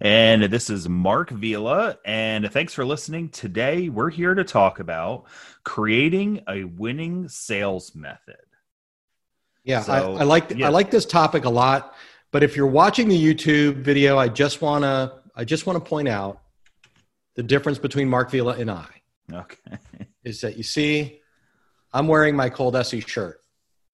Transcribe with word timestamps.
And 0.00 0.44
this 0.44 0.70
is 0.70 0.88
Mark 0.88 1.30
Vila. 1.30 1.98
And 2.04 2.50
thanks 2.52 2.74
for 2.74 2.84
listening. 2.84 3.28
Today, 3.30 3.88
we're 3.88 4.10
here 4.10 4.34
to 4.34 4.44
talk 4.44 4.80
about 4.80 5.24
creating 5.64 6.42
a 6.48 6.64
winning 6.64 7.28
sales 7.28 7.94
method. 7.94 8.36
Yeah, 9.64 9.82
so, 9.82 9.92
I, 9.92 9.98
I, 9.98 10.24
like 10.24 10.50
yeah. 10.50 10.66
I 10.66 10.68
like 10.70 10.90
this 10.90 11.06
topic 11.06 11.44
a 11.44 11.50
lot. 11.50 11.94
But 12.30 12.42
if 12.42 12.56
you're 12.56 12.66
watching 12.66 13.08
the 13.08 13.20
YouTube 13.20 13.76
video, 13.76 14.18
I 14.18 14.28
just 14.28 14.62
wanna 14.62 15.20
I 15.34 15.44
just 15.44 15.66
want 15.66 15.82
to 15.82 15.88
point 15.88 16.08
out 16.08 16.40
the 17.34 17.42
difference 17.42 17.78
between 17.78 18.08
Mark 18.08 18.30
Vila 18.30 18.54
and 18.54 18.70
I. 18.70 18.86
Okay. 19.32 19.78
Is 20.24 20.40
that 20.40 20.56
you 20.56 20.62
see, 20.62 21.20
I'm 21.92 22.08
wearing 22.08 22.34
my 22.34 22.50
ColDesi 22.50 23.06
shirt. 23.06 23.40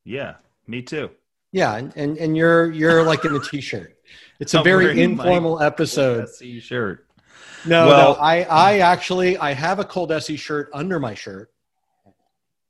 Yeah, 0.05 0.35
me 0.67 0.83
too. 0.83 1.11
Yeah, 1.53 1.77
and, 1.77 1.93
and, 1.97 2.17
and 2.17 2.37
you're 2.37 2.71
you're 2.71 3.03
like 3.03 3.25
in 3.25 3.35
a 3.35 3.41
t-shirt. 3.41 3.97
It's 4.41 4.55
a 4.55 4.63
very 4.63 5.01
informal 5.01 5.61
episode. 5.61 6.29
SE 6.29 6.61
shirt. 6.61 7.07
No, 7.65 7.87
well, 7.87 8.15
no, 8.15 8.21
I 8.21 8.43
I 8.43 8.79
actually 8.79 9.39
I 9.39 9.53
have 9.53 9.79
a 9.79 9.85
ColDesi 9.85 10.39
shirt 10.39 10.71
under 10.73 10.99
my 10.99 11.15
shirt. 11.15 11.51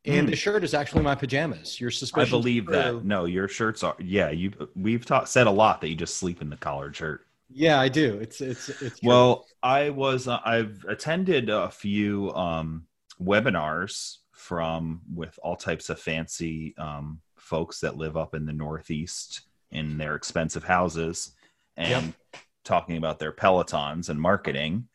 And 0.04 0.26
the 0.26 0.32
hmm. 0.32 0.36
shirt 0.36 0.64
is 0.64 0.74
actually 0.74 1.02
my 1.02 1.14
pajamas. 1.14 1.80
Your 1.80 1.92
suspicion. 1.92 2.34
I 2.34 2.38
believe 2.38 2.66
that. 2.66 3.04
No, 3.04 3.24
your 3.24 3.46
shirts 3.46 3.84
are. 3.84 3.94
Yeah, 4.00 4.30
you. 4.30 4.52
We've 4.74 5.04
taught 5.06 5.28
said 5.28 5.46
a 5.46 5.50
lot 5.50 5.80
that 5.80 5.88
you 5.88 5.94
just 5.94 6.16
sleep 6.16 6.42
in 6.42 6.50
the 6.50 6.56
collared 6.56 6.96
shirt. 6.96 7.26
Yeah, 7.48 7.80
I 7.80 7.88
do. 7.88 8.18
It's 8.20 8.40
it's 8.40 8.68
it's. 8.68 8.98
True. 8.98 9.08
Well, 9.08 9.46
I 9.62 9.90
was. 9.90 10.26
Uh, 10.26 10.40
I've 10.44 10.84
attended 10.88 11.50
a 11.50 11.70
few 11.70 12.34
um, 12.34 12.86
webinars 13.22 14.18
from 14.32 15.02
with 15.14 15.38
all 15.40 15.54
types 15.54 15.88
of 15.88 16.00
fancy 16.00 16.74
um, 16.78 17.20
folks 17.36 17.78
that 17.80 17.96
live 17.96 18.16
up 18.16 18.34
in 18.34 18.44
the 18.44 18.52
Northeast 18.52 19.42
in 19.70 19.98
their 19.98 20.16
expensive 20.16 20.64
houses 20.64 21.32
and 21.76 22.06
yep. 22.06 22.42
talking 22.64 22.96
about 22.96 23.18
their 23.18 23.32
Pelotons 23.32 24.08
and 24.08 24.20
marketing. 24.20 24.88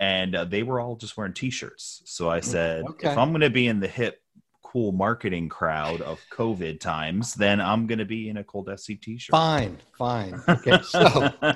And 0.00 0.34
uh, 0.34 0.44
they 0.44 0.62
were 0.62 0.80
all 0.80 0.96
just 0.96 1.16
wearing 1.16 1.34
t 1.34 1.50
shirts. 1.50 2.02
So 2.04 2.28
I 2.28 2.40
said, 2.40 2.84
okay. 2.84 3.12
if 3.12 3.18
I'm 3.18 3.30
going 3.30 3.42
to 3.42 3.50
be 3.50 3.68
in 3.68 3.80
the 3.80 3.88
hip, 3.88 4.20
cool 4.62 4.90
marketing 4.90 5.48
crowd 5.48 6.00
of 6.00 6.20
COVID 6.32 6.80
times, 6.80 7.34
then 7.34 7.60
I'm 7.60 7.86
going 7.86 8.00
to 8.00 8.04
be 8.04 8.28
in 8.28 8.38
a 8.38 8.44
ColDesi 8.44 9.00
t 9.00 9.18
shirt. 9.18 9.30
Fine, 9.30 9.78
fine. 9.96 10.42
Okay. 10.48 10.80
So 10.82 11.32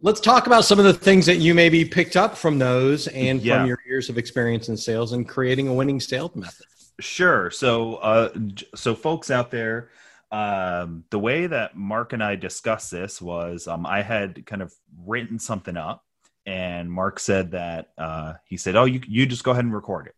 let's 0.00 0.20
talk 0.20 0.46
about 0.46 0.64
some 0.64 0.78
of 0.78 0.84
the 0.84 0.94
things 0.94 1.26
that 1.26 1.36
you 1.36 1.54
maybe 1.54 1.84
picked 1.84 2.16
up 2.16 2.36
from 2.36 2.58
those 2.58 3.08
and 3.08 3.42
yeah. 3.42 3.58
from 3.58 3.66
your 3.66 3.78
years 3.86 4.08
of 4.08 4.18
experience 4.18 4.68
in 4.68 4.76
sales 4.76 5.12
and 5.12 5.28
creating 5.28 5.68
a 5.68 5.74
winning 5.74 6.00
sales 6.00 6.34
method. 6.36 6.66
Sure. 7.00 7.50
So, 7.50 7.96
uh, 7.96 8.30
so 8.74 8.94
folks 8.94 9.30
out 9.30 9.50
there, 9.50 9.90
um, 10.32 11.04
the 11.10 11.18
way 11.18 11.46
that 11.46 11.76
Mark 11.76 12.12
and 12.12 12.22
I 12.22 12.36
discussed 12.36 12.90
this 12.90 13.20
was 13.20 13.66
um, 13.66 13.84
I 13.86 14.02
had 14.02 14.46
kind 14.46 14.62
of 14.62 14.72
written 15.06 15.38
something 15.38 15.76
up, 15.76 16.04
and 16.46 16.90
Mark 16.90 17.18
said 17.18 17.52
that 17.52 17.90
uh, 17.98 18.34
he 18.44 18.56
said, 18.56 18.76
"Oh, 18.76 18.84
you 18.84 19.00
you 19.06 19.26
just 19.26 19.44
go 19.44 19.50
ahead 19.50 19.64
and 19.64 19.74
record 19.74 20.06
it," 20.06 20.14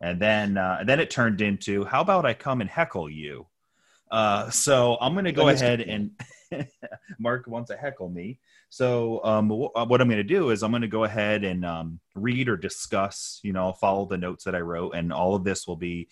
and 0.00 0.20
then 0.20 0.58
uh, 0.58 0.78
and 0.80 0.88
then 0.88 1.00
it 1.00 1.10
turned 1.10 1.40
into, 1.40 1.84
"How 1.84 2.02
about 2.02 2.26
I 2.26 2.34
come 2.34 2.60
and 2.60 2.68
heckle 2.68 3.08
you?" 3.08 3.46
Uh, 4.10 4.50
so 4.50 4.98
I'm 5.00 5.14
going 5.14 5.24
to 5.24 5.32
go 5.32 5.48
ahead 5.48 5.80
and 5.80 6.10
Mark 7.18 7.46
wants 7.46 7.70
to 7.70 7.76
heckle 7.76 8.08
me. 8.08 8.38
So 8.68 9.24
um, 9.24 9.48
w- 9.48 9.70
uh, 9.74 9.84
what 9.86 10.00
I'm 10.00 10.08
going 10.08 10.18
to 10.18 10.24
do 10.24 10.50
is 10.50 10.62
I'm 10.62 10.70
going 10.70 10.82
to 10.82 10.88
go 10.88 11.04
ahead 11.04 11.44
and 11.44 11.64
um, 11.64 12.00
read 12.14 12.48
or 12.48 12.56
discuss, 12.56 13.40
you 13.42 13.52
know, 13.52 13.72
follow 13.72 14.06
the 14.06 14.16
notes 14.16 14.44
that 14.44 14.54
I 14.54 14.60
wrote, 14.60 14.94
and 14.94 15.12
all 15.12 15.34
of 15.34 15.44
this 15.44 15.66
will 15.66 15.76
be 15.76 16.08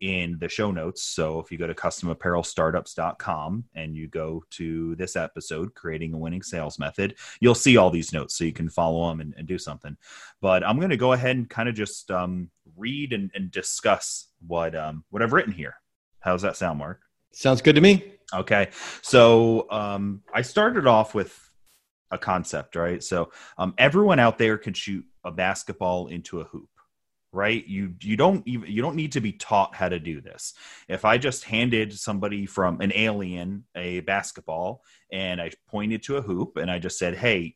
in 0.00 0.38
the 0.38 0.48
show 0.48 0.70
notes. 0.70 1.02
So 1.02 1.40
if 1.40 1.50
you 1.50 1.58
go 1.58 1.66
to 1.66 1.74
customapparelstartups.com 1.74 3.64
and 3.74 3.96
you 3.96 4.08
go 4.08 4.44
to 4.50 4.94
this 4.96 5.16
episode, 5.16 5.74
creating 5.74 6.14
a 6.14 6.18
winning 6.18 6.42
sales 6.42 6.78
method, 6.78 7.16
you'll 7.40 7.54
see 7.54 7.76
all 7.76 7.90
these 7.90 8.12
notes 8.12 8.36
so 8.36 8.44
you 8.44 8.52
can 8.52 8.68
follow 8.68 9.08
them 9.08 9.20
and, 9.20 9.34
and 9.36 9.46
do 9.46 9.58
something. 9.58 9.96
But 10.40 10.66
I'm 10.66 10.78
going 10.78 10.90
to 10.90 10.96
go 10.96 11.12
ahead 11.12 11.36
and 11.36 11.48
kind 11.48 11.68
of 11.68 11.74
just 11.74 12.10
um, 12.10 12.50
read 12.76 13.12
and, 13.12 13.30
and, 13.34 13.50
discuss 13.50 14.28
what 14.46 14.76
um, 14.76 15.04
what 15.10 15.22
I've 15.22 15.32
written 15.32 15.52
here. 15.52 15.76
How's 16.20 16.42
that 16.42 16.56
sound, 16.56 16.78
Mark? 16.78 17.00
Sounds 17.32 17.62
good 17.62 17.74
to 17.74 17.80
me. 17.80 18.12
Okay. 18.32 18.68
So 19.02 19.66
um, 19.70 20.22
I 20.32 20.42
started 20.42 20.86
off 20.86 21.14
with 21.14 21.50
a 22.10 22.18
concept, 22.18 22.76
right? 22.76 23.02
So 23.02 23.32
um, 23.56 23.74
everyone 23.78 24.18
out 24.18 24.38
there 24.38 24.58
can 24.58 24.74
shoot 24.74 25.04
a 25.24 25.30
basketball 25.30 26.08
into 26.08 26.40
a 26.40 26.44
hoop 26.44 26.68
right 27.32 27.66
you 27.66 27.94
you 28.00 28.16
don't 28.16 28.46
even 28.46 28.70
you 28.70 28.80
don't 28.80 28.96
need 28.96 29.12
to 29.12 29.20
be 29.20 29.32
taught 29.32 29.74
how 29.74 29.88
to 29.88 29.98
do 29.98 30.20
this 30.20 30.54
if 30.88 31.04
i 31.04 31.18
just 31.18 31.44
handed 31.44 31.92
somebody 31.92 32.46
from 32.46 32.80
an 32.80 32.90
alien 32.94 33.64
a 33.74 34.00
basketball 34.00 34.82
and 35.12 35.40
i 35.40 35.50
pointed 35.68 36.02
to 36.02 36.16
a 36.16 36.22
hoop 36.22 36.56
and 36.56 36.70
i 36.70 36.78
just 36.78 36.98
said 36.98 37.14
hey 37.14 37.54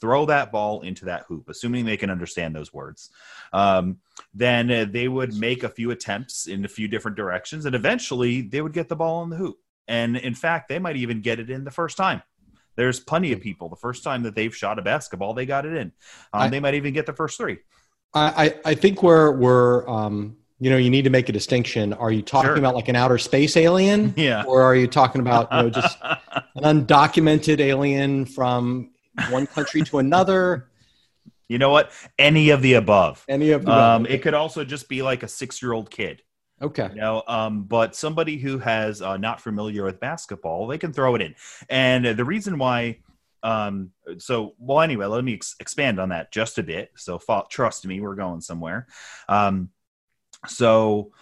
throw 0.00 0.26
that 0.26 0.50
ball 0.50 0.80
into 0.80 1.04
that 1.04 1.22
hoop 1.28 1.48
assuming 1.48 1.84
they 1.84 1.96
can 1.96 2.10
understand 2.10 2.54
those 2.54 2.72
words 2.72 3.10
um, 3.52 3.98
then 4.34 4.68
uh, 4.70 4.84
they 4.90 5.06
would 5.06 5.32
make 5.34 5.62
a 5.62 5.68
few 5.68 5.92
attempts 5.92 6.48
in 6.48 6.64
a 6.64 6.68
few 6.68 6.88
different 6.88 7.16
directions 7.16 7.64
and 7.64 7.76
eventually 7.76 8.42
they 8.42 8.60
would 8.60 8.72
get 8.72 8.88
the 8.88 8.96
ball 8.96 9.22
in 9.22 9.30
the 9.30 9.36
hoop 9.36 9.56
and 9.86 10.16
in 10.16 10.34
fact 10.34 10.68
they 10.68 10.80
might 10.80 10.96
even 10.96 11.20
get 11.20 11.38
it 11.38 11.48
in 11.48 11.62
the 11.62 11.70
first 11.70 11.96
time 11.96 12.20
there's 12.76 13.00
plenty 13.00 13.32
of 13.32 13.40
people. 13.40 13.68
The 13.68 13.76
first 13.76 14.04
time 14.04 14.22
that 14.22 14.34
they've 14.34 14.54
shot 14.54 14.78
a 14.78 14.82
basketball, 14.82 15.34
they 15.34 15.46
got 15.46 15.66
it 15.66 15.74
in. 15.74 15.92
Um, 16.32 16.42
I, 16.42 16.48
they 16.48 16.60
might 16.60 16.74
even 16.74 16.92
get 16.92 17.06
the 17.06 17.12
first 17.12 17.38
three. 17.38 17.58
I, 18.14 18.54
I 18.64 18.74
think 18.74 19.02
we're 19.02 19.32
we're 19.32 19.88
um, 19.88 20.36
you 20.58 20.70
know 20.70 20.76
you 20.76 20.90
need 20.90 21.02
to 21.02 21.10
make 21.10 21.28
a 21.28 21.32
distinction. 21.32 21.92
Are 21.92 22.10
you 22.10 22.22
talking 22.22 22.48
sure. 22.48 22.56
about 22.56 22.74
like 22.74 22.88
an 22.88 22.96
outer 22.96 23.18
space 23.18 23.56
alien, 23.56 24.14
yeah, 24.16 24.44
or 24.44 24.62
are 24.62 24.74
you 24.74 24.86
talking 24.86 25.20
about 25.20 25.52
you 25.52 25.62
know 25.62 25.70
just 25.70 25.98
an 26.02 26.86
undocumented 26.86 27.60
alien 27.60 28.24
from 28.24 28.90
one 29.30 29.46
country 29.46 29.82
to 29.82 29.98
another? 29.98 30.70
You 31.48 31.58
know 31.58 31.70
what? 31.70 31.92
Any 32.18 32.50
of 32.50 32.62
the 32.62 32.74
above. 32.74 33.24
Any 33.28 33.50
of 33.50 33.64
the 33.64 33.72
um, 33.72 34.02
above. 34.02 34.14
It 34.14 34.22
could 34.22 34.34
also 34.34 34.64
just 34.64 34.88
be 34.88 35.02
like 35.02 35.22
a 35.22 35.28
six-year-old 35.28 35.90
kid. 35.90 36.22
Okay. 36.60 36.88
You 36.94 37.00
know, 37.00 37.22
um, 37.28 37.64
but 37.64 37.94
somebody 37.94 38.38
who 38.38 38.58
has 38.58 39.02
uh, 39.02 39.16
not 39.16 39.40
familiar 39.40 39.84
with 39.84 40.00
basketball, 40.00 40.66
they 40.66 40.78
can 40.78 40.92
throw 40.92 41.14
it 41.14 41.20
in. 41.20 41.34
And 41.68 42.06
the 42.06 42.24
reason 42.24 42.58
why, 42.58 42.98
um, 43.46 43.92
so 44.18 44.54
well, 44.58 44.80
anyway, 44.80 45.06
let 45.06 45.22
me 45.22 45.34
ex- 45.34 45.54
expand 45.60 46.00
on 46.00 46.08
that 46.08 46.32
just 46.32 46.58
a 46.58 46.64
bit. 46.64 46.90
So, 46.96 47.20
trust 47.48 47.86
me, 47.86 48.00
we're 48.00 48.16
going 48.16 48.40
somewhere. 48.40 48.88
Um, 49.28 49.70
so 50.48 51.12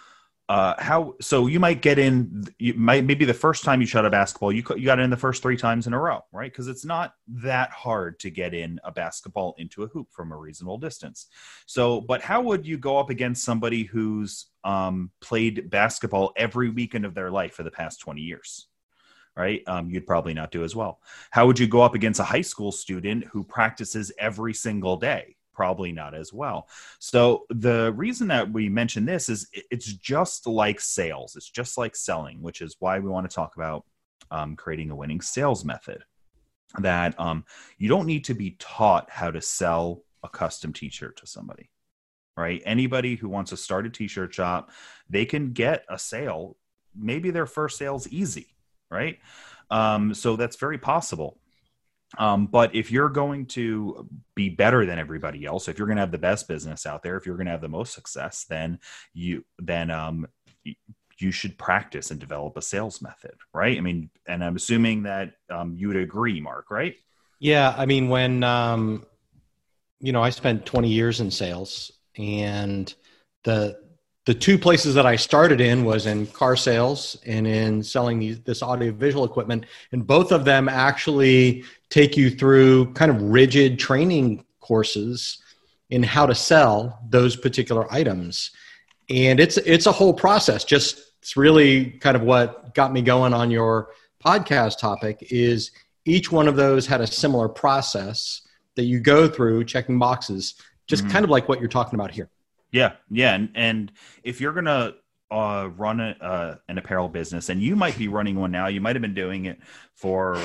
uh, 0.49 0.75
how 0.79 1.15
so 1.21 1.47
you 1.47 1.59
might 1.59 1.81
get 1.81 1.97
in 1.97 2.45
you 2.59 2.73
might 2.75 3.03
maybe 3.03 3.25
the 3.25 3.33
first 3.33 3.63
time 3.63 3.81
you 3.81 3.87
shot 3.87 4.05
a 4.05 4.09
basketball 4.11 4.51
you 4.51 4.63
you 4.75 4.85
got 4.85 4.99
in 4.99 5.09
the 5.09 5.17
first 5.17 5.41
three 5.41 5.57
times 5.57 5.87
in 5.87 5.93
a 5.93 5.99
row 5.99 6.23
right 6.31 6.51
because 6.51 6.67
it's 6.67 6.85
not 6.85 7.15
that 7.27 7.71
hard 7.71 8.19
to 8.19 8.29
get 8.29 8.53
in 8.53 8.79
a 8.83 8.91
basketball 8.91 9.55
into 9.57 9.81
a 9.81 9.87
hoop 9.87 10.07
from 10.11 10.31
a 10.31 10.37
reasonable 10.37 10.77
distance 10.77 11.27
so 11.65 11.99
but 11.99 12.21
how 12.21 12.41
would 12.41 12.67
you 12.67 12.77
go 12.77 12.99
up 12.99 13.09
against 13.09 13.43
somebody 13.43 13.83
who's 13.85 14.45
um, 14.63 15.09
played 15.19 15.67
basketball 15.71 16.31
every 16.37 16.69
weekend 16.69 17.05
of 17.05 17.15
their 17.15 17.31
life 17.31 17.55
for 17.55 17.63
the 17.63 17.71
past 17.71 17.99
20 18.01 18.21
years 18.21 18.67
right 19.35 19.63
um, 19.67 19.89
you'd 19.89 20.07
probably 20.07 20.33
not 20.33 20.51
do 20.51 20.63
as 20.63 20.75
well 20.75 20.99
how 21.31 21.45
would 21.45 21.59
you 21.59 21.67
go 21.67 21.81
up 21.81 21.95
against 21.95 22.19
a 22.19 22.23
high 22.23 22.41
school 22.41 22.71
student 22.71 23.23
who 23.25 23.43
practices 23.43 24.11
every 24.19 24.53
single 24.53 24.97
day 24.97 25.35
probably 25.55 25.91
not 25.91 26.13
as 26.13 26.31
well. 26.31 26.67
So 26.99 27.45
the 27.49 27.93
reason 27.93 28.27
that 28.27 28.51
we 28.51 28.69
mention 28.69 29.05
this 29.05 29.29
is 29.29 29.47
it's 29.71 29.91
just 29.93 30.45
like 30.45 30.79
sales. 30.79 31.35
It's 31.35 31.49
just 31.49 31.77
like 31.77 31.95
selling, 31.95 32.41
which 32.41 32.61
is 32.61 32.75
why 32.79 32.99
we 32.99 33.09
want 33.09 33.27
to 33.27 33.33
talk 33.33 33.55
about 33.55 33.85
um, 34.29 34.55
creating 34.55 34.91
a 34.91 34.95
winning 34.95 35.21
sales 35.21 35.65
method. 35.65 36.03
That 36.79 37.17
um, 37.17 37.45
you 37.77 37.87
don't 37.87 38.05
need 38.05 38.25
to 38.25 38.33
be 38.33 38.57
taught 38.59 39.09
how 39.09 39.31
to 39.31 39.41
sell 39.41 40.03
a 40.23 40.29
custom 40.29 40.73
T-shirt 40.73 41.15
to 41.17 41.27
somebody, 41.27 41.69
right? 42.35 42.61
Anybody 42.65 43.15
who 43.15 43.29
wants 43.29 43.51
to 43.51 43.57
start 43.57 43.85
a 43.85 43.89
T-shirt 43.89 44.33
shop, 44.33 44.71
they 45.09 45.23
can 45.25 45.53
get 45.53 45.85
a 45.87 45.97
sale. 45.97 46.57
Maybe 46.93 47.31
their 47.31 47.45
first 47.45 47.77
sale's 47.77 48.09
easy, 48.09 48.54
right? 48.95 49.19
Um, 49.69 50.13
so 50.13 50.35
that's 50.35 50.55
very 50.55 50.77
possible. 50.77 51.37
Um, 52.17 52.47
but 52.47 52.73
if 52.73 52.91
you're 52.91 53.09
going 53.09 53.47
to 53.47 54.07
be 54.35 54.49
better 54.49 54.85
than 54.85 54.99
everybody 54.99 55.45
else, 55.45 55.67
if 55.67 55.77
you're 55.77 55.87
going 55.87 55.97
to 55.97 56.01
have 56.01 56.11
the 56.11 56.17
best 56.17 56.47
business 56.47 56.85
out 56.85 57.03
there, 57.03 57.17
if 57.17 57.25
you're 57.25 57.35
going 57.35 57.47
to 57.47 57.51
have 57.51 57.61
the 57.61 57.67
most 57.67 57.93
success, 57.93 58.45
then 58.47 58.79
you 59.13 59.43
then 59.59 59.91
um, 59.91 60.27
you 61.19 61.31
should 61.31 61.57
practice 61.57 62.11
and 62.11 62.19
develop 62.19 62.55
a 62.57 62.61
sales 62.61 63.01
method, 63.01 63.35
right? 63.53 63.77
I 63.77 63.81
mean, 63.81 64.09
and 64.27 64.43
I'm 64.43 64.55
assuming 64.55 65.03
that 65.03 65.33
um, 65.49 65.75
you 65.77 65.87
would 65.87 65.97
agree, 65.97 66.39
Mark, 66.39 66.71
right? 66.71 66.95
Yeah, 67.39 67.73
I 67.77 67.85
mean, 67.85 68.07
when 68.07 68.43
um, 68.43 69.05
you 69.99 70.11
know, 70.11 70.21
I 70.21 70.29
spent 70.29 70.65
20 70.65 70.89
years 70.89 71.19
in 71.19 71.31
sales 71.31 71.91
and 72.17 72.93
the 73.43 73.79
the 74.25 74.33
two 74.33 74.57
places 74.57 74.95
that 74.95 75.05
I 75.05 75.15
started 75.15 75.61
in 75.61 75.85
was 75.85 76.07
in 76.07 76.25
car 76.27 76.55
sales 76.55 77.17
and 77.25 77.45
in 77.45 77.83
selling 77.83 78.19
these, 78.19 78.39
this 78.41 78.63
audiovisual 78.63 79.23
equipment. 79.23 79.65
And 79.91 80.05
both 80.05 80.31
of 80.31 80.45
them 80.45 80.67
actually 80.67 81.63
take 81.89 82.17
you 82.17 82.31
through 82.31 82.93
kind 82.93 83.11
of 83.11 83.21
rigid 83.21 83.77
training 83.77 84.43
courses 84.59 85.37
in 85.91 86.01
how 86.01 86.25
to 86.25 86.33
sell 86.33 86.99
those 87.07 87.35
particular 87.35 87.91
items. 87.93 88.49
And 89.09 89.39
it's 89.39 89.57
it's 89.57 89.85
a 89.85 89.91
whole 89.91 90.13
process. 90.13 90.63
Just 90.63 90.99
it's 91.21 91.37
really 91.37 91.91
kind 91.91 92.15
of 92.17 92.23
what 92.23 92.73
got 92.73 92.91
me 92.91 93.03
going 93.03 93.33
on 93.33 93.51
your 93.51 93.89
podcast 94.25 94.79
topic 94.79 95.27
is 95.29 95.69
each 96.05 96.31
one 96.31 96.47
of 96.47 96.55
those 96.55 96.87
had 96.87 97.01
a 97.01 97.07
similar 97.07 97.47
process 97.47 98.41
that 98.75 98.85
you 98.85 98.99
go 98.99 99.27
through 99.27 99.65
checking 99.65 99.99
boxes, 99.99 100.55
just 100.87 101.03
mm-hmm. 101.03 101.11
kind 101.11 101.23
of 101.23 101.29
like 101.29 101.47
what 101.47 101.59
you're 101.59 101.69
talking 101.69 101.99
about 101.99 102.09
here. 102.11 102.29
Yeah, 102.71 102.93
yeah, 103.09 103.35
and, 103.35 103.49
and 103.55 103.91
if 104.23 104.41
you're 104.41 104.53
gonna 104.53 104.93
uh, 105.31 105.69
run 105.75 105.99
a, 105.99 106.15
uh, 106.21 106.55
an 106.67 106.77
apparel 106.77 107.09
business, 107.09 107.49
and 107.49 107.61
you 107.61 107.75
might 107.75 107.97
be 107.97 108.07
running 108.07 108.35
one 108.35 108.51
now, 108.51 108.67
you 108.67 108.81
might 108.81 108.95
have 108.95 109.01
been 109.01 109.13
doing 109.13 109.45
it 109.45 109.59
for 109.95 110.37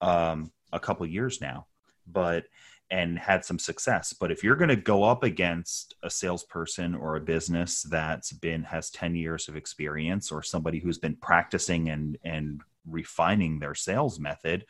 um, 0.00 0.50
a 0.72 0.80
couple 0.80 1.06
years 1.06 1.40
now, 1.40 1.66
but 2.06 2.44
and 2.90 3.18
had 3.18 3.44
some 3.44 3.58
success. 3.58 4.12
But 4.12 4.30
if 4.30 4.44
you're 4.44 4.56
going 4.56 4.68
to 4.68 4.76
go 4.76 5.02
up 5.02 5.24
against 5.24 5.94
a 6.02 6.10
salesperson 6.10 6.94
or 6.94 7.16
a 7.16 7.20
business 7.20 7.82
that's 7.82 8.32
been 8.32 8.62
has 8.62 8.90
10 8.90 9.16
years 9.16 9.48
of 9.48 9.56
experience 9.56 10.30
or 10.30 10.42
somebody 10.42 10.78
who's 10.78 10.98
been 10.98 11.16
practicing 11.16 11.88
and 11.88 12.16
and 12.24 12.60
refining 12.88 13.58
their 13.58 13.74
sales 13.74 14.20
method, 14.20 14.66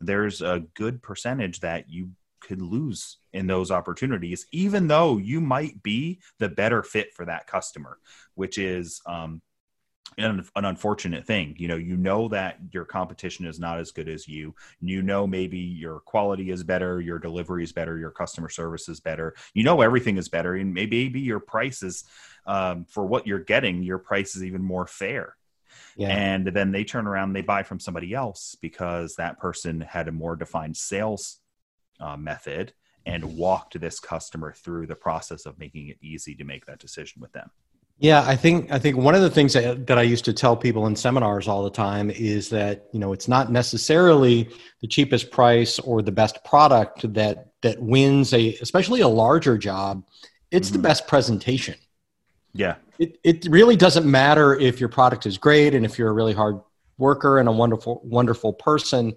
there's 0.00 0.40
a 0.40 0.64
good 0.74 1.02
percentage 1.02 1.60
that 1.60 1.90
you 1.90 2.10
could 2.40 2.62
lose 2.62 3.18
in 3.32 3.46
those 3.46 3.70
opportunities, 3.70 4.46
even 4.52 4.88
though 4.88 5.18
you 5.18 5.40
might 5.40 5.82
be 5.82 6.20
the 6.38 6.48
better 6.48 6.82
fit 6.82 7.14
for 7.14 7.24
that 7.24 7.46
customer, 7.46 7.98
which 8.34 8.58
is 8.58 9.00
um, 9.06 9.42
an, 10.16 10.44
an, 10.56 10.64
unfortunate 10.64 11.26
thing. 11.26 11.54
You 11.58 11.68
know, 11.68 11.76
you 11.76 11.96
know 11.96 12.28
that 12.28 12.58
your 12.72 12.84
competition 12.84 13.46
is 13.46 13.60
not 13.60 13.78
as 13.78 13.90
good 13.90 14.08
as 14.08 14.26
you. 14.26 14.54
You 14.80 15.02
know, 15.02 15.26
maybe 15.26 15.58
your 15.58 16.00
quality 16.00 16.50
is 16.50 16.64
better, 16.64 17.00
your 17.00 17.18
delivery 17.18 17.64
is 17.64 17.72
better, 17.72 17.98
your 17.98 18.10
customer 18.10 18.48
service 18.48 18.88
is 18.88 19.00
better. 19.00 19.34
You 19.54 19.64
know, 19.64 19.80
everything 19.80 20.16
is 20.16 20.28
better, 20.28 20.54
and 20.54 20.72
maybe, 20.74 20.98
your 21.18 21.40
prices 21.40 22.04
um, 22.46 22.84
for 22.88 23.04
what 23.04 23.26
you're 23.26 23.38
getting, 23.38 23.82
your 23.82 23.98
price 23.98 24.36
is 24.36 24.44
even 24.44 24.62
more 24.62 24.86
fair. 24.86 25.36
Yeah. 25.96 26.08
And 26.08 26.46
then 26.46 26.72
they 26.72 26.84
turn 26.84 27.06
around, 27.06 27.32
they 27.32 27.42
buy 27.42 27.62
from 27.62 27.80
somebody 27.80 28.14
else 28.14 28.56
because 28.60 29.16
that 29.16 29.38
person 29.38 29.80
had 29.80 30.08
a 30.08 30.12
more 30.12 30.36
defined 30.36 30.76
sales 30.76 31.40
uh, 32.00 32.16
method 32.16 32.72
and 33.06 33.36
walked 33.36 33.80
this 33.80 34.00
customer 34.00 34.52
through 34.52 34.86
the 34.86 34.94
process 34.94 35.46
of 35.46 35.58
making 35.58 35.88
it 35.88 35.96
easy 36.02 36.34
to 36.34 36.44
make 36.44 36.66
that 36.66 36.78
decision 36.78 37.20
with 37.20 37.32
them. 37.32 37.50
Yeah, 38.00 38.22
I 38.24 38.36
think 38.36 38.70
I 38.70 38.78
think 38.78 38.96
one 38.96 39.16
of 39.16 39.22
the 39.22 39.30
things 39.30 39.54
that, 39.54 39.88
that 39.88 39.98
I 39.98 40.02
used 40.02 40.24
to 40.26 40.32
tell 40.32 40.56
people 40.56 40.86
in 40.86 40.94
seminars 40.94 41.48
all 41.48 41.64
the 41.64 41.70
time 41.70 42.10
is 42.10 42.48
that 42.50 42.86
you 42.92 43.00
know 43.00 43.12
it's 43.12 43.26
not 43.26 43.50
necessarily 43.50 44.48
the 44.80 44.86
cheapest 44.86 45.32
price 45.32 45.80
or 45.80 46.00
the 46.00 46.12
best 46.12 46.44
product 46.44 47.12
that 47.14 47.48
that 47.62 47.82
wins 47.82 48.32
a 48.32 48.54
especially 48.60 49.00
a 49.00 49.08
larger 49.08 49.58
job. 49.58 50.04
It's 50.52 50.68
mm-hmm. 50.68 50.76
the 50.76 50.82
best 50.82 51.08
presentation. 51.08 51.74
Yeah, 52.52 52.76
it 53.00 53.18
it 53.24 53.46
really 53.50 53.74
doesn't 53.74 54.08
matter 54.08 54.54
if 54.54 54.78
your 54.78 54.90
product 54.90 55.26
is 55.26 55.36
great 55.36 55.74
and 55.74 55.84
if 55.84 55.98
you're 55.98 56.10
a 56.10 56.14
really 56.14 56.34
hard 56.34 56.60
worker 56.98 57.38
and 57.38 57.48
a 57.48 57.52
wonderful 57.52 58.00
wonderful 58.04 58.52
person. 58.52 59.14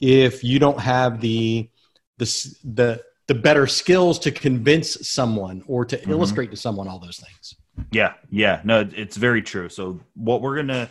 If 0.00 0.42
you 0.42 0.58
don't 0.58 0.80
have 0.80 1.20
the 1.20 1.70
the 2.18 2.56
the 2.64 3.02
the 3.26 3.34
better 3.34 3.66
skills 3.66 4.18
to 4.20 4.30
convince 4.30 5.08
someone 5.08 5.62
or 5.66 5.84
to 5.84 5.96
mm-hmm. 5.96 6.10
illustrate 6.10 6.50
to 6.50 6.56
someone 6.56 6.88
all 6.88 6.98
those 6.98 7.18
things. 7.18 7.54
Yeah, 7.90 8.14
yeah, 8.30 8.60
no, 8.64 8.88
it's 8.94 9.16
very 9.16 9.42
true. 9.42 9.68
So 9.68 10.00
what 10.14 10.40
we're 10.40 10.56
gonna 10.56 10.88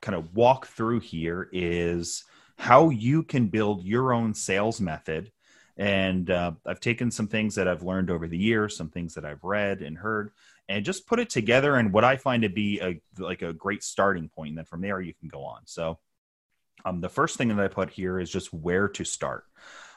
kind 0.00 0.16
of 0.16 0.34
walk 0.34 0.66
through 0.66 1.00
here 1.00 1.48
is 1.52 2.24
how 2.58 2.90
you 2.90 3.22
can 3.22 3.46
build 3.46 3.84
your 3.84 4.12
own 4.12 4.34
sales 4.34 4.80
method. 4.80 5.32
And 5.76 6.30
uh, 6.30 6.52
I've 6.64 6.78
taken 6.78 7.10
some 7.10 7.26
things 7.26 7.56
that 7.56 7.66
I've 7.66 7.82
learned 7.82 8.10
over 8.10 8.28
the 8.28 8.38
years, 8.38 8.76
some 8.76 8.90
things 8.90 9.14
that 9.14 9.24
I've 9.24 9.42
read 9.42 9.82
and 9.82 9.98
heard, 9.98 10.30
and 10.68 10.84
just 10.84 11.06
put 11.06 11.18
it 11.18 11.30
together. 11.30 11.74
And 11.74 11.92
what 11.92 12.04
I 12.04 12.16
find 12.16 12.42
to 12.44 12.48
be 12.48 12.80
a 12.80 13.00
like 13.18 13.42
a 13.42 13.52
great 13.52 13.82
starting 13.82 14.28
point. 14.28 14.50
And 14.50 14.58
then 14.58 14.64
from 14.66 14.82
there 14.82 15.00
you 15.00 15.14
can 15.14 15.28
go 15.28 15.44
on. 15.44 15.62
So 15.64 15.98
um, 16.84 17.00
the 17.00 17.08
first 17.08 17.36
thing 17.36 17.48
that 17.48 17.58
I 17.58 17.68
put 17.68 17.90
here 17.90 18.20
is 18.20 18.30
just 18.30 18.52
where 18.52 18.88
to 18.88 19.04
start. 19.04 19.44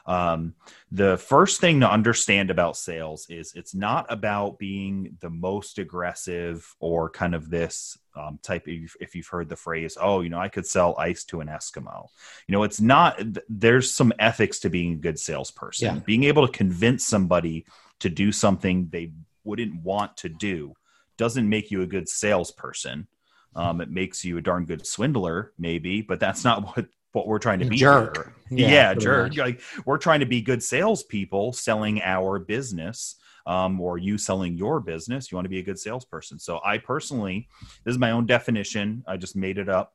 Um, 0.08 0.54
the 0.90 1.18
first 1.18 1.60
thing 1.60 1.80
to 1.80 1.90
understand 1.90 2.50
about 2.50 2.78
sales 2.78 3.26
is 3.28 3.52
it's 3.54 3.74
not 3.74 4.06
about 4.08 4.58
being 4.58 5.18
the 5.20 5.28
most 5.28 5.78
aggressive 5.78 6.74
or 6.80 7.10
kind 7.10 7.34
of 7.34 7.50
this 7.50 7.98
um, 8.16 8.38
type 8.42 8.66
of, 8.66 8.74
if 9.00 9.14
you've 9.14 9.28
heard 9.28 9.50
the 9.50 9.54
phrase, 9.54 9.98
oh, 10.00 10.22
you 10.22 10.30
know, 10.30 10.40
I 10.40 10.48
could 10.48 10.66
sell 10.66 10.96
ice 10.98 11.24
to 11.24 11.42
an 11.42 11.48
Eskimo. 11.48 12.08
You 12.46 12.52
know, 12.52 12.62
it's 12.62 12.80
not, 12.80 13.20
there's 13.50 13.92
some 13.92 14.14
ethics 14.18 14.58
to 14.60 14.70
being 14.70 14.94
a 14.94 14.96
good 14.96 15.18
salesperson. 15.18 15.96
Yeah. 15.96 16.00
Being 16.06 16.24
able 16.24 16.46
to 16.46 16.52
convince 16.52 17.06
somebody 17.06 17.66
to 18.00 18.08
do 18.08 18.32
something 18.32 18.88
they 18.90 19.12
wouldn't 19.44 19.82
want 19.82 20.16
to 20.18 20.30
do 20.30 20.74
doesn't 21.18 21.48
make 21.48 21.70
you 21.70 21.82
a 21.82 21.86
good 21.86 22.08
salesperson. 22.08 23.08
Um, 23.54 23.82
it 23.82 23.90
makes 23.90 24.24
you 24.24 24.38
a 24.38 24.42
darn 24.42 24.64
good 24.64 24.86
swindler, 24.86 25.52
maybe, 25.58 26.00
but 26.00 26.18
that's 26.18 26.44
not 26.44 26.64
what 26.76 26.86
what 27.12 27.26
we're 27.26 27.38
trying 27.38 27.60
to 27.60 27.64
be. 27.64 27.76
Jerk. 27.76 28.32
Here. 28.48 28.58
Yeah, 28.58 28.68
yeah 28.68 28.94
jerk. 28.94 29.28
Much. 29.28 29.38
Like 29.38 29.60
we're 29.84 29.98
trying 29.98 30.20
to 30.20 30.26
be 30.26 30.40
good 30.40 30.62
salespeople 30.62 31.52
selling 31.52 32.02
our 32.02 32.38
business. 32.38 33.16
Um, 33.46 33.80
or 33.80 33.96
you 33.96 34.18
selling 34.18 34.58
your 34.58 34.78
business, 34.78 35.32
you 35.32 35.36
want 35.36 35.46
to 35.46 35.48
be 35.48 35.58
a 35.58 35.62
good 35.62 35.78
salesperson. 35.78 36.38
So 36.38 36.60
I 36.62 36.76
personally, 36.76 37.48
this 37.82 37.92
is 37.92 37.98
my 37.98 38.10
own 38.10 38.26
definition. 38.26 39.02
I 39.08 39.16
just 39.16 39.36
made 39.36 39.56
it 39.56 39.70
up. 39.70 39.94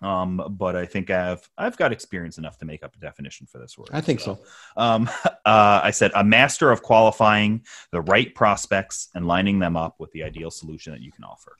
Um, 0.00 0.40
but 0.50 0.76
I 0.76 0.86
think 0.86 1.10
I've 1.10 1.48
I've 1.58 1.76
got 1.76 1.92
experience 1.92 2.38
enough 2.38 2.58
to 2.58 2.64
make 2.64 2.82
up 2.82 2.94
a 2.94 2.98
definition 3.00 3.46
for 3.46 3.58
this 3.58 3.76
word. 3.76 3.88
I 3.92 4.00
think 4.00 4.20
so. 4.20 4.36
so. 4.36 4.80
Um, 4.80 5.10
uh, 5.24 5.80
I 5.82 5.90
said 5.90 6.12
a 6.14 6.24
master 6.24 6.70
of 6.70 6.82
qualifying 6.82 7.64
the 7.90 8.00
right 8.00 8.34
prospects 8.34 9.08
and 9.14 9.26
lining 9.26 9.58
them 9.58 9.76
up 9.76 9.96
with 9.98 10.12
the 10.12 10.22
ideal 10.22 10.50
solution 10.50 10.92
that 10.92 11.02
you 11.02 11.12
can 11.12 11.24
offer. 11.24 11.56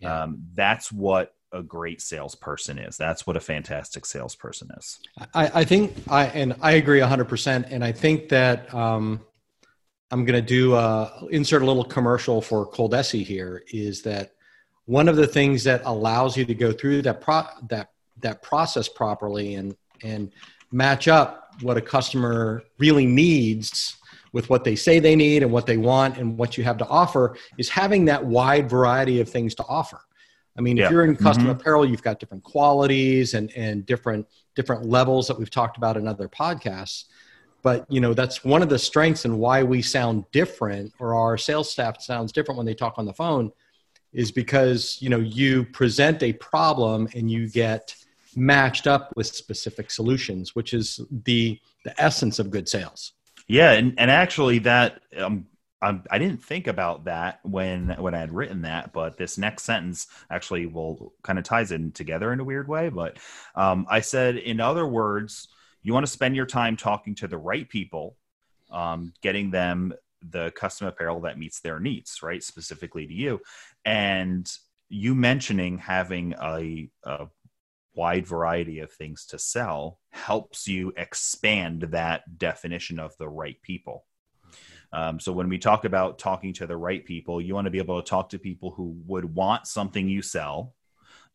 Yeah. 0.00 0.24
Um, 0.24 0.44
that's 0.54 0.92
what 0.92 1.34
a 1.56 1.62
great 1.62 2.00
salesperson 2.00 2.78
is. 2.78 2.96
That's 2.96 3.26
what 3.26 3.36
a 3.36 3.40
fantastic 3.40 4.06
salesperson 4.06 4.68
is. 4.76 5.00
I, 5.34 5.60
I 5.60 5.64
think 5.64 5.94
I 6.08 6.26
and 6.26 6.54
I 6.60 6.72
agree 6.72 7.00
hundred 7.00 7.28
percent. 7.28 7.66
And 7.70 7.84
I 7.84 7.92
think 7.92 8.28
that 8.28 8.72
um, 8.74 9.20
I'm 10.10 10.24
going 10.24 10.40
to 10.40 10.46
do 10.46 10.74
uh, 10.74 11.26
insert 11.30 11.62
a 11.62 11.66
little 11.66 11.84
commercial 11.84 12.40
for 12.40 12.70
ColDesi 12.70 13.24
here. 13.24 13.64
Is 13.72 14.02
that 14.02 14.32
one 14.84 15.08
of 15.08 15.16
the 15.16 15.26
things 15.26 15.64
that 15.64 15.82
allows 15.84 16.36
you 16.36 16.44
to 16.44 16.54
go 16.54 16.72
through 16.72 17.02
that 17.02 17.20
pro 17.20 17.42
that 17.68 17.90
that 18.20 18.42
process 18.42 18.88
properly 18.88 19.54
and 19.54 19.76
and 20.02 20.32
match 20.72 21.08
up 21.08 21.54
what 21.62 21.76
a 21.76 21.80
customer 21.80 22.62
really 22.78 23.06
needs 23.06 23.96
with 24.32 24.50
what 24.50 24.64
they 24.64 24.76
say 24.76 24.98
they 24.98 25.16
need 25.16 25.42
and 25.42 25.50
what 25.50 25.64
they 25.64 25.76
want 25.76 26.18
and 26.18 26.36
what 26.36 26.58
you 26.58 26.64
have 26.64 26.76
to 26.76 26.86
offer 26.86 27.36
is 27.56 27.68
having 27.68 28.04
that 28.04 28.22
wide 28.22 28.68
variety 28.68 29.20
of 29.20 29.28
things 29.28 29.54
to 29.54 29.64
offer 29.68 30.00
I 30.56 30.60
mean, 30.60 30.76
yeah. 30.76 30.86
if 30.86 30.90
you're 30.90 31.04
in 31.04 31.16
custom 31.16 31.44
mm-hmm. 31.44 31.52
apparel, 31.52 31.84
you've 31.84 32.02
got 32.02 32.18
different 32.18 32.44
qualities 32.44 33.34
and, 33.34 33.52
and 33.56 33.84
different 33.84 34.26
different 34.54 34.86
levels 34.86 35.28
that 35.28 35.38
we've 35.38 35.50
talked 35.50 35.76
about 35.76 35.96
in 35.96 36.08
other 36.08 36.28
podcasts. 36.28 37.04
But 37.62 37.84
you 37.90 38.00
know, 38.00 38.14
that's 38.14 38.44
one 38.44 38.62
of 38.62 38.68
the 38.68 38.78
strengths 38.78 39.24
and 39.24 39.38
why 39.38 39.62
we 39.62 39.82
sound 39.82 40.24
different, 40.32 40.92
or 40.98 41.14
our 41.14 41.36
sales 41.36 41.70
staff 41.70 42.00
sounds 42.00 42.32
different 42.32 42.56
when 42.56 42.66
they 42.66 42.74
talk 42.74 42.94
on 42.96 43.04
the 43.04 43.12
phone, 43.12 43.52
is 44.12 44.32
because 44.32 44.98
you 45.00 45.08
know 45.08 45.18
you 45.18 45.64
present 45.64 46.22
a 46.22 46.32
problem 46.34 47.08
and 47.14 47.30
you 47.30 47.48
get 47.48 47.94
matched 48.36 48.86
up 48.86 49.12
with 49.16 49.26
specific 49.26 49.90
solutions, 49.90 50.54
which 50.54 50.74
is 50.74 51.00
the 51.24 51.58
the 51.84 52.00
essence 52.02 52.38
of 52.38 52.50
good 52.50 52.68
sales. 52.68 53.12
Yeah, 53.48 53.72
and, 53.72 53.94
and 53.98 54.10
actually 54.10 54.58
that 54.60 55.02
um, 55.82 56.02
I, 56.10 56.16
I 56.16 56.18
didn't 56.18 56.42
think 56.42 56.66
about 56.66 57.04
that 57.04 57.40
when 57.42 57.90
when 57.98 58.14
I 58.14 58.18
had 58.18 58.32
written 58.32 58.62
that, 58.62 58.92
but 58.92 59.16
this 59.16 59.38
next 59.38 59.64
sentence 59.64 60.06
actually 60.30 60.66
will 60.66 61.12
kind 61.22 61.38
of 61.38 61.44
ties 61.44 61.72
in 61.72 61.92
together 61.92 62.32
in 62.32 62.40
a 62.40 62.44
weird 62.44 62.68
way. 62.68 62.88
But 62.88 63.18
um, 63.54 63.86
I 63.88 64.00
said, 64.00 64.36
in 64.36 64.60
other 64.60 64.86
words, 64.86 65.48
you 65.82 65.92
want 65.92 66.06
to 66.06 66.12
spend 66.12 66.34
your 66.34 66.46
time 66.46 66.76
talking 66.76 67.14
to 67.16 67.28
the 67.28 67.38
right 67.38 67.68
people, 67.68 68.16
um, 68.70 69.12
getting 69.22 69.50
them 69.50 69.92
the 70.22 70.50
custom 70.56 70.86
apparel 70.86 71.20
that 71.20 71.38
meets 71.38 71.60
their 71.60 71.78
needs, 71.78 72.22
right? 72.22 72.42
Specifically 72.42 73.06
to 73.06 73.14
you, 73.14 73.40
and 73.84 74.50
you 74.88 75.14
mentioning 75.14 75.78
having 75.78 76.34
a, 76.40 76.88
a 77.04 77.26
wide 77.94 78.26
variety 78.26 78.80
of 78.80 78.92
things 78.92 79.26
to 79.26 79.38
sell 79.38 79.98
helps 80.10 80.68
you 80.68 80.92
expand 80.96 81.82
that 81.82 82.38
definition 82.38 82.98
of 83.00 83.16
the 83.18 83.28
right 83.28 83.60
people 83.62 84.04
um, 84.96 85.20
so 85.20 85.30
when 85.30 85.50
we 85.50 85.58
talk 85.58 85.84
about 85.84 86.18
talking 86.18 86.54
to 86.54 86.66
the 86.66 86.76
right 86.76 87.04
people, 87.04 87.38
you 87.38 87.54
want 87.54 87.66
to 87.66 87.70
be 87.70 87.76
able 87.76 88.00
to 88.00 88.08
talk 88.08 88.30
to 88.30 88.38
people 88.38 88.70
who 88.70 88.96
would 89.06 89.26
want 89.26 89.66
something 89.66 90.08
you 90.08 90.22
sell 90.22 90.72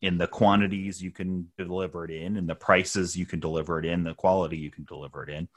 in 0.01 0.17
the 0.17 0.25
quantities 0.25 0.99
you 0.99 1.11
can 1.11 1.47
deliver 1.59 2.03
it 2.03 2.09
in, 2.09 2.37
and 2.37 2.49
the 2.49 2.55
prices 2.55 3.15
you 3.15 3.27
can 3.27 3.39
deliver 3.39 3.77
it 3.77 3.85
in, 3.85 4.03
the 4.03 4.15
quality 4.15 4.57
you 4.57 4.71
can 4.71 4.83
deliver 4.85 5.23
it 5.23 5.29
in. 5.29 5.47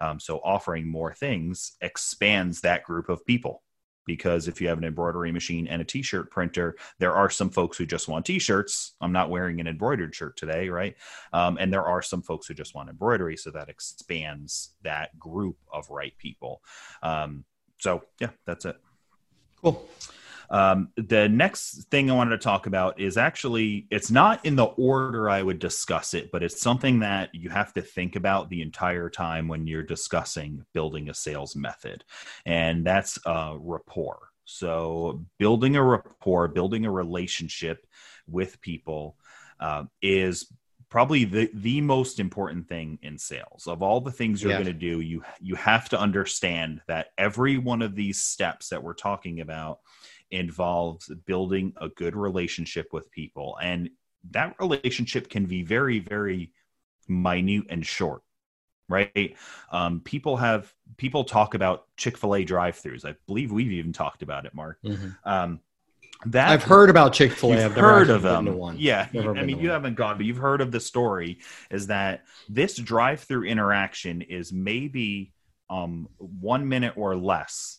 Um, 0.00 0.18
so 0.18 0.40
offering 0.42 0.88
more 0.88 1.12
things 1.12 1.72
expands 1.82 2.62
that 2.62 2.82
group 2.84 3.10
of 3.10 3.26
people. 3.26 3.62
Because 4.06 4.48
if 4.48 4.60
you 4.60 4.68
have 4.68 4.78
an 4.78 4.84
embroidery 4.84 5.30
machine 5.30 5.68
and 5.68 5.82
a 5.82 5.84
t-shirt 5.84 6.30
printer, 6.30 6.76
there 6.98 7.14
are 7.14 7.28
some 7.28 7.50
folks 7.50 7.76
who 7.76 7.84
just 7.84 8.08
want 8.08 8.24
t-shirts. 8.24 8.96
I'm 9.02 9.12
not 9.12 9.28
wearing 9.28 9.60
an 9.60 9.68
embroidered 9.68 10.14
shirt 10.14 10.38
today, 10.38 10.70
right? 10.70 10.96
Um, 11.34 11.58
and 11.60 11.70
there 11.70 11.84
are 11.84 12.00
some 12.00 12.22
folks 12.22 12.46
who 12.46 12.54
just 12.54 12.74
want 12.74 12.88
embroidery, 12.88 13.36
so 13.36 13.50
that 13.50 13.68
expands 13.68 14.70
that 14.82 15.16
group 15.18 15.58
of 15.70 15.90
right 15.90 16.16
people. 16.16 16.62
Um, 17.02 17.44
so 17.80 18.02
yeah, 18.20 18.30
that's 18.46 18.64
it. 18.64 18.76
Cool. 19.62 19.86
Um, 20.50 20.88
the 20.96 21.28
next 21.28 21.84
thing 21.90 22.10
I 22.10 22.14
wanted 22.14 22.30
to 22.30 22.38
talk 22.38 22.66
about 22.66 22.98
is 22.98 23.16
actually, 23.16 23.86
it's 23.90 24.10
not 24.10 24.44
in 24.44 24.56
the 24.56 24.64
order 24.64 25.30
I 25.30 25.42
would 25.42 25.60
discuss 25.60 26.12
it, 26.12 26.32
but 26.32 26.42
it's 26.42 26.60
something 26.60 26.98
that 27.00 27.32
you 27.32 27.50
have 27.50 27.72
to 27.74 27.82
think 27.82 28.16
about 28.16 28.50
the 28.50 28.60
entire 28.60 29.08
time 29.08 29.46
when 29.46 29.68
you're 29.68 29.84
discussing 29.84 30.64
building 30.74 31.08
a 31.08 31.14
sales 31.14 31.54
method, 31.54 32.04
and 32.46 32.84
that's 32.84 33.18
uh, 33.26 33.54
rapport. 33.58 34.18
So, 34.44 35.24
building 35.38 35.76
a 35.76 35.84
rapport, 35.84 36.48
building 36.48 36.84
a 36.84 36.90
relationship 36.90 37.86
with 38.26 38.60
people 38.60 39.16
uh, 39.60 39.84
is 40.02 40.52
probably 40.90 41.24
the 41.24 41.50
the 41.54 41.80
most 41.80 42.20
important 42.20 42.68
thing 42.68 42.98
in 43.02 43.16
sales 43.16 43.66
of 43.66 43.80
all 43.82 44.00
the 44.00 44.10
things 44.10 44.42
you're 44.42 44.52
yeah. 44.52 44.58
going 44.58 44.66
to 44.66 44.72
do 44.72 45.00
you 45.00 45.22
you 45.40 45.54
have 45.54 45.88
to 45.88 45.98
understand 45.98 46.80
that 46.88 47.08
every 47.16 47.56
one 47.58 47.80
of 47.80 47.94
these 47.94 48.20
steps 48.20 48.68
that 48.68 48.82
we're 48.82 48.92
talking 48.92 49.40
about 49.40 49.78
involves 50.30 51.10
building 51.26 51.72
a 51.80 51.88
good 51.88 52.14
relationship 52.14 52.92
with 52.92 53.10
people. 53.10 53.58
And 53.62 53.90
that 54.30 54.54
relationship 54.60 55.28
can 55.28 55.46
be 55.46 55.62
very, 55.62 55.98
very 55.98 56.52
minute 57.08 57.64
and 57.70 57.84
short 57.84 58.22
right 58.88 59.36
um, 59.72 60.00
people 60.00 60.36
have 60.36 60.72
people 60.96 61.24
talk 61.24 61.54
about 61.54 61.86
chick-fil-a 61.96 62.44
drive-throughs 62.44 63.04
i 63.04 63.14
believe 63.26 63.50
we've 63.50 63.72
even 63.72 63.92
talked 63.92 64.22
about 64.22 64.46
it 64.46 64.54
mark 64.54 64.78
mm-hmm. 64.84 65.08
um, 65.24 65.58
that 66.26 66.50
I've 66.50 66.62
heard 66.62 66.90
about 66.90 67.12
Chick 67.12 67.32
Fil 67.32 67.54
A. 67.54 67.64
I've 67.64 67.72
heard 67.74 68.10
of 68.10 68.22
them. 68.22 68.56
One. 68.56 68.76
Yeah, 68.78 69.08
never 69.12 69.36
I 69.36 69.42
mean, 69.42 69.58
you 69.58 69.68
one. 69.68 69.74
haven't 69.74 69.94
gone, 69.94 70.16
but 70.16 70.26
you've 70.26 70.36
heard 70.36 70.60
of 70.60 70.70
the 70.70 70.80
story. 70.80 71.38
Is 71.70 71.86
that 71.88 72.24
this 72.48 72.76
drive-through 72.76 73.44
interaction 73.44 74.22
is 74.22 74.52
maybe 74.52 75.32
um, 75.68 76.08
one 76.18 76.68
minute 76.68 76.94
or 76.96 77.16
less 77.16 77.78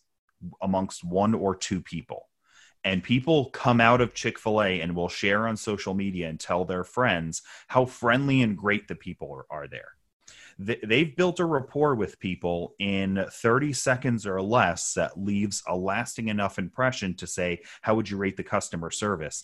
amongst 0.61 1.03
one 1.03 1.35
or 1.35 1.55
two 1.55 1.81
people, 1.81 2.27
and 2.83 3.03
people 3.03 3.51
come 3.51 3.79
out 3.79 4.01
of 4.01 4.13
chick-fil-a 4.13 4.81
and 4.81 4.95
will 4.95 5.09
share 5.09 5.47
on 5.47 5.55
social 5.55 5.93
media 5.93 6.27
and 6.29 6.39
tell 6.39 6.65
their 6.65 6.83
friends 6.83 7.43
how 7.67 7.85
friendly 7.85 8.41
and 8.41 8.57
great 8.57 8.87
the 8.87 8.95
people 8.95 9.31
are, 9.31 9.61
are 9.61 9.67
there 9.67 9.89
they've 10.59 11.15
built 11.15 11.39
a 11.39 11.45
rapport 11.45 11.95
with 11.95 12.19
people 12.19 12.75
in 12.79 13.25
30 13.31 13.73
seconds 13.73 14.25
or 14.25 14.41
less 14.41 14.93
that 14.93 15.19
leaves 15.19 15.63
a 15.67 15.75
lasting 15.75 16.29
enough 16.29 16.59
impression 16.59 17.15
to 17.15 17.27
say 17.27 17.61
how 17.81 17.95
would 17.95 18.09
you 18.09 18.17
rate 18.17 18.37
the 18.37 18.43
customer 18.43 18.91
service? 18.91 19.43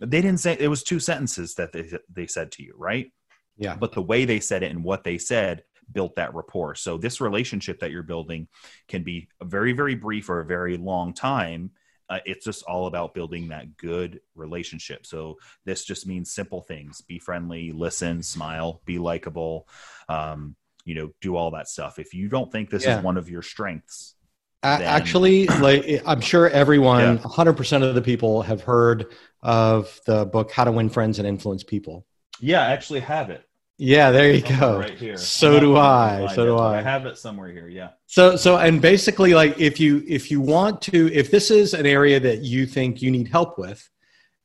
They 0.00 0.20
didn't 0.20 0.40
say 0.40 0.56
it 0.58 0.68
was 0.68 0.82
two 0.82 1.00
sentences 1.00 1.54
that 1.54 1.72
they, 1.72 1.90
they 2.12 2.26
said 2.26 2.52
to 2.52 2.62
you 2.62 2.74
right? 2.76 3.10
Yeah. 3.56 3.76
But 3.76 3.92
the 3.92 4.02
way 4.02 4.24
they 4.24 4.40
said 4.40 4.62
it 4.62 4.70
and 4.70 4.84
what 4.84 5.04
they 5.04 5.18
said 5.18 5.64
built 5.92 6.16
that 6.16 6.34
rapport. 6.34 6.74
So 6.74 6.98
this 6.98 7.20
relationship 7.20 7.78
that 7.80 7.90
you're 7.90 8.02
building 8.02 8.48
can 8.88 9.02
be 9.02 9.28
a 9.40 9.44
very 9.44 9.72
very 9.72 9.94
brief 9.94 10.28
or 10.28 10.40
a 10.40 10.46
very 10.46 10.76
long 10.76 11.14
time 11.14 11.70
uh, 12.08 12.20
it's 12.24 12.44
just 12.44 12.62
all 12.64 12.86
about 12.86 13.14
building 13.14 13.48
that 13.48 13.76
good 13.76 14.20
relationship. 14.34 15.06
So 15.06 15.38
this 15.64 15.84
just 15.84 16.06
means 16.06 16.32
simple 16.32 16.62
things: 16.62 17.00
be 17.00 17.18
friendly, 17.18 17.72
listen, 17.72 18.22
smile, 18.22 18.80
be 18.84 18.98
likable. 18.98 19.68
Um, 20.08 20.56
you 20.84 20.94
know, 20.94 21.10
do 21.20 21.36
all 21.36 21.50
that 21.52 21.68
stuff. 21.68 21.98
If 21.98 22.14
you 22.14 22.28
don't 22.28 22.50
think 22.50 22.70
this 22.70 22.84
yeah. 22.84 22.98
is 22.98 23.04
one 23.04 23.16
of 23.16 23.28
your 23.28 23.42
strengths, 23.42 24.14
then... 24.62 24.82
actually, 24.82 25.46
like 25.46 26.02
I'm 26.06 26.20
sure 26.20 26.48
everyone, 26.48 27.18
100% 27.18 27.82
of 27.82 27.94
the 27.94 28.02
people 28.02 28.42
have 28.42 28.62
heard 28.62 29.12
of 29.42 30.00
the 30.06 30.24
book 30.24 30.52
"How 30.52 30.64
to 30.64 30.72
Win 30.72 30.88
Friends 30.88 31.18
and 31.18 31.26
Influence 31.26 31.64
People." 31.64 32.06
Yeah, 32.40 32.60
I 32.60 32.72
actually 32.72 33.00
have 33.00 33.30
it. 33.30 33.42
Yeah, 33.78 34.10
there 34.10 34.30
you 34.30 34.40
go. 34.40 34.78
Right 34.78 34.96
here. 34.96 35.18
So 35.18 35.60
do 35.60 35.76
I. 35.76 36.28
So 36.34 36.46
do 36.46 36.56
I. 36.56 36.78
I 36.78 36.82
have 36.82 37.04
it 37.04 37.18
somewhere 37.18 37.50
here. 37.52 37.68
Yeah. 37.68 37.90
So 38.06 38.36
so 38.36 38.56
and 38.56 38.80
basically 38.80 39.34
like 39.34 39.58
if 39.60 39.78
you 39.78 40.02
if 40.08 40.30
you 40.30 40.40
want 40.40 40.80
to 40.82 41.12
if 41.12 41.30
this 41.30 41.50
is 41.50 41.74
an 41.74 41.84
area 41.84 42.18
that 42.20 42.40
you 42.40 42.66
think 42.66 43.02
you 43.02 43.10
need 43.10 43.28
help 43.28 43.58
with 43.58 43.88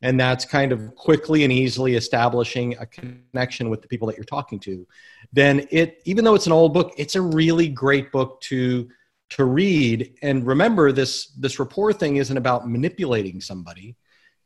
and 0.01 0.19
that's 0.19 0.45
kind 0.45 0.71
of 0.71 0.95
quickly 0.95 1.43
and 1.43 1.53
easily 1.53 1.95
establishing 1.95 2.75
a 2.77 2.85
connection 2.85 3.69
with 3.69 3.81
the 3.81 3.88
people 3.88 4.07
that 4.07 4.17
you're 4.17 4.23
talking 4.25 4.59
to 4.59 4.85
then 5.31 5.67
it 5.71 6.01
even 6.05 6.25
though 6.25 6.35
it's 6.35 6.47
an 6.47 6.51
old 6.51 6.73
book 6.73 6.93
it's 6.97 7.15
a 7.15 7.21
really 7.21 7.67
great 7.67 8.11
book 8.11 8.41
to 8.41 8.89
to 9.29 9.45
read 9.45 10.13
and 10.21 10.45
remember 10.45 10.91
this 10.91 11.27
this 11.38 11.59
rapport 11.59 11.93
thing 11.93 12.17
isn't 12.17 12.38
about 12.38 12.69
manipulating 12.69 13.39
somebody 13.39 13.95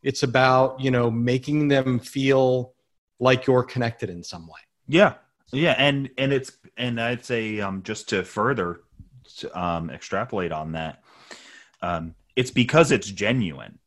it's 0.03 0.23
about 0.23 0.79
you 0.79 0.91
know 0.91 1.09
making 1.09 1.67
them 1.67 1.99
feel 1.99 2.73
like 3.19 3.47
you're 3.47 3.63
connected 3.63 4.09
in 4.09 4.21
some 4.23 4.45
way 4.47 4.59
yeah, 4.87 5.13
yeah, 5.51 5.75
and 5.77 6.09
and 6.17 6.33
it's 6.33 6.51
and 6.77 6.99
I'd 6.99 7.25
say 7.25 7.59
um, 7.59 7.83
just 7.83 8.09
to 8.09 8.23
further 8.23 8.81
um, 9.53 9.89
extrapolate 9.89 10.51
on 10.51 10.73
that, 10.73 11.03
um, 11.81 12.15
it's 12.35 12.51
because 12.51 12.91
it's 12.91 13.09
genuine. 13.09 13.79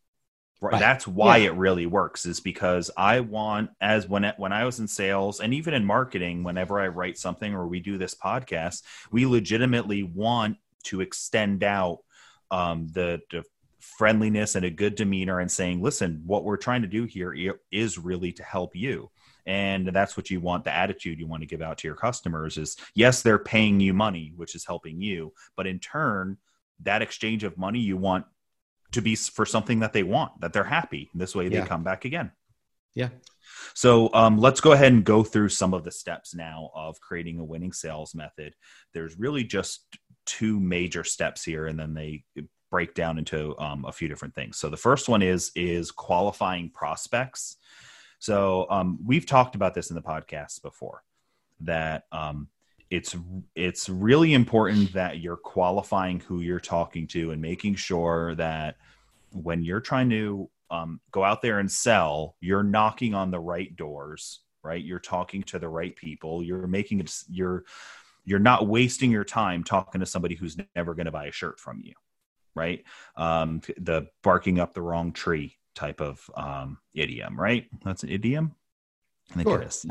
Right. 0.61 0.81
That's 0.81 1.07
why 1.07 1.37
yeah. 1.37 1.51
it 1.51 1.55
really 1.55 1.87
works 1.87 2.27
is 2.27 2.41
because 2.41 2.91
I 2.97 3.21
want 3.21 3.71
as 3.81 4.09
when 4.09 4.25
it, 4.25 4.35
when 4.39 4.53
I 4.53 4.65
was 4.65 4.81
in 4.81 4.89
sales 4.89 5.39
and 5.39 5.55
even 5.55 5.73
in 5.73 5.85
marketing 5.85 6.43
whenever 6.43 6.81
I 6.81 6.89
write 6.89 7.17
something 7.17 7.55
or 7.55 7.69
we 7.69 7.79
do 7.79 7.97
this 7.97 8.17
podcast 8.17 8.83
we 9.13 9.25
legitimately 9.25 10.03
want 10.03 10.57
to 10.87 11.01
extend 11.01 11.63
out 11.63 12.01
um, 12.51 12.89
the, 12.89 13.21
the 13.31 13.45
friendliness 13.81 14.55
and 14.55 14.65
a 14.65 14.71
good 14.71 14.95
demeanor 14.95 15.41
and 15.41 15.51
saying 15.51 15.81
listen 15.81 16.23
what 16.27 16.45
we're 16.45 16.57
trying 16.57 16.83
to 16.83 16.89
do 16.89 17.05
here 17.05 17.61
is 17.71 17.99
really 17.99 18.33
to 18.33 18.43
help 18.43 18.75
you. 18.75 19.11
And 19.47 19.89
that's 19.89 20.17
what 20.17 20.31
you 20.31 20.41
want 20.41 20.65
the 20.65 20.75
attitude 20.75 21.19
you 21.19 21.27
want 21.27 21.43
to 21.43 21.47
give 21.47 21.63
out 21.63 21.79
to 21.79 21.89
your 21.89 21.97
customers 21.97 22.59
is 22.59 22.77
yes 22.95 23.23
they're 23.23 23.39
paying 23.39 23.81
you 23.81 23.95
money 23.95 24.33
which 24.37 24.55
is 24.55 24.67
helping 24.67 25.01
you 25.01 25.33
but 25.57 25.67
in 25.67 25.79
turn 25.79 26.37
that 26.81 27.03
exchange 27.03 27.45
of 27.45 27.57
money 27.57 27.79
you 27.79 27.97
want 27.97 28.27
to 28.93 29.03
be 29.03 29.15
for 29.17 29.47
something 29.47 29.81
that 29.81 29.93
they 29.93 30.03
want 30.03 30.41
that 30.41 30.53
they're 30.53 30.65
happy 30.65 31.11
this 31.15 31.35
way 31.35 31.49
they 31.49 31.57
yeah. 31.57 31.67
come 31.67 31.85
back 31.85 32.05
again. 32.05 32.31
Yeah. 32.95 33.11
So 33.75 34.13
um, 34.13 34.39
let's 34.39 34.61
go 34.61 34.73
ahead 34.73 34.93
and 34.93 35.05
go 35.05 35.23
through 35.23 35.51
some 35.51 35.73
of 35.73 35.85
the 35.85 35.91
steps 35.91 36.35
now 36.35 36.71
of 36.75 37.01
creating 37.01 37.39
a 37.39 37.45
winning 37.45 37.73
sales 37.73 38.15
method. 38.15 38.55
There's 38.93 39.19
really 39.19 39.45
just 39.45 39.85
two 40.27 40.59
major 40.59 41.05
steps 41.05 41.45
here 41.45 41.67
and 41.67 41.79
then 41.79 41.95
they 41.95 42.25
break 42.71 42.95
down 42.95 43.19
into 43.19 43.59
um, 43.59 43.85
a 43.87 43.93
few 43.93 44.09
different 44.09 44.35
things 44.35 44.57
so 44.57 44.69
the 44.69 44.77
first 44.77 45.09
one 45.09 45.23
is 45.23 45.51
is 45.55 45.91
qualifying 45.91 46.71
prospects 46.71 47.57
so 48.19 48.67
um, 48.71 48.99
we've 49.05 49.27
talked 49.27 49.55
about 49.55 49.75
this 49.75 49.91
in 49.91 49.97
the 49.97 50.03
podcast 50.03 50.63
before 50.63 51.03
that 51.61 52.05
um, 52.13 52.49
it's 52.91 53.15
it's 53.55 53.89
really 53.89 54.35
important 54.35 54.93
that 54.95 55.19
you're 55.19 55.37
qualifying 55.37 56.21
who 56.21 56.41
you're 56.41 56.61
talking 56.61 57.07
to 57.09 57.33
and 57.33 57.43
making 57.43 57.75
sure 57.75 58.35
that 58.37 58.77
when 59.33 59.63
you're 59.63 59.81
trying 59.81 60.09
to 60.11 60.49
um, 60.71 61.01
go 61.11 61.25
out 61.25 61.43
there 61.43 61.59
and 61.59 61.71
sell, 61.71 62.37
you're 62.41 62.63
knocking 62.63 63.15
on 63.15 63.31
the 63.31 63.41
right 63.41 63.75
doors, 63.77 64.41
right? 64.63 64.83
You're 64.83 64.99
talking 64.99 65.43
to 65.45 65.59
the 65.59 65.69
right 65.69 65.95
people. 65.95 66.43
You're 66.43 66.67
making 66.67 67.01
it. 67.01 67.15
You're 67.29 67.65
you're 68.25 68.39
not 68.39 68.67
wasting 68.67 69.11
your 69.11 69.25
time 69.25 69.65
talking 69.65 70.01
to 70.01 70.07
somebody 70.07 70.35
who's 70.35 70.57
never 70.77 70.95
going 70.95 71.07
to 71.07 71.13
buy 71.13 71.27
a 71.27 71.33
shirt 71.33 71.59
from 71.59 71.81
you, 71.83 71.95
right? 72.59 72.85
Um, 73.17 73.63
the 73.79 74.09
barking 74.23 74.59
up 74.59 74.75
the 74.75 74.83
wrong 74.83 75.13
tree 75.13 75.57
type 75.75 76.01
of 76.01 76.29
um, 76.37 76.79
idiom, 76.93 77.39
right? 77.41 77.67
That's 77.85 78.03
an 78.03 78.11
idiom. 78.11 78.55
I 79.31 79.35
think 79.35 79.49
sure. 79.49 79.63
it 79.63 79.69
is. 79.69 79.87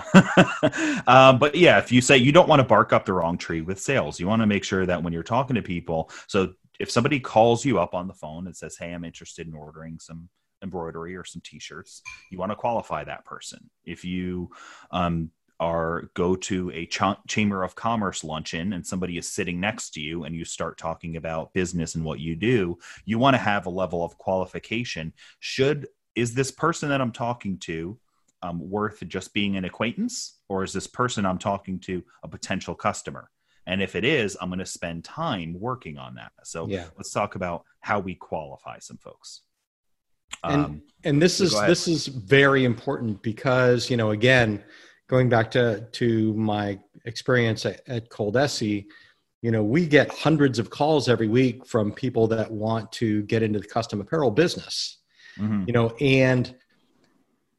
um, 1.07 1.37
but 1.39 1.55
yeah, 1.55 1.77
if 1.77 1.91
you 1.91 2.01
say 2.01 2.17
you 2.17 2.31
don't 2.31 2.49
want 2.49 2.59
to 2.59 2.67
bark 2.67 2.91
up 2.91 3.05
the 3.05 3.13
wrong 3.13 3.37
tree 3.37 3.61
with 3.61 3.79
sales, 3.79 4.19
you 4.19 4.27
want 4.27 4.41
to 4.41 4.47
make 4.47 4.63
sure 4.63 4.85
that 4.85 5.01
when 5.01 5.13
you're 5.13 5.23
talking 5.23 5.55
to 5.55 5.61
people, 5.61 6.09
so 6.27 6.53
if 6.79 6.91
somebody 6.91 7.19
calls 7.19 7.63
you 7.63 7.79
up 7.79 7.93
on 7.93 8.07
the 8.07 8.13
phone 8.13 8.47
and 8.47 8.55
says, 8.55 8.77
"Hey, 8.77 8.93
I'm 8.93 9.03
interested 9.03 9.47
in 9.47 9.53
ordering 9.53 9.99
some 9.99 10.29
embroidery 10.63 11.15
or 11.15 11.23
some 11.23 11.41
t-shirts," 11.43 12.01
you 12.31 12.39
want 12.39 12.51
to 12.51 12.55
qualify 12.55 13.03
that 13.03 13.25
person. 13.25 13.69
If 13.85 14.03
you 14.03 14.49
um, 14.91 15.31
are 15.59 16.09
go 16.13 16.35
to 16.35 16.71
a 16.71 16.85
ch- 16.85 17.01
chamber 17.27 17.63
of 17.63 17.75
commerce 17.75 18.23
luncheon 18.23 18.73
and 18.73 18.85
somebody 18.85 19.17
is 19.17 19.27
sitting 19.27 19.59
next 19.59 19.91
to 19.91 19.99
you 19.99 20.23
and 20.23 20.35
you 20.35 20.45
start 20.45 20.77
talking 20.77 21.17
about 21.17 21.53
business 21.53 21.95
and 21.95 22.03
what 22.03 22.19
you 22.19 22.35
do 22.35 22.77
you 23.05 23.17
want 23.17 23.33
to 23.33 23.39
have 23.39 23.65
a 23.65 23.69
level 23.69 24.03
of 24.03 24.17
qualification. 24.17 25.13
Should 25.39 25.87
is 26.15 26.33
this 26.33 26.51
person 26.51 26.89
that 26.89 27.01
i'm 27.01 27.11
talking 27.11 27.57
to 27.59 27.97
um, 28.43 28.69
worth 28.69 29.03
just 29.07 29.33
being 29.33 29.57
an 29.57 29.65
acquaintance? 29.65 30.37
Or 30.47 30.63
is 30.63 30.73
this 30.73 30.87
person 30.87 31.25
i'm 31.25 31.39
talking 31.39 31.79
to 31.81 32.03
a 32.23 32.27
potential 32.27 32.75
customer? 32.75 33.29
And 33.65 33.81
if 33.81 33.95
it 33.95 34.03
is 34.03 34.37
i'm 34.39 34.49
going 34.49 34.59
to 34.59 34.65
spend 34.65 35.03
time 35.03 35.55
working 35.59 35.97
on 35.97 36.15
that. 36.15 36.33
So 36.43 36.67
yeah. 36.67 36.85
let's 36.97 37.11
talk 37.11 37.35
about 37.35 37.63
how 37.81 37.99
we 37.99 38.13
qualify 38.13 38.77
some 38.79 38.97
folks. 38.97 39.41
And, 40.43 40.65
Um, 40.65 40.81
and 41.03 41.21
this 41.21 41.37
So 41.37 41.45
is 41.45 41.53
this 41.53 41.87
is 41.87 42.07
very 42.07 42.63
important 42.63 43.23
because 43.23 43.89
you 43.89 43.97
know 43.97 44.11
again 44.11 44.63
going 45.07 45.29
back 45.29 45.51
to 45.51 45.87
to 45.91 46.33
my 46.33 46.79
experience 47.05 47.65
at, 47.65 47.81
at 47.87 48.09
ColDesi 48.09 48.85
you 49.41 49.51
know 49.51 49.63
we 49.63 49.85
get 49.85 50.09
hundreds 50.11 50.59
of 50.59 50.69
calls 50.69 51.07
every 51.07 51.27
week 51.27 51.65
from 51.65 51.91
people 51.91 52.27
that 52.27 52.51
want 52.51 52.91
to 52.91 53.23
get 53.23 53.43
into 53.43 53.59
the 53.59 53.67
custom 53.67 54.01
apparel 54.01 54.31
business 54.31 54.97
mhm. 55.37 55.65
you 55.67 55.73
know 55.73 55.89
and 56.01 56.55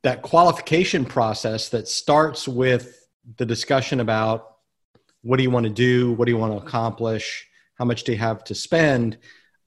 that 0.02 0.22
qualification 0.22 1.04
process 1.04 1.68
that 1.68 1.88
starts 1.88 2.46
with 2.46 3.08
the 3.36 3.46
discussion 3.46 4.00
about 4.00 4.56
what 5.22 5.36
do 5.36 5.42
you 5.42 5.50
want 5.50 5.64
to 5.64 5.72
do 5.72 6.12
what 6.12 6.26
do 6.26 6.32
you 6.32 6.38
want 6.38 6.52
to 6.52 6.58
accomplish 6.58 7.46
how 7.74 7.84
much 7.84 8.04
do 8.04 8.12
you 8.12 8.18
have 8.18 8.42
to 8.44 8.54
spend 8.54 9.18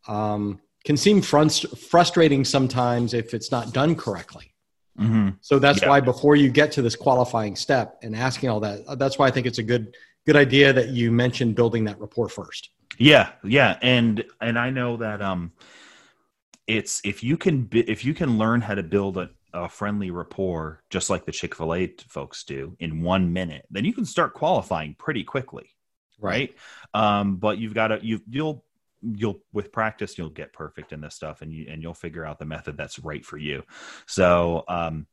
um, 0.07 0.59
can 0.83 0.97
seem 0.97 1.21
frust- 1.21 1.77
frustrating 1.77 2.43
sometimes 2.43 3.13
if 3.13 3.33
it's 3.33 3.51
not 3.51 3.73
done 3.73 3.95
correctly 3.95 4.50
Mhm. 5.00 5.38
so 5.41 5.60
that's 5.60 5.81
Yeah. 5.81 5.89
why 5.89 6.00
before 6.01 6.36
you 6.36 6.50
get 6.50 6.71
to 6.74 6.81
this 6.81 6.95
qualifying 6.95 7.55
step 7.55 7.98
and 8.03 8.15
asking 8.15 8.50
all 8.50 8.60
that 8.60 8.81
uh, 8.88 8.95
that's 8.95 9.17
why 9.17 9.27
i 9.27 9.31
think 9.31 9.48
it's 9.48 9.57
a 9.60 9.63
good 9.63 9.95
good 10.25 10.36
idea 10.36 10.71
that 10.74 10.89
you 10.89 11.12
mentioned 11.12 11.55
building 11.55 11.83
that 11.86 12.00
rapport 12.00 12.29
first 12.29 12.69
Yeah, 12.98 13.31
yeah, 13.43 13.77
and 13.81 14.24
and 14.41 14.60
I 14.60 14.69
know 14.69 14.98
that 14.98 15.21
um, 15.21 15.53
it's 16.67 17.01
if 17.03 17.24
you 17.24 17.38
can 17.38 17.67
if 17.71 18.05
you 18.05 18.13
can 18.13 18.38
learn 18.38 18.62
how 18.62 18.75
to 18.75 18.83
build 18.83 19.17
a, 19.17 19.29
a 19.53 19.67
friendly 19.67 20.12
rapport 20.12 20.81
just 20.89 21.10
like 21.10 21.25
the 21.25 21.31
Chick 21.31 21.55
Fil 21.55 21.74
A 21.74 21.93
folks 22.07 22.43
do 22.43 22.75
in 22.79 23.01
one 23.01 23.33
minute, 23.33 23.65
then 23.69 23.86
you 23.86 23.93
can 23.93 24.05
start 24.05 24.33
qualifying 24.33 24.95
pretty 24.98 25.24
quickly, 25.24 25.69
right? 26.19 26.55
Um, 26.93 27.38
but 27.38 27.57
you've 27.57 27.74
got 27.74 27.88
to 27.88 28.00
you 28.01 28.21
you'll 28.29 28.63
you'll 29.01 29.39
with 29.51 29.72
practice 29.72 30.17
you'll 30.17 30.29
get 30.29 30.53
perfect 30.53 30.91
in 30.93 31.01
this 31.01 31.15
stuff 31.15 31.41
and 31.41 31.51
you 31.53 31.65
and 31.70 31.81
you'll 31.81 31.93
figure 31.93 32.25
out 32.25 32.39
the 32.39 32.46
method 32.46 32.77
that's 32.77 33.00
right 33.00 33.25
for 33.25 33.38
you. 33.38 33.63
So 34.05 34.63
um, 34.67 35.08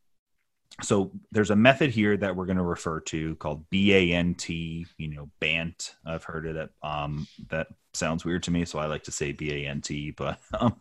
so 0.82 1.10
there's 1.32 1.50
a 1.50 1.56
method 1.56 1.90
here 1.90 2.16
that 2.16 2.36
we're 2.36 2.46
going 2.46 2.58
to 2.58 2.62
refer 2.62 3.00
to 3.00 3.34
called 3.36 3.68
BANT, 3.70 4.48
you 4.48 4.86
know, 4.98 5.28
BANT. 5.40 5.96
I've 6.06 6.24
heard 6.24 6.46
it. 6.46 6.70
Um, 6.82 7.26
that 7.48 7.68
sounds 7.94 8.24
weird 8.24 8.44
to 8.44 8.50
me, 8.50 8.64
so 8.64 8.78
I 8.78 8.86
like 8.86 9.02
to 9.04 9.12
say 9.12 9.32
BANT. 9.32 9.90
But 10.16 10.38
um, 10.58 10.80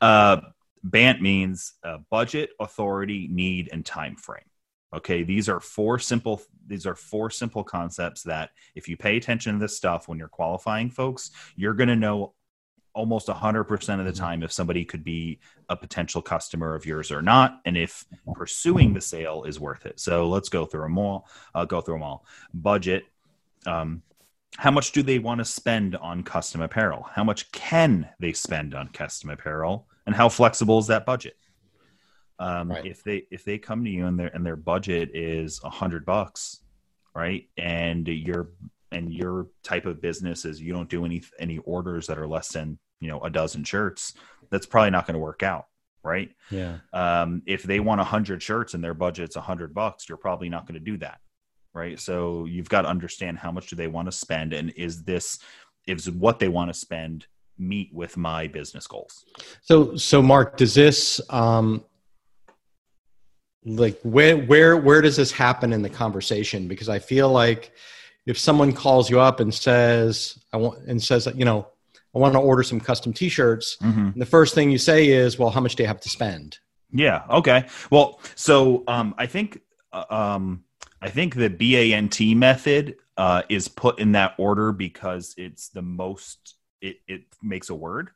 uh, 0.00 0.40
BANT 0.82 1.22
means 1.22 1.74
uh, 1.82 1.98
budget, 2.10 2.50
authority, 2.60 3.28
need, 3.30 3.70
and 3.72 3.86
time 3.86 4.16
frame. 4.16 4.42
Okay, 4.94 5.22
these 5.22 5.48
are 5.48 5.60
four 5.60 5.98
simple. 5.98 6.42
These 6.66 6.86
are 6.86 6.94
four 6.94 7.30
simple 7.30 7.64
concepts 7.64 8.22
that, 8.24 8.50
if 8.74 8.88
you 8.88 8.96
pay 8.96 9.16
attention 9.16 9.54
to 9.54 9.58
this 9.58 9.76
stuff 9.76 10.08
when 10.08 10.18
you're 10.18 10.28
qualifying 10.28 10.90
folks, 10.90 11.30
you're 11.56 11.74
going 11.74 11.88
to 11.88 11.96
know 11.96 12.34
almost 12.98 13.28
100% 13.28 14.00
of 14.00 14.06
the 14.06 14.12
time 14.12 14.42
if 14.42 14.50
somebody 14.52 14.84
could 14.84 15.04
be 15.04 15.38
a 15.68 15.76
potential 15.76 16.20
customer 16.20 16.74
of 16.74 16.84
yours 16.84 17.10
or 17.12 17.22
not 17.22 17.60
and 17.64 17.76
if 17.76 18.04
pursuing 18.34 18.92
the 18.92 19.00
sale 19.00 19.44
is 19.44 19.60
worth 19.60 19.86
it. 19.86 20.00
So 20.00 20.28
let's 20.28 20.48
go 20.48 20.66
through 20.66 20.82
them 20.82 20.98
all 20.98 21.28
i'll 21.54 21.66
go 21.74 21.80
through 21.80 21.94
them 21.94 22.02
all. 22.02 22.24
Budget 22.52 23.04
um, 23.66 24.02
how 24.56 24.70
much 24.70 24.92
do 24.92 25.02
they 25.02 25.18
want 25.18 25.38
to 25.38 25.44
spend 25.44 25.94
on 25.96 26.22
custom 26.22 26.60
apparel? 26.62 27.06
How 27.14 27.22
much 27.22 27.50
can 27.52 28.08
they 28.18 28.32
spend 28.32 28.74
on 28.74 28.88
custom 28.88 29.30
apparel? 29.30 29.86
And 30.06 30.14
how 30.16 30.28
flexible 30.28 30.78
is 30.78 30.86
that 30.88 31.06
budget? 31.06 31.36
Um, 32.40 32.70
Right. 32.70 32.86
if 32.86 33.02
they 33.04 33.26
if 33.30 33.44
they 33.44 33.58
come 33.58 33.84
to 33.84 33.90
you 33.90 34.06
and 34.06 34.18
their 34.18 34.28
and 34.34 34.44
their 34.46 34.56
budget 34.56 35.10
is 35.14 35.60
a 35.64 35.70
hundred 35.70 36.04
bucks 36.06 36.62
right 37.14 37.48
and 37.56 38.06
your 38.06 38.50
and 38.92 39.12
your 39.12 39.48
type 39.62 39.86
of 39.86 40.00
business 40.00 40.44
is 40.44 40.60
you 40.60 40.72
don't 40.72 40.88
do 40.88 41.04
any 41.04 41.20
any 41.38 41.58
orders 41.58 42.06
that 42.06 42.18
are 42.18 42.28
less 42.28 42.48
than 42.52 42.78
you 43.00 43.08
know 43.08 43.20
a 43.20 43.30
dozen 43.30 43.64
shirts 43.64 44.14
that's 44.50 44.66
probably 44.66 44.90
not 44.90 45.06
going 45.06 45.14
to 45.14 45.20
work 45.20 45.42
out 45.42 45.66
right? 46.04 46.30
Yeah. 46.50 46.78
Um, 46.92 47.42
if 47.44 47.64
they 47.64 47.80
want 47.80 47.98
100 47.98 48.40
shirts 48.40 48.72
and 48.72 48.82
their 48.82 48.94
budget's 48.94 49.36
100 49.36 49.74
bucks 49.74 50.08
you're 50.08 50.16
probably 50.16 50.48
not 50.48 50.66
going 50.66 50.74
to 50.74 50.80
do 50.80 50.96
that 50.98 51.20
right? 51.74 52.00
So 52.00 52.44
you've 52.46 52.68
got 52.68 52.82
to 52.82 52.88
understand 52.88 53.38
how 53.38 53.52
much 53.52 53.68
do 53.68 53.76
they 53.76 53.88
want 53.88 54.06
to 54.06 54.12
spend 54.12 54.52
and 54.52 54.70
is 54.70 55.04
this 55.04 55.38
is 55.86 56.10
what 56.10 56.38
they 56.38 56.48
want 56.48 56.72
to 56.72 56.78
spend 56.78 57.26
meet 57.58 57.92
with 57.92 58.16
my 58.16 58.46
business 58.46 58.86
goals? 58.86 59.24
So, 59.62 59.96
so 59.96 60.22
Mark, 60.22 60.56
does 60.56 60.74
this 60.74 61.20
um, 61.30 61.84
like 63.64 63.98
where 64.02 64.36
where 64.36 64.76
where 64.76 65.00
does 65.00 65.16
this 65.16 65.32
happen 65.32 65.72
in 65.72 65.82
the 65.82 65.90
conversation? 65.90 66.68
Because 66.68 66.88
I 66.88 66.98
feel 66.98 67.30
like 67.30 67.72
if 68.26 68.38
someone 68.38 68.72
calls 68.72 69.10
you 69.10 69.20
up 69.20 69.40
and 69.40 69.52
says 69.52 70.38
I 70.52 70.58
want 70.58 70.86
and 70.86 71.02
says 71.02 71.28
you 71.34 71.44
know 71.44 71.68
I 72.18 72.20
want 72.20 72.34
to 72.34 72.40
order 72.40 72.64
some 72.64 72.80
custom 72.80 73.12
T-shirts, 73.12 73.76
and 74.12 74.20
the 74.20 74.26
first 74.26 74.54
thing 74.54 74.70
you 74.70 74.78
say 74.78 75.06
is, 75.06 75.38
well, 75.38 75.50
how 75.50 75.60
much 75.60 75.76
do 75.76 75.84
you 75.84 75.86
have 75.86 76.00
to 76.00 76.08
spend? 76.08 76.58
Yeah. 76.90 77.22
Okay. 77.30 77.66
Well, 77.90 78.20
so 78.34 78.82
um, 78.88 79.14
I 79.18 79.26
think 79.26 79.60
uh, 79.92 80.04
um, 80.10 80.64
I 81.00 81.10
think 81.10 81.36
the 81.36 81.48
BANT 81.48 82.20
method 82.36 82.96
uh, 83.16 83.42
is 83.48 83.68
put 83.68 84.00
in 84.00 84.12
that 84.12 84.34
order 84.36 84.72
because 84.72 85.34
it's 85.36 85.68
the 85.68 85.82
most. 85.82 86.56
It 86.80 86.96
it 87.06 87.22
makes 87.40 87.70
a 87.70 87.74
word, 87.74 88.10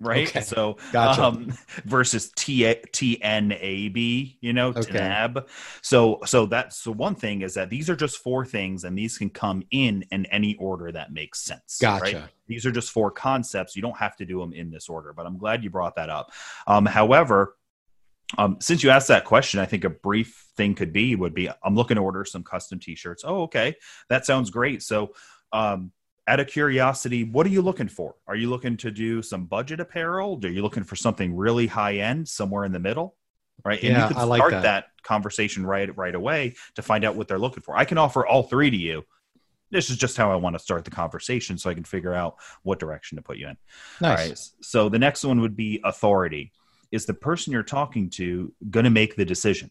right? 0.00 0.28
Okay. 0.28 0.40
So 0.40 0.78
Gotcha. 0.92 1.22
um, 1.22 1.52
versus 1.84 2.32
T 2.36 2.74
T 2.92 3.22
N 3.22 3.52
A 3.52 3.88
B, 3.90 4.38
you 4.40 4.52
know, 4.52 4.68
Okay. 4.70 4.98
TNAB. 4.98 5.46
So 5.82 6.20
so 6.24 6.46
that's 6.46 6.82
the 6.82 6.92
one 6.92 7.14
thing 7.14 7.42
is 7.42 7.54
that 7.54 7.70
these 7.70 7.88
are 7.90 7.96
just 7.96 8.18
four 8.18 8.44
things, 8.44 8.84
and 8.84 8.96
these 8.96 9.18
can 9.18 9.30
come 9.30 9.62
in 9.70 10.04
in 10.10 10.26
any 10.26 10.56
order 10.56 10.90
that 10.90 11.12
makes 11.12 11.40
sense. 11.42 11.78
Gotcha. 11.80 12.02
Right? 12.02 12.24
These 12.46 12.66
are 12.66 12.72
just 12.72 12.90
four 12.90 13.10
concepts. 13.10 13.76
You 13.76 13.82
don't 13.82 13.96
have 13.96 14.16
to 14.16 14.24
do 14.24 14.40
them 14.40 14.52
in 14.52 14.70
this 14.70 14.88
order, 14.88 15.12
but 15.12 15.26
I'm 15.26 15.38
glad 15.38 15.62
you 15.62 15.70
brought 15.70 15.96
that 15.96 16.10
up. 16.10 16.32
Um, 16.66 16.86
however, 16.86 17.56
um, 18.38 18.56
since 18.60 18.82
you 18.82 18.90
asked 18.90 19.08
that 19.08 19.24
question, 19.24 19.60
I 19.60 19.66
think 19.66 19.84
a 19.84 19.90
brief 19.90 20.46
thing 20.56 20.74
could 20.74 20.92
be 20.92 21.14
would 21.16 21.34
be 21.34 21.48
I'm 21.62 21.74
looking 21.74 21.96
to 21.96 22.02
order 22.02 22.24
some 22.24 22.42
custom 22.42 22.78
T-shirts. 22.78 23.24
Oh, 23.26 23.42
okay, 23.42 23.74
that 24.08 24.24
sounds 24.26 24.50
great. 24.50 24.82
So, 24.82 25.14
um, 25.52 25.92
out 26.30 26.38
of 26.38 26.46
curiosity, 26.46 27.24
what 27.24 27.44
are 27.44 27.50
you 27.50 27.60
looking 27.60 27.88
for? 27.88 28.14
Are 28.28 28.36
you 28.36 28.48
looking 28.48 28.76
to 28.78 28.92
do 28.92 29.20
some 29.20 29.46
budget 29.46 29.80
apparel? 29.80 30.38
Are 30.44 30.48
you 30.48 30.62
looking 30.62 30.84
for 30.84 30.94
something 30.94 31.34
really 31.34 31.66
high 31.66 31.96
end, 31.96 32.28
somewhere 32.28 32.64
in 32.64 32.70
the 32.70 32.78
middle? 32.78 33.16
Right, 33.64 33.82
and 33.82 33.92
Yeah, 33.92 34.02
you 34.04 34.14
can 34.14 34.16
I 34.16 34.24
like 34.24 34.38
start 34.38 34.52
that. 34.52 34.62
that 34.62 34.84
conversation 35.02 35.66
right 35.66 35.94
right 35.96 36.14
away 36.14 36.54
to 36.76 36.82
find 36.82 37.04
out 37.04 37.16
what 37.16 37.26
they're 37.26 37.38
looking 37.38 37.64
for. 37.64 37.76
I 37.76 37.84
can 37.84 37.98
offer 37.98 38.24
all 38.24 38.44
three 38.44 38.70
to 38.70 38.76
you. 38.76 39.02
This 39.72 39.90
is 39.90 39.96
just 39.96 40.16
how 40.16 40.30
I 40.30 40.36
want 40.36 40.54
to 40.54 40.60
start 40.60 40.84
the 40.84 40.90
conversation, 40.92 41.58
so 41.58 41.68
I 41.68 41.74
can 41.74 41.84
figure 41.84 42.14
out 42.14 42.36
what 42.62 42.78
direction 42.78 43.16
to 43.16 43.22
put 43.22 43.36
you 43.36 43.48
in. 43.48 43.56
Nice. 44.00 44.10
All 44.10 44.28
right. 44.28 44.38
So 44.62 44.88
the 44.88 45.00
next 45.00 45.24
one 45.24 45.40
would 45.40 45.56
be 45.56 45.80
authority. 45.84 46.52
Is 46.92 47.06
the 47.06 47.14
person 47.14 47.52
you're 47.52 47.62
talking 47.64 48.08
to 48.10 48.52
going 48.70 48.84
to 48.84 48.90
make 48.90 49.16
the 49.16 49.24
decision? 49.24 49.70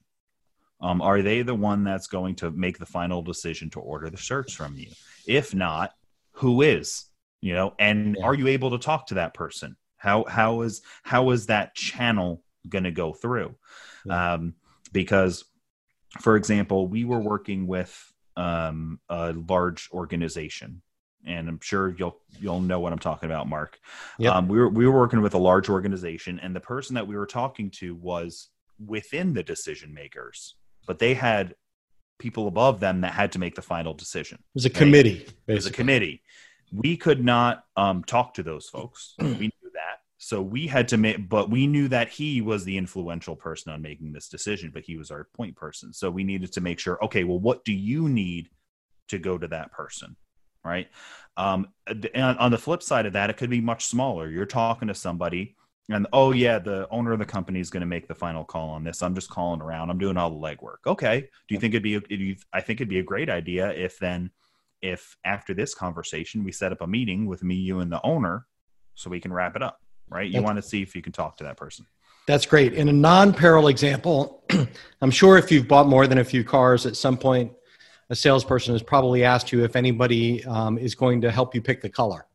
Um, 0.82 1.02
are 1.02 1.22
they 1.22 1.42
the 1.42 1.56
one 1.56 1.84
that's 1.84 2.08
going 2.08 2.36
to 2.36 2.52
make 2.52 2.78
the 2.78 2.86
final 2.86 3.22
decision 3.22 3.70
to 3.72 3.80
order 3.80 4.10
the 4.10 4.18
shirts 4.18 4.54
from 4.54 4.76
you? 4.78 4.92
If 5.26 5.56
not, 5.56 5.94
who 6.40 6.62
is? 6.62 7.06
You 7.42 7.54
know, 7.54 7.74
and 7.80 8.16
Yeah. 8.18 8.26
are 8.26 8.34
you 8.34 8.48
able 8.48 8.72
to 8.72 8.78
talk 8.80 9.08
to 9.08 9.16
that 9.16 9.34
person? 9.34 9.76
How 9.98 10.26
how 10.26 10.62
is 10.62 10.82
how 11.04 11.32
is 11.32 11.48
that 11.48 11.76
channel 11.76 12.44
going 12.68 12.86
to 12.86 12.92
go 12.92 13.14
through? 13.14 13.56
Yeah. 14.06 14.34
Um, 14.34 14.56
because, 14.92 15.46
for 16.22 16.36
example, 16.36 16.88
we 16.88 17.06
were 17.06 17.20
working 17.20 17.68
with 17.68 17.94
um, 18.36 19.00
a 19.10 19.34
large 19.34 19.90
organization, 19.92 20.82
and 21.26 21.48
I'm 21.50 21.60
sure 21.62 21.96
you'll 21.98 22.18
you'll 22.40 22.62
know 22.62 22.80
what 22.80 22.94
I'm 22.94 23.00
talking 23.00 23.30
about, 23.30 23.48
Mark. 23.48 23.78
Yep. 24.18 24.34
Um, 24.34 24.48
we 24.48 24.58
were 24.58 24.70
we 24.70 24.86
were 24.88 24.98
working 24.98 25.22
with 25.22 25.34
a 25.34 25.38
large 25.38 25.70
organization, 25.70 26.40
and 26.40 26.56
the 26.56 26.62
person 26.62 26.96
that 26.96 27.08
we 27.08 27.16
were 27.18 27.28
talking 27.28 27.70
to 27.72 27.96
was 27.96 28.50
within 28.86 29.34
the 29.34 29.44
decision 29.44 29.94
makers, 29.94 30.56
but 30.88 31.00
they 31.00 31.14
had 31.14 31.56
people 32.20 32.48
above 32.48 32.80
them 32.80 33.02
that 33.02 33.14
had 33.14 33.32
to 33.32 33.40
make 33.40 33.56
the 33.56 33.62
final 33.62 33.94
decision. 33.94 34.38
It 34.38 34.56
was 34.56 34.66
a 34.66 34.70
committee, 34.70 35.26
It 35.48 35.54
was 35.54 35.66
a 35.66 35.72
committee. 35.72 36.22
We 36.72 36.98
could 36.98 37.26
not 37.26 37.64
um, 37.76 38.04
talk 38.04 38.36
to 38.36 38.44
those 38.44 38.70
folks. 38.70 39.16
we 39.20 39.26
knew 39.28 39.72
that, 39.74 40.02
so 40.20 40.42
we 40.42 40.68
had 40.68 40.90
to 40.90 40.98
make. 40.98 41.28
But 41.28 41.50
we 41.50 41.66
knew 41.66 41.88
that 41.88 42.10
he 42.10 42.42
was 42.42 42.64
the 42.64 42.78
influential 42.78 43.36
person 43.36 43.72
on 43.72 43.82
making 43.82 44.12
this 44.12 44.30
decision. 44.30 44.70
But 44.72 44.84
he 44.84 44.98
was 44.98 45.10
our 45.10 45.28
point 45.36 45.56
person, 45.56 45.92
so 45.94 46.12
we 46.12 46.24
needed 46.24 46.52
to 46.54 46.62
make 46.62 46.78
sure. 46.78 47.04
Okay, 47.06 47.24
well, 47.24 47.40
what 47.40 47.66
do 47.66 47.74
you 47.74 48.08
need 48.08 48.50
to 49.08 49.18
go 49.18 49.38
to 49.38 49.48
that 49.48 49.72
person? 49.72 50.16
Right. 50.64 50.90
Um, 51.38 51.70
and 51.88 52.38
on 52.38 52.52
the 52.52 52.58
flip 52.58 52.84
side 52.84 53.06
of 53.06 53.14
that, 53.14 53.30
it 53.30 53.38
could 53.38 53.50
be 53.50 53.62
much 53.62 53.86
smaller. 53.86 54.30
You're 54.30 54.46
talking 54.46 54.90
to 54.90 54.94
somebody, 54.94 55.56
and 55.90 56.08
oh 56.14 56.32
yeah, 56.32 56.60
the 56.60 56.88
owner 56.90 57.12
of 57.12 57.20
the 57.20 57.26
company 57.26 57.60
is 57.60 57.70
going 57.70 57.82
to 57.82 57.88
make 57.88 58.08
the 58.08 58.16
final 58.16 58.44
call 58.44 58.70
on 58.70 58.84
this. 58.84 59.02
I'm 59.02 59.16
just 59.16 59.30
calling 59.30 59.62
around. 59.62 59.90
I'm 59.90 59.98
doing 59.98 60.18
all 60.18 60.30
the 60.30 60.36
legwork. 60.36 60.78
Okay. 60.86 61.22
Do 61.22 61.56
you 61.56 61.60
think 61.60 61.74
it'd 61.74 61.84
be? 61.84 62.00
You, 62.10 62.36
I 62.54 62.62
think 62.62 62.80
it'd 62.80 62.90
be 62.90 63.00
a 63.00 63.04
great 63.04 63.30
idea 63.30 63.72
if 63.72 63.98
then, 64.00 64.32
if 64.82 65.18
after 65.26 65.54
this 65.54 65.74
conversation 65.74 66.44
we 66.44 66.52
set 66.52 66.72
up 66.72 66.82
a 66.82 66.88
meeting 66.88 67.26
with 67.26 67.44
me, 67.44 67.56
you, 67.56 67.80
and 67.80 67.92
the 67.92 68.02
owner, 68.06 68.46
so 68.96 69.10
we 69.10 69.20
can 69.20 69.34
wrap 69.34 69.56
it 69.56 69.64
up. 69.64 69.82
Right. 70.10 70.28
You 70.28 70.34
That's- 70.34 70.46
want 70.46 70.58
to 70.58 70.62
see 70.62 70.82
if 70.82 70.96
you 70.96 71.02
can 71.02 71.12
talk 71.12 71.38
to 71.38 71.44
that 71.44 71.58
person. 71.58 71.86
That's 72.28 72.46
great. 72.46 72.74
In 72.74 72.90
a 72.90 72.94
non-peril 72.94 73.70
example, 73.70 74.44
I'm 75.02 75.10
sure 75.10 75.38
if 75.40 75.52
you've 75.52 75.68
bought 75.68 75.88
more 75.88 76.06
than 76.06 76.20
a 76.20 76.24
few 76.24 76.44
cars, 76.44 76.86
at 76.86 76.96
some 76.96 77.18
point, 77.18 77.54
a 78.12 78.16
salesperson 78.16 78.76
has 78.76 78.84
probably 78.84 79.24
asked 79.24 79.52
you 79.52 79.64
if 79.64 79.76
anybody 79.76 80.46
um, 80.46 80.78
is 80.78 80.94
going 80.94 81.22
to 81.22 81.32
help 81.32 81.56
you 81.56 81.62
pick 81.62 81.82
the 81.82 81.90
color. 81.90 82.28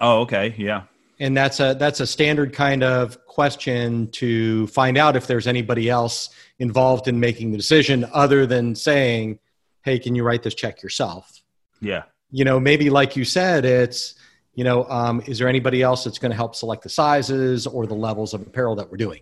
Oh, 0.00 0.22
okay. 0.22 0.52
Yeah. 0.58 0.82
And 1.20 1.36
that's 1.36 1.60
a 1.60 1.74
that's 1.78 2.00
a 2.00 2.06
standard 2.06 2.52
kind 2.52 2.82
of 2.82 3.24
question 3.26 4.08
to 4.10 4.66
find 4.68 4.96
out 4.98 5.16
if 5.16 5.26
there's 5.26 5.46
anybody 5.46 5.88
else 5.88 6.30
involved 6.58 7.08
in 7.08 7.18
making 7.20 7.50
the 7.50 7.56
decision 7.56 8.04
other 8.12 8.46
than 8.46 8.74
saying 8.74 9.38
hey 9.82 9.98
can 9.98 10.14
you 10.14 10.22
write 10.24 10.42
this 10.42 10.54
check 10.54 10.82
yourself 10.82 11.42
Yeah. 11.80 12.02
you 12.30 12.44
know 12.44 12.58
maybe 12.60 12.90
like 12.90 13.16
you 13.16 13.24
said 13.24 13.64
it's 13.64 14.14
you 14.54 14.64
know 14.64 14.84
um, 14.90 15.22
is 15.26 15.38
there 15.38 15.48
anybody 15.48 15.82
else 15.82 16.04
that's 16.04 16.18
going 16.18 16.30
to 16.32 16.36
help 16.36 16.54
select 16.54 16.82
the 16.82 16.88
sizes 16.88 17.66
or 17.66 17.86
the 17.86 17.94
levels 17.94 18.34
of 18.34 18.42
apparel 18.42 18.74
that 18.76 18.90
we're 18.90 18.96
doing 18.96 19.20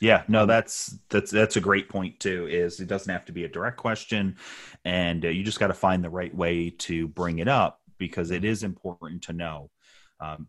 Yeah, 0.00 0.22
no, 0.28 0.46
that's 0.46 0.96
that's 1.10 1.30
that's 1.30 1.56
a 1.56 1.60
great 1.60 1.88
point 1.90 2.18
too. 2.20 2.46
Is 2.48 2.80
it 2.80 2.88
doesn't 2.88 3.12
have 3.12 3.26
to 3.26 3.32
be 3.32 3.44
a 3.44 3.48
direct 3.48 3.76
question, 3.76 4.36
and 4.84 5.22
uh, 5.24 5.28
you 5.28 5.42
just 5.44 5.60
got 5.60 5.66
to 5.66 5.74
find 5.74 6.02
the 6.02 6.08
right 6.08 6.34
way 6.34 6.70
to 6.88 7.06
bring 7.08 7.38
it 7.40 7.48
up 7.48 7.82
because 7.98 8.30
it 8.30 8.42
is 8.42 8.62
important 8.62 9.20
to 9.24 9.34
know. 9.34 9.68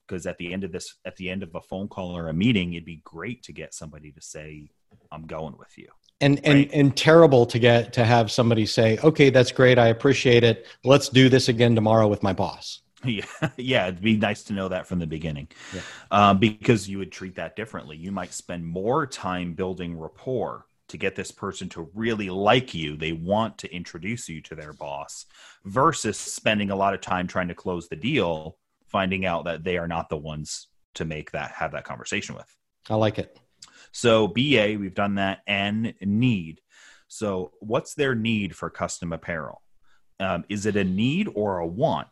Because 0.08 0.26
at 0.26 0.38
the 0.38 0.52
end 0.54 0.64
of 0.64 0.72
this, 0.72 0.96
at 1.06 1.16
the 1.16 1.30
end 1.30 1.44
of 1.44 1.56
a 1.56 1.62
phone 1.62 1.88
call 1.88 2.18
or 2.18 2.28
a 2.30 2.34
meeting, 2.34 2.74
it'd 2.74 2.86
be 2.86 3.02
great 3.04 3.44
to 3.44 3.54
get 3.54 3.74
somebody 3.74 4.12
to 4.12 4.22
say, 4.22 4.70
"I'm 5.12 5.26
going 5.26 5.58
with 5.58 5.78
you." 5.78 5.88
and 6.22 6.40
and 6.46 6.72
and 6.72 6.96
terrible 6.96 7.46
to 7.48 7.58
get 7.58 7.92
to 7.94 8.06
have 8.06 8.32
somebody 8.32 8.64
say 8.66 8.98
okay 9.04 9.32
that's 9.32 9.52
great 9.52 9.80
i 9.80 9.88
appreciate 9.88 10.44
it 10.44 10.68
let's 10.84 11.10
do 11.10 11.30
this 11.30 11.50
again 11.50 11.74
tomorrow 11.74 12.08
with 12.08 12.22
my 12.22 12.32
boss 12.32 12.82
Yeah, 13.04 13.26
yeah, 13.58 13.88
it'd 13.88 14.02
be 14.02 14.16
nice 14.16 14.44
to 14.44 14.54
know 14.54 14.68
that 14.68 14.86
from 14.86 15.00
the 15.00 15.08
beginning, 15.08 15.48
Yeah. 15.74 15.82
um, 16.12 16.38
because 16.38 16.88
you 16.88 17.00
would 17.00 17.12
treat 17.12 17.34
that 17.36 17.56
differently. 17.56 17.98
You 17.98 18.12
might 18.12 18.32
spend 18.32 18.64
more 18.64 19.08
time 19.08 19.54
building 19.54 19.98
rapport 19.98 20.68
to 20.90 20.98
get 20.98 21.16
this 21.16 21.32
person 21.32 21.68
to 21.70 21.90
really 21.96 22.30
like 22.30 22.76
you. 22.76 22.96
They 22.96 23.14
want 23.14 23.58
to 23.60 23.74
introduce 23.74 24.30
you 24.30 24.40
to 24.42 24.56
their 24.56 24.74
boss, 24.74 25.26
versus 25.66 26.16
spending 26.20 26.70
a 26.70 26.76
lot 26.76 26.94
of 26.94 27.02
time 27.02 27.26
trying 27.26 27.48
to 27.48 27.56
close 27.56 27.90
the 27.90 27.96
deal, 27.96 28.60
finding 28.92 29.26
out 29.26 29.46
that 29.46 29.64
they 29.64 29.78
are 29.78 29.88
not 29.88 30.10
the 30.10 30.18
ones 30.18 30.68
to 30.96 31.06
make 31.06 31.32
that 31.32 31.52
have 31.52 31.72
that 31.72 31.86
conversation 31.86 32.36
with. 32.36 32.56
i 32.90 32.96
like 32.96 33.18
it 33.18 33.40
So 33.92 34.28
BA, 34.28 34.78
we've 34.80 34.96
done 34.96 35.16
that, 35.16 35.40
and 35.48 35.94
need. 36.02 36.62
So 37.08 37.52
what's 37.60 37.94
their 37.94 38.16
need 38.16 38.56
for 38.56 38.70
custom 38.70 39.14
apparel? 39.14 39.62
Um, 40.20 40.46
is 40.50 40.66
it 40.66 40.76
a 40.76 40.84
need 40.84 41.30
or 41.34 41.60
a 41.60 41.68
want? 41.68 42.08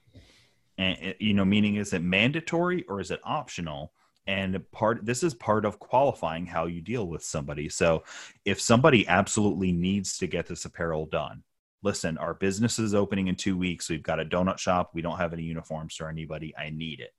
And 0.78 1.16
you 1.20 1.34
know, 1.34 1.46
meaning 1.46 1.76
is 1.76 1.94
it 1.94 2.02
mandatory 2.02 2.84
or 2.88 3.00
is 3.00 3.12
it 3.12 3.20
optional? 3.24 3.94
And 4.28 4.60
part 4.72 5.06
this 5.06 5.24
is 5.24 5.34
part 5.34 5.66
of 5.66 5.80
qualifying 5.80 6.46
how 6.46 6.66
you 6.66 6.82
deal 6.82 7.08
with 7.08 7.24
somebody. 7.24 7.70
So 7.70 8.04
if 8.46 8.62
somebody 8.62 9.08
absolutely 9.08 9.72
needs 9.72 10.18
to 10.20 10.28
get 10.28 10.48
this 10.48 10.66
apparel 10.66 11.06
done, 11.06 11.44
listen, 11.82 12.18
our 12.18 12.34
business 12.34 12.80
is 12.80 12.94
opening 12.94 13.28
in 13.28 13.36
two 13.36 13.58
weeks. 13.58 13.90
We've 13.90 14.04
got 14.04 14.20
a 14.20 14.26
donut 14.26 14.58
shop. 14.58 14.92
We 14.94 15.02
don't 15.02 15.18
have 15.18 15.34
any 15.34 15.44
uniforms 15.44 15.96
for 15.96 16.10
anybody. 16.10 16.54
I 16.58 16.70
need 16.70 17.00
it. 17.00 17.12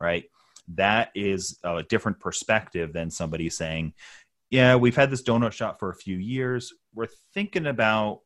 Right. 0.00 0.24
That 0.74 1.10
is 1.14 1.58
a 1.62 1.82
different 1.82 2.20
perspective 2.20 2.92
than 2.92 3.10
somebody 3.10 3.50
saying, 3.50 3.94
Yeah, 4.50 4.76
we've 4.76 4.96
had 4.96 5.10
this 5.10 5.22
donut 5.22 5.52
shop 5.52 5.78
for 5.78 5.90
a 5.90 5.96
few 5.96 6.16
years. 6.16 6.72
We're 6.94 7.08
thinking 7.34 7.66
about 7.66 8.20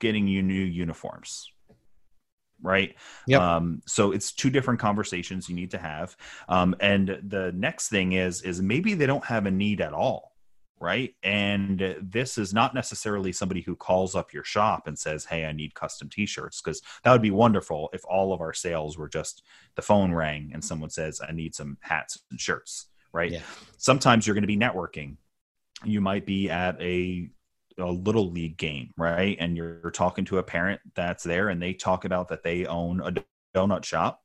getting 0.00 0.26
you 0.26 0.42
new 0.42 0.54
uniforms. 0.54 1.50
Right. 2.62 2.94
Yep. 3.26 3.40
Um, 3.40 3.82
so 3.86 4.12
it's 4.12 4.32
two 4.32 4.48
different 4.48 4.80
conversations 4.80 5.48
you 5.48 5.54
need 5.54 5.72
to 5.72 5.78
have. 5.78 6.16
Um, 6.48 6.74
and 6.80 7.20
the 7.22 7.52
next 7.54 7.88
thing 7.90 8.12
is, 8.12 8.42
is 8.42 8.62
maybe 8.62 8.94
they 8.94 9.06
don't 9.06 9.24
have 9.24 9.44
a 9.44 9.50
need 9.50 9.82
at 9.82 9.92
all 9.92 10.35
right? 10.80 11.14
And 11.22 11.96
this 12.00 12.38
is 12.38 12.52
not 12.52 12.74
necessarily 12.74 13.32
somebody 13.32 13.62
who 13.62 13.76
calls 13.76 14.14
up 14.14 14.32
your 14.32 14.44
shop 14.44 14.86
and 14.86 14.98
says, 14.98 15.24
"Hey, 15.24 15.46
I 15.46 15.52
need 15.52 15.74
custom 15.74 16.08
T-shirts," 16.08 16.60
because 16.60 16.82
that 17.02 17.12
would 17.12 17.22
be 17.22 17.30
wonderful 17.30 17.88
if 17.92 18.04
all 18.04 18.32
of 18.32 18.40
our 18.40 18.52
sales 18.52 18.98
were 18.98 19.08
just 19.08 19.42
the 19.74 19.82
phone 19.82 20.12
rang 20.12 20.50
and 20.52 20.64
someone 20.64 20.90
says, 20.90 21.20
"I 21.26 21.32
need 21.32 21.54
some 21.54 21.78
hats 21.80 22.18
and 22.30 22.40
shirts," 22.40 22.86
right? 23.12 23.32
Yeah. 23.32 23.42
Sometimes 23.78 24.26
you're 24.26 24.34
going 24.34 24.42
to 24.42 24.46
be 24.46 24.56
networking. 24.56 25.16
You 25.84 26.00
might 26.00 26.26
be 26.26 26.50
at 26.50 26.80
a 26.80 27.30
a 27.78 27.84
little 27.84 28.30
league 28.30 28.56
game, 28.56 28.92
right? 28.96 29.36
And 29.38 29.56
you're 29.56 29.90
talking 29.90 30.24
to 30.26 30.38
a 30.38 30.42
parent 30.42 30.80
that's 30.94 31.24
there, 31.24 31.48
and 31.48 31.60
they 31.60 31.74
talk 31.74 32.04
about 32.04 32.28
that 32.28 32.42
they 32.42 32.66
own 32.66 33.00
a 33.00 33.12
donut 33.54 33.84
shop. 33.84 34.22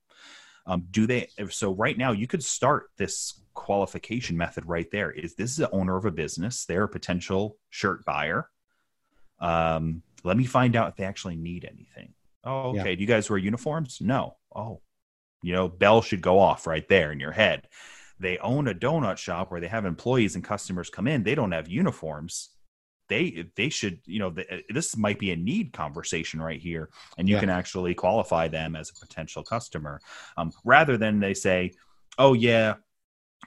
Um, 0.66 0.88
do 0.92 1.08
they? 1.08 1.28
So 1.50 1.74
right 1.74 1.98
now, 1.98 2.12
you 2.12 2.28
could 2.28 2.44
start 2.44 2.90
this 2.98 3.41
qualification 3.54 4.38
method 4.38 4.66
right 4.66 4.90
there. 4.92 5.12
Is 5.12 5.36
this 5.36 5.52
is 5.52 5.58
the 5.58 5.72
owner 5.72 5.98
of 5.98 6.06
a 6.06 6.12
business? 6.12 6.66
They're 6.66 6.84
a 6.84 6.90
potential 6.90 7.58
shirt 7.70 8.06
buyer. 8.06 8.50
Um, 9.40 10.04
let 10.24 10.38
me 10.38 10.46
find 10.46 10.76
out 10.76 10.90
if 10.90 10.96
they 10.96 11.04
actually 11.06 11.36
need 11.36 11.66
anything. 11.66 12.14
Oh, 12.44 12.74
Yeah. 12.76 12.82
okay. 12.82 12.96
Do 12.96 13.02
you 13.02 13.08
guys 13.08 13.30
wear 13.30 13.40
uniforms? 13.40 14.00
No. 14.02 14.38
Oh, 14.56 14.82
you 15.42 15.54
know, 15.54 15.68
bell 15.68 16.02
should 16.02 16.22
go 16.22 16.40
off 16.40 16.68
right 16.68 16.88
there 16.88 17.12
in 17.12 17.20
your 17.20 17.32
head. 17.32 17.68
They 18.20 18.38
own 18.38 18.68
a 18.68 18.74
donut 18.76 19.18
shop 19.18 19.50
where 19.50 19.60
they 19.60 19.68
have 19.68 19.86
employees 19.86 20.36
and 20.36 20.44
customers 20.44 20.90
come 20.92 21.08
in. 21.08 21.24
They 21.24 21.34
don't 21.34 21.52
have 21.54 21.68
uniforms. 21.68 22.50
They 23.10 23.50
they 23.56 23.68
should 23.70 24.00
you 24.06 24.20
know 24.20 24.32
th- 24.32 24.64
this 24.70 24.96
might 24.96 25.20
be 25.20 25.32
a 25.32 25.36
need 25.36 25.74
conversation 25.74 26.42
right 26.42 26.62
here, 26.62 26.90
and 27.18 27.28
you 27.28 27.36
Yeah. 27.36 27.42
can 27.42 27.50
actually 27.50 27.94
qualify 27.94 28.48
them 28.48 28.76
as 28.76 28.90
a 28.90 28.94
potential 29.06 29.44
customer, 29.44 30.00
um, 30.38 30.52
rather 30.64 30.96
than 30.98 31.20
they 31.20 31.34
say, 31.34 31.72
"Oh 32.18 32.34
yeah, 32.34 32.76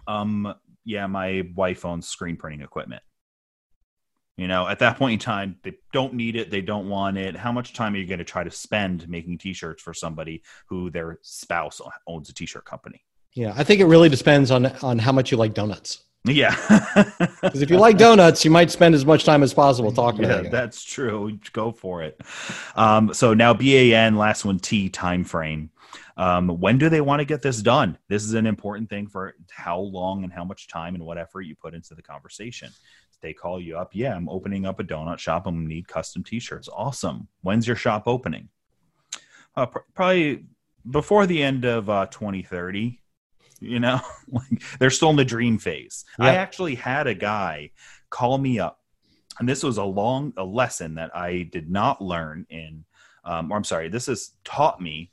um, 0.07 0.55
yeah, 0.85 1.07
my 1.07 1.49
wife 1.55 1.85
owns 1.85 2.09
screen 2.09 2.37
printing 2.37 2.63
equipment." 2.63 3.03
You 4.37 4.49
know, 4.49 4.67
at 4.67 4.81
that 4.81 4.97
point 4.99 5.13
in 5.15 5.19
time, 5.19 5.57
they 5.63 5.75
don't 5.93 6.15
need 6.15 6.37
it. 6.37 6.51
They 6.51 6.63
don't 6.63 6.89
want 6.89 7.19
it. 7.19 7.37
How 7.37 7.53
much 7.53 7.73
time 7.73 7.95
are 7.95 7.99
you 7.99 8.07
going 8.07 8.19
to 8.19 8.25
try 8.25 8.45
to 8.45 8.51
spend 8.51 9.09
making 9.09 9.39
T-shirts 9.39 9.83
for 9.83 9.95
somebody 9.95 10.43
who 10.69 10.91
their 10.91 11.19
spouse 11.23 11.81
owns 12.07 12.29
a 12.29 12.35
T-shirt 12.35 12.65
company? 12.65 13.05
yeah 13.37 13.53
i 13.57 13.65
think 13.65 13.81
it 13.81 13.87
really 13.87 14.09
depends 14.09 14.53
on 14.53 14.67
on 14.83 14.97
how 14.97 15.11
much 15.11 15.31
you 15.33 15.37
like 15.37 15.55
donuts 15.55 16.05
Yeah, 16.27 16.55
because 17.43 17.61
if 17.61 17.69
you 17.69 17.77
like 17.77 17.99
donuts 17.99 18.45
you 18.45 18.51
might 18.51 18.71
spend 18.71 18.95
as 18.95 19.05
much 19.05 19.25
time 19.25 19.43
as 19.43 19.53
possible 19.53 19.93
talking 20.05 20.23
yeah, 20.23 20.29
about 20.29 20.47
it 20.47 20.51
that's 20.51 20.83
true. 20.83 21.39
Go 21.53 21.71
for 21.71 22.03
it. 22.03 22.19
Um, 22.77 23.13
so 23.13 23.35
now 23.35 23.53
BAN, 23.53 24.17
last 24.17 24.45
one 24.47 24.59
T 24.59 24.89
time 24.89 25.25
frame. 25.25 25.71
Um, 26.17 26.49
when 26.49 26.79
do 26.79 26.89
they 26.89 27.01
want 27.01 27.21
to 27.21 27.25
get 27.25 27.43
this 27.43 27.61
done? 27.61 27.99
This 28.09 28.23
is 28.23 28.35
an 28.35 28.47
important 28.47 28.89
thing 28.89 29.07
for 29.09 29.35
how 29.51 29.79
long 29.79 30.25
and 30.25 30.33
how 30.33 30.45
much 30.45 30.69
time 30.69 30.95
and 30.95 31.05
what 31.05 31.19
effort 31.19 31.43
you 31.43 31.57
put 31.57 31.75
into 31.75 31.95
the 31.95 32.03
conversation. 32.03 32.71
They 33.21 33.33
call 33.33 33.61
you 33.61 33.79
up. 33.79 33.91
Yeah, 33.95 34.15
I'm 34.15 34.29
opening 34.29 34.67
up 34.67 34.81
a 34.81 34.85
donut 34.85 35.19
shop. 35.19 35.47
I'm 35.47 35.67
need 35.67 35.89
custom 35.89 36.23
T-shirts. 36.23 36.69
Awesome. 36.73 37.29
When's 37.43 37.67
your 37.67 37.77
shop 37.77 38.05
opening? 38.07 38.49
Uh, 39.57 39.67
pr- 39.67 39.79
probably 39.95 40.45
before 40.89 41.27
the 41.27 41.43
end 41.43 41.65
of 41.65 41.89
uh, 41.89 42.07
2030. 42.07 43.01
You 43.61 43.81
know, 43.81 44.01
like 44.29 44.63
they're 44.79 44.91
still 44.91 45.11
in 45.11 45.17
the 45.17 45.25
dream 45.25 45.59
phase. 45.59 46.05
I 46.19 46.35
actually 46.37 46.75
had 46.75 47.07
a 47.07 47.15
guy 47.15 47.71
call 48.11 48.37
me 48.37 48.59
up 48.59 48.79
and 49.39 49.49
this 49.49 49.63
was 49.63 49.79
a 49.79 49.85
long 49.85 50.33
a 50.37 50.45
lesson 50.45 50.95
that 50.95 51.15
I 51.15 51.49
did 51.51 51.71
not 51.71 52.01
learn 52.01 52.47
in, 52.51 52.85
um, 53.25 53.53
or 53.53 53.57
I'm 53.57 53.65
sorry, 53.65 53.89
this 53.89 54.07
has 54.07 54.33
taught 54.45 54.81
me 54.81 55.11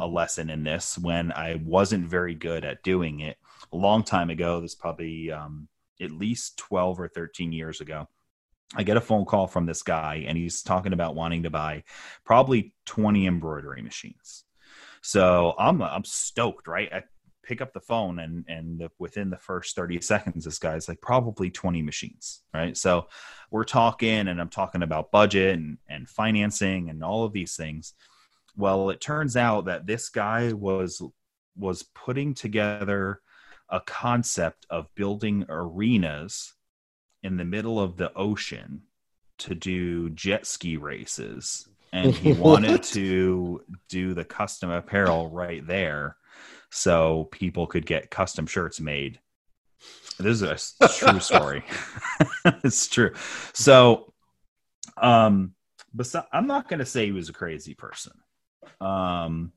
a 0.00 0.06
lesson 0.06 0.50
in 0.50 0.64
this 0.64 0.98
when 0.98 1.32
I 1.32 1.60
wasn't 1.64 2.08
very 2.08 2.34
good 2.34 2.64
at 2.64 2.82
doing 2.82 3.20
it 3.20 3.36
a 3.72 3.76
long 3.76 4.02
time 4.02 4.30
ago. 4.30 4.60
This 4.60 4.74
probably 4.74 5.30
um, 5.30 5.68
at 6.00 6.10
least 6.10 6.58
12 6.58 7.00
or 7.00 7.08
13 7.08 7.52
years 7.52 7.80
ago. 7.80 8.08
I 8.76 8.82
get 8.82 8.98
a 8.98 9.00
phone 9.00 9.24
call 9.24 9.46
from 9.46 9.64
this 9.64 9.82
guy, 9.82 10.24
and 10.26 10.36
he's 10.36 10.62
talking 10.62 10.92
about 10.92 11.14
wanting 11.14 11.44
to 11.44 11.50
buy 11.50 11.84
probably 12.24 12.74
20 12.86 13.26
embroidery 13.26 13.80
machines. 13.80 14.44
So 15.00 15.54
I'm 15.58 15.80
I'm 15.80 16.04
stoked, 16.04 16.68
right? 16.68 16.92
I 16.92 17.02
pick 17.42 17.62
up 17.62 17.72
the 17.72 17.80
phone, 17.80 18.18
and 18.18 18.44
and 18.46 18.78
the, 18.78 18.90
within 18.98 19.30
the 19.30 19.38
first 19.38 19.74
30 19.74 20.00
seconds, 20.02 20.44
this 20.44 20.58
guy's 20.58 20.86
like 20.86 21.00
probably 21.00 21.50
20 21.50 21.80
machines, 21.82 22.42
right? 22.52 22.76
So 22.76 23.08
we're 23.50 23.64
talking, 23.64 24.28
and 24.28 24.40
I'm 24.40 24.50
talking 24.50 24.82
about 24.82 25.12
budget 25.12 25.54
and 25.54 25.78
and 25.88 26.08
financing 26.08 26.90
and 26.90 27.02
all 27.02 27.24
of 27.24 27.32
these 27.32 27.56
things. 27.56 27.94
Well, 28.58 28.90
it 28.90 29.00
turns 29.00 29.36
out 29.36 29.66
that 29.66 29.86
this 29.86 30.08
guy 30.08 30.52
was 30.52 31.00
was 31.56 31.84
putting 31.94 32.34
together 32.34 33.20
a 33.68 33.80
concept 33.80 34.66
of 34.68 34.92
building 34.96 35.46
arenas 35.48 36.54
in 37.22 37.36
the 37.36 37.44
middle 37.44 37.80
of 37.80 37.96
the 37.96 38.12
ocean 38.14 38.82
to 39.38 39.54
do 39.54 40.10
jet 40.10 40.44
ski 40.44 40.76
races. 40.76 41.68
And 41.92 42.12
he 42.12 42.32
wanted 42.48 42.82
to 42.84 43.62
do 43.88 44.12
the 44.12 44.24
custom 44.24 44.70
apparel 44.70 45.30
right 45.30 45.64
there 45.64 46.16
so 46.70 47.28
people 47.30 47.68
could 47.68 47.86
get 47.86 48.10
custom 48.10 48.46
shirts 48.46 48.80
made. 48.80 49.20
This 50.18 50.42
is 50.42 50.74
a 50.80 50.88
true 50.98 51.20
story. 51.20 51.64
It's 52.64 52.88
true. 52.88 53.12
So 53.52 54.12
um 54.96 55.54
besi- 55.94 56.26
i'm 56.32 56.46
not 56.46 56.68
going 56.68 56.80
to 56.80 56.86
say 56.86 57.06
he 57.06 57.12
was 57.12 57.28
a 57.28 57.32
crazy 57.32 57.74
person 57.74 58.12
um 58.80 59.52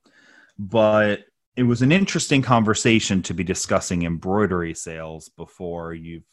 but 0.59 1.21
it 1.55 1.63
was 1.63 1.81
an 1.81 1.91
interesting 1.91 2.41
conversation 2.41 3.21
to 3.23 3.33
be 3.33 3.43
discussing 3.43 4.03
embroidery 4.03 4.73
sales 4.73 5.29
before 5.29 5.93
you've 5.93 6.23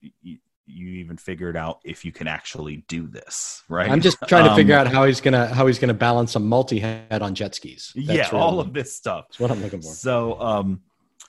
you, 0.00 0.38
you 0.66 0.88
even 0.88 1.16
figured 1.16 1.56
out 1.56 1.80
if 1.84 2.04
you 2.04 2.12
can 2.12 2.26
actually 2.26 2.84
do 2.88 3.06
this 3.06 3.62
right? 3.68 3.90
I'm 3.90 4.00
just 4.00 4.18
trying 4.26 4.44
to 4.44 4.54
figure 4.54 4.74
Um, 4.74 4.86
out 4.86 4.92
how 4.92 5.04
he's 5.04 5.20
gonna 5.20 5.46
how 5.48 5.66
he's 5.66 5.78
gonna 5.78 5.94
balance 5.94 6.34
a 6.36 6.40
multi-head 6.40 7.22
on 7.22 7.34
jet 7.34 7.54
skis. 7.54 7.92
That's 7.94 8.06
yeah 8.06 8.30
all 8.32 8.60
of 8.60 8.72
this 8.72 8.94
stuff. 8.94 9.26
That's 9.28 9.40
what 9.40 9.50
i'm 9.50 9.62
looking 9.62 9.80
for. 9.80 9.92
So 9.94 10.40
um 10.40 10.82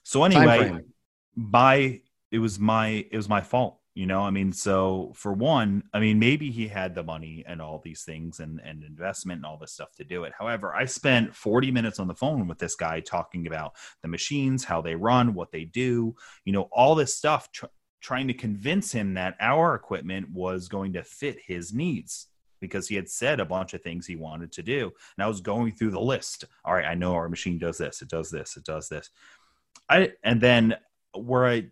So 0.04 0.24
anyway, 0.24 0.84
by 1.36 2.02
it 2.32 2.39
was 2.39 2.60
my 2.60 3.06
it 3.12 3.15
was 3.17 3.30
my 3.30 3.41
fault 3.41 3.80
you 3.95 4.08
know 4.08 4.21
i 4.21 4.29
mean 4.29 4.51
so 4.51 5.12
for 5.15 5.34
one 5.34 5.84
i 5.93 5.99
mean 5.99 6.17
maybe 6.17 6.49
he 6.49 6.67
had 6.67 6.95
the 6.95 7.03
money 7.03 7.43
and 7.47 7.62
all 7.62 7.79
these 7.84 8.03
things 8.03 8.39
and 8.39 8.60
and 8.63 8.84
investment 8.84 9.38
and 9.38 9.45
all 9.45 9.58
this 9.58 9.73
stuff 9.73 9.93
to 9.95 10.03
do 10.03 10.23
it. 10.23 10.34
However 10.38 10.73
i 10.73 10.86
spent 10.86 11.36
40 11.36 11.71
minutes 11.71 11.99
on 11.99 12.08
the 12.08 12.15
phone 12.15 12.47
with 12.47 12.58
this 12.58 12.75
guy 12.75 12.99
talking 12.99 13.47
about 13.47 13.73
the 14.01 14.08
machines 14.08 14.63
how 14.63 14.82
they 14.82 14.95
run 14.95 15.34
what 15.34 15.51
they 15.51 15.65
do 15.65 16.15
you 16.45 16.53
know 16.53 16.69
all 16.71 16.95
this 16.95 17.15
stuff 17.15 17.51
tr- 17.51 17.65
trying 18.01 18.27
to 18.27 18.34
convince 18.34 18.91
him 18.91 19.13
that 19.13 19.36
our 19.39 19.75
equipment 19.75 20.29
was 20.29 20.67
going 20.67 20.93
to 20.93 21.03
fit 21.03 21.38
his 21.45 21.73
needs 21.73 22.27
because 22.60 22.88
he 22.88 22.95
had 22.95 23.10
said 23.10 23.39
a 23.39 23.45
bunch 23.45 23.73
of 23.73 23.82
things 23.82 24.06
he 24.06 24.15
wanted 24.15 24.51
to 24.51 24.63
do. 24.63 24.91
And 25.17 25.23
i 25.23 25.27
was 25.27 25.41
going 25.41 25.71
through 25.71 25.91
the 25.91 25.99
list. 25.99 26.45
All 26.65 26.73
right 26.73 26.86
i 26.86 26.95
know 26.95 27.13
our 27.13 27.29
machine 27.29 27.58
does 27.58 27.77
this 27.77 28.01
it 28.01 28.10
does 28.10 28.29
this 28.29 28.58
it 28.58 28.65
does 28.65 28.89
this. 28.89 29.10
I 29.89 30.12
and 30.23 30.41
then 30.41 30.75
where 31.13 31.45
i 31.45 31.65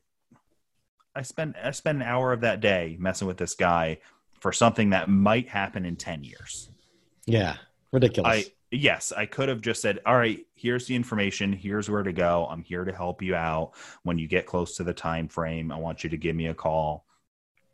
I 1.16 1.22
spent 1.24 1.56
I 1.62 1.72
spent 1.72 1.98
an 1.98 2.04
hour 2.04 2.32
of 2.34 2.42
that 2.42 2.62
day 2.62 2.96
messing 3.00 3.28
with 3.28 3.38
this 3.38 3.56
guy 3.56 4.00
for 4.40 4.52
something 4.52 4.92
that 4.92 5.10
might 5.10 5.48
happen 5.48 5.86
in 5.86 5.96
10 5.96 6.24
years. 6.24 6.72
Yeah, 7.26 7.58
ridiculous. 7.92 8.48
I 8.48 8.52
yes, 8.72 9.12
I 9.12 9.26
could 9.26 9.50
have 9.50 9.62
just 9.62 9.82
said, 9.82 10.00
"All 10.06 10.18
right, 10.18 10.46
here's 10.56 10.88
the 10.88 10.96
information, 10.96 11.54
here's 11.54 11.90
where 11.90 12.04
to 12.04 12.14
go. 12.14 12.48
I'm 12.50 12.64
here 12.64 12.86
to 12.86 12.94
help 12.94 13.22
you 13.22 13.36
out 13.36 13.74
when 14.04 14.18
you 14.18 14.28
get 14.28 14.46
close 14.46 14.76
to 14.78 14.84
the 14.84 14.94
time 14.94 15.28
frame. 15.28 15.72
I 15.72 15.78
want 15.78 16.04
you 16.04 16.10
to 16.10 16.18
give 16.18 16.36
me 16.36 16.48
a 16.48 16.54
call." 16.54 17.06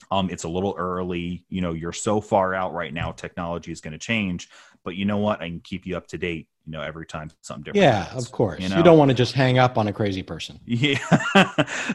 Um, 0.10 0.30
it's 0.30 0.44
a 0.44 0.50
little 0.50 0.76
early. 0.78 1.46
You 1.50 1.62
know, 1.62 1.74
you're 1.74 1.94
so 1.94 2.22
far 2.22 2.54
out 2.54 2.74
right 2.74 2.94
now. 2.94 3.12
Technology 3.12 3.72
is 3.72 3.82
going 3.82 3.94
to 3.94 3.98
change, 3.98 4.50
but 4.84 4.96
you 4.96 5.06
know 5.06 5.18
what? 5.18 5.42
I 5.42 5.50
can 5.50 5.60
keep 5.60 5.86
you 5.86 5.98
up 5.98 6.08
to 6.08 6.18
date 6.18 6.48
you 6.68 6.74
know 6.74 6.82
every 6.82 7.06
time 7.06 7.32
something 7.42 7.64
different 7.64 7.84
yeah 7.84 8.04
happens, 8.04 8.26
of 8.26 8.32
course. 8.32 8.60
you, 8.60 8.68
know? 8.68 8.78
you, 8.78 8.84
don't 8.84 8.98
want 8.98 9.10
to 9.10 9.16
just 9.16 9.34
hang 9.34 9.58
up 9.58 9.78
on 9.78 9.88
a 9.88 9.94
crazy 9.94 10.22
person. 10.22 10.60
Yeah. 10.66 11.00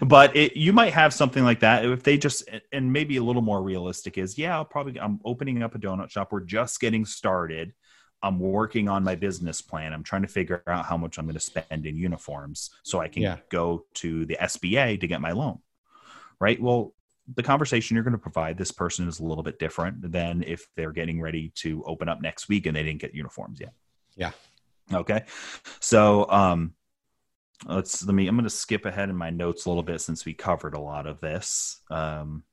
But 0.00 0.34
it, 0.34 0.56
you 0.56 0.72
might 0.72 0.92
have 0.92 1.12
something 1.12 1.44
like 1.44 1.60
that. 1.60 1.84
If 1.84 2.02
they 2.02 2.16
just 2.16 2.48
and 2.72 2.92
maybe 2.92 3.18
a 3.18 3.22
little 3.22 3.42
more 3.42 3.62
realistic 3.62 4.18
is 4.18 4.38
yeah 4.38 4.56
i'll 4.56 4.64
probably 4.64 4.98
i'm 4.98 5.20
opening 5.24 5.62
up 5.62 5.74
a 5.74 5.78
donut 5.78 6.10
shop. 6.10 6.32
We're 6.32 6.40
just 6.40 6.80
getting 6.80 7.04
started. 7.04 7.74
I'm 8.24 8.38
working 8.38 8.88
on 8.88 9.04
my 9.04 9.14
business 9.16 9.60
plan. 9.60 9.92
I'm 9.92 10.04
trying 10.04 10.22
to 10.22 10.28
figure 10.28 10.62
out 10.66 10.86
how 10.86 10.96
much 10.96 11.18
i'm 11.18 11.26
going 11.26 11.34
to 11.34 11.40
spend 11.40 11.86
in 11.86 11.96
uniforms 11.96 12.70
so 12.82 12.98
i 12.98 13.08
can 13.08 13.22
yeah. 13.22 13.36
go 13.50 13.84
to 13.94 14.24
the 14.24 14.36
sba 14.40 14.98
to 14.98 15.06
get 15.06 15.20
my 15.20 15.32
loan 15.32 15.58
right? 16.40 16.60
Well 16.60 16.94
the 17.36 17.42
conversation 17.42 17.94
you're 17.94 18.02
going 18.02 18.12
to 18.12 18.18
provide 18.18 18.58
this 18.58 18.72
person 18.72 19.06
is 19.06 19.20
a 19.20 19.24
little 19.24 19.44
bit 19.44 19.60
different 19.60 20.10
than 20.10 20.42
if 20.44 20.66
they're 20.76 20.90
getting 20.90 21.20
ready 21.20 21.52
to 21.54 21.82
open 21.86 22.08
up 22.08 22.20
next 22.20 22.48
week 22.48 22.66
and 22.66 22.76
they 22.76 22.82
didn't 22.82 23.00
get 23.00 23.14
uniforms 23.14 23.60
yet. 23.60 23.72
Yeah 24.16 24.32
Okay. 24.92 25.24
So 25.80 26.28
um 26.30 26.74
let's 27.66 28.04
let 28.04 28.14
me 28.14 28.28
I'm 28.28 28.36
gonna 28.36 28.50
skip 28.50 28.86
ahead 28.86 29.08
in 29.08 29.16
my 29.16 29.30
notes 29.30 29.66
a 29.66 29.68
little 29.68 29.82
bit 29.82 30.00
since 30.00 30.24
we 30.24 30.34
covered 30.34 30.74
a 30.74 30.80
lot 30.80 31.06
of 31.06 31.20
this. 31.20 31.80
Um 31.90 32.44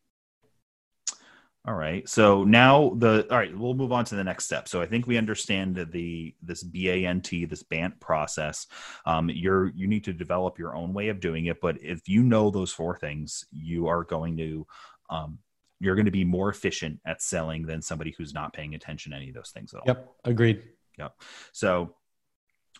all 1.67 1.75
right. 1.75 2.07
So 2.07 2.45
now 2.45 2.93
the 2.97 3.27
all 3.29 3.37
right, 3.37 3.55
we'll 3.55 3.73
move 3.73 3.91
on 3.91 4.05
to 4.05 4.15
the 4.15 4.23
next 4.23 4.45
step. 4.45 4.67
So 4.67 4.81
I 4.81 4.85
think 4.85 5.05
we 5.05 5.17
understand 5.17 5.75
the 5.91 6.33
this 6.41 6.63
BANT, 6.63 7.29
this 7.29 7.63
BANT 7.63 7.99
process. 7.99 8.65
Um, 9.05 9.29
you're 9.29 9.67
you 9.75 9.85
need 9.85 10.05
to 10.05 10.13
develop 10.13 10.57
your 10.57 10.75
own 10.75 10.93
way 10.93 11.09
of 11.09 11.19
doing 11.19 11.47
it. 11.47 11.59
But 11.59 11.77
if 11.81 12.07
you 12.07 12.23
know 12.23 12.49
those 12.49 12.71
four 12.71 12.97
things, 12.97 13.45
you 13.51 13.87
are 13.87 14.05
going 14.05 14.37
to 14.37 14.65
um, 15.09 15.39
you're 15.81 15.95
going 15.95 16.05
to 16.05 16.11
be 16.11 16.23
more 16.23 16.49
efficient 16.49 17.01
at 17.05 17.21
selling 17.21 17.65
than 17.65 17.81
somebody 17.81 18.15
who's 18.17 18.33
not 18.33 18.53
paying 18.53 18.73
attention 18.73 19.11
to 19.11 19.17
any 19.17 19.29
of 19.29 19.35
those 19.35 19.51
things 19.51 19.73
at 19.73 19.81
all. 19.81 19.85
Yep. 19.85 20.09
Agreed. 20.23 20.63
Yep. 20.97 21.13
So 21.51 21.93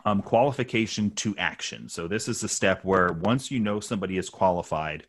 um, 0.06 0.22
qualification 0.22 1.12
to 1.12 1.36
action. 1.38 1.90
So 1.90 2.08
this 2.08 2.28
is 2.28 2.42
the 2.42 2.48
step 2.48 2.84
where 2.84 3.14
once 3.14 3.52
you 3.52 3.60
know 3.60 3.80
somebody 3.80 4.18
is 4.18 4.30
qualified, 4.30 5.06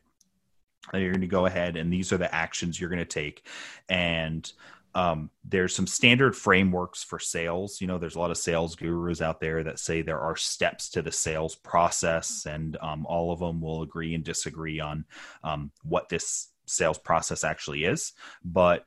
you're 0.92 1.12
going 1.12 1.20
to 1.20 1.26
go 1.26 1.46
ahead 1.46 1.76
and 1.76 1.92
these 1.92 2.12
are 2.12 2.18
the 2.18 2.34
actions 2.34 2.80
you're 2.80 2.90
going 2.90 2.98
to 2.98 3.04
take. 3.04 3.46
And 3.88 4.50
um, 4.94 5.30
there's 5.44 5.74
some 5.74 5.86
standard 5.86 6.34
frameworks 6.34 7.02
for 7.04 7.18
sales. 7.18 7.80
You 7.80 7.86
know, 7.86 7.98
there's 7.98 8.16
a 8.16 8.18
lot 8.18 8.32
of 8.32 8.38
sales 8.38 8.74
gurus 8.74 9.20
out 9.20 9.40
there 9.40 9.62
that 9.62 9.78
say 9.78 10.02
there 10.02 10.18
are 10.18 10.36
steps 10.36 10.88
to 10.90 11.02
the 11.02 11.12
sales 11.12 11.54
process, 11.54 12.46
and 12.46 12.76
um, 12.80 13.06
all 13.06 13.32
of 13.32 13.38
them 13.38 13.60
will 13.60 13.82
agree 13.82 14.14
and 14.14 14.24
disagree 14.24 14.80
on 14.80 15.04
um, 15.44 15.70
what 15.84 16.08
this 16.08 16.48
sales 16.66 16.98
process 16.98 17.44
actually 17.44 17.84
is. 17.84 18.14
But 18.44 18.84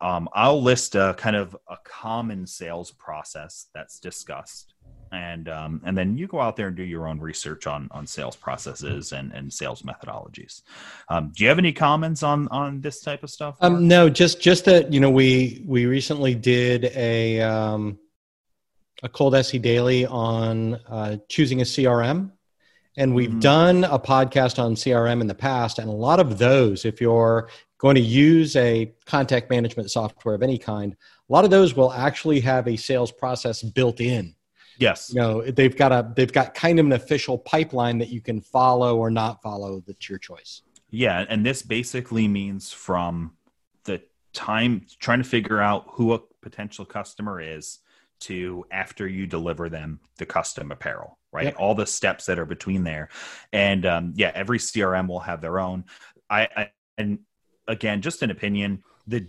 um, 0.00 0.28
I'll 0.32 0.62
list 0.62 0.94
a 0.94 1.14
kind 1.16 1.36
of 1.36 1.56
a 1.68 1.76
common 1.84 2.46
sales 2.46 2.90
process 2.90 3.66
that's 3.72 4.00
discussed 4.00 4.74
and 5.12 5.48
um, 5.48 5.80
and 5.84 5.96
then 5.96 6.16
you 6.16 6.26
go 6.26 6.40
out 6.40 6.56
there 6.56 6.68
and 6.68 6.76
do 6.76 6.82
your 6.82 7.06
own 7.08 7.18
research 7.18 7.66
on 7.66 7.88
on 7.90 8.06
sales 8.06 8.36
processes 8.36 9.12
and 9.12 9.32
and 9.32 9.52
sales 9.52 9.82
methodologies. 9.82 10.62
Um, 11.08 11.32
do 11.34 11.42
you 11.42 11.48
have 11.48 11.58
any 11.58 11.72
comments 11.72 12.22
on 12.22 12.48
on 12.48 12.80
this 12.80 13.00
type 13.00 13.22
of 13.22 13.30
stuff? 13.30 13.56
Um, 13.60 13.88
no, 13.88 14.08
just 14.08 14.40
just 14.40 14.64
that 14.66 14.92
you 14.92 15.00
know 15.00 15.10
we 15.10 15.64
we 15.66 15.86
recently 15.86 16.34
did 16.34 16.84
a 16.94 17.40
um, 17.40 17.98
a 19.02 19.08
ColDesi 19.08 19.60
daily 19.60 20.06
on 20.06 20.74
uh, 20.88 21.16
choosing 21.28 21.60
a 21.60 21.64
CRM, 21.64 22.30
and 22.96 23.14
we've 23.14 23.30
mm-hmm. 23.30 23.40
done 23.40 23.84
a 23.84 23.98
podcast 23.98 24.62
on 24.62 24.74
CRM 24.74 25.20
in 25.20 25.26
the 25.26 25.34
past, 25.34 25.78
and 25.78 25.88
a 25.88 25.92
lot 25.92 26.20
of 26.20 26.38
those, 26.38 26.84
if 26.84 27.00
you're 27.00 27.48
going 27.78 27.94
to 27.94 28.00
use 28.00 28.54
a 28.56 28.92
contact 29.06 29.50
management 29.50 29.90
software 29.90 30.34
of 30.34 30.42
any 30.42 30.58
kind, 30.58 30.94
a 31.28 31.32
lot 31.32 31.44
of 31.44 31.50
those 31.50 31.74
will 31.74 31.92
actually 31.92 32.38
have 32.40 32.68
a 32.68 32.76
sales 32.76 33.10
process 33.10 33.62
built 33.62 34.00
in 34.00 34.34
Yes. 34.80 35.12
You 35.12 35.20
know, 35.20 35.42
they've 35.42 35.76
got 35.76 35.92
a 35.92 36.10
they've 36.16 36.32
got 36.32 36.54
kind 36.54 36.80
of 36.80 36.86
an 36.86 36.92
official 36.92 37.38
pipeline 37.38 37.98
that 37.98 38.08
you 38.08 38.22
can 38.22 38.40
follow 38.40 38.96
or 38.96 39.10
not 39.10 39.42
follow. 39.42 39.82
That's 39.86 40.08
your 40.08 40.18
choice. 40.18 40.62
Yeah, 40.88 41.24
and 41.28 41.44
this 41.44 41.62
basically 41.62 42.26
means 42.26 42.72
from 42.72 43.32
the 43.84 44.02
time 44.32 44.86
trying 44.98 45.22
to 45.22 45.28
figure 45.28 45.60
out 45.60 45.84
who 45.90 46.14
a 46.14 46.18
potential 46.40 46.84
customer 46.84 47.40
is 47.40 47.80
to 48.20 48.64
after 48.70 49.06
you 49.06 49.26
deliver 49.26 49.68
them 49.68 50.00
the 50.16 50.26
custom 50.26 50.72
apparel, 50.72 51.18
right? 51.30 51.44
Yep. 51.44 51.56
All 51.58 51.74
the 51.74 51.86
steps 51.86 52.26
that 52.26 52.38
are 52.38 52.46
between 52.46 52.82
there, 52.82 53.10
and 53.52 53.84
um, 53.84 54.14
yeah, 54.16 54.32
every 54.34 54.58
CRM 54.58 55.08
will 55.08 55.20
have 55.20 55.42
their 55.42 55.60
own. 55.60 55.84
I, 56.30 56.48
I 56.56 56.70
and 56.96 57.18
again, 57.68 58.00
just 58.00 58.22
an 58.22 58.30
opinion. 58.30 58.82
The 59.06 59.20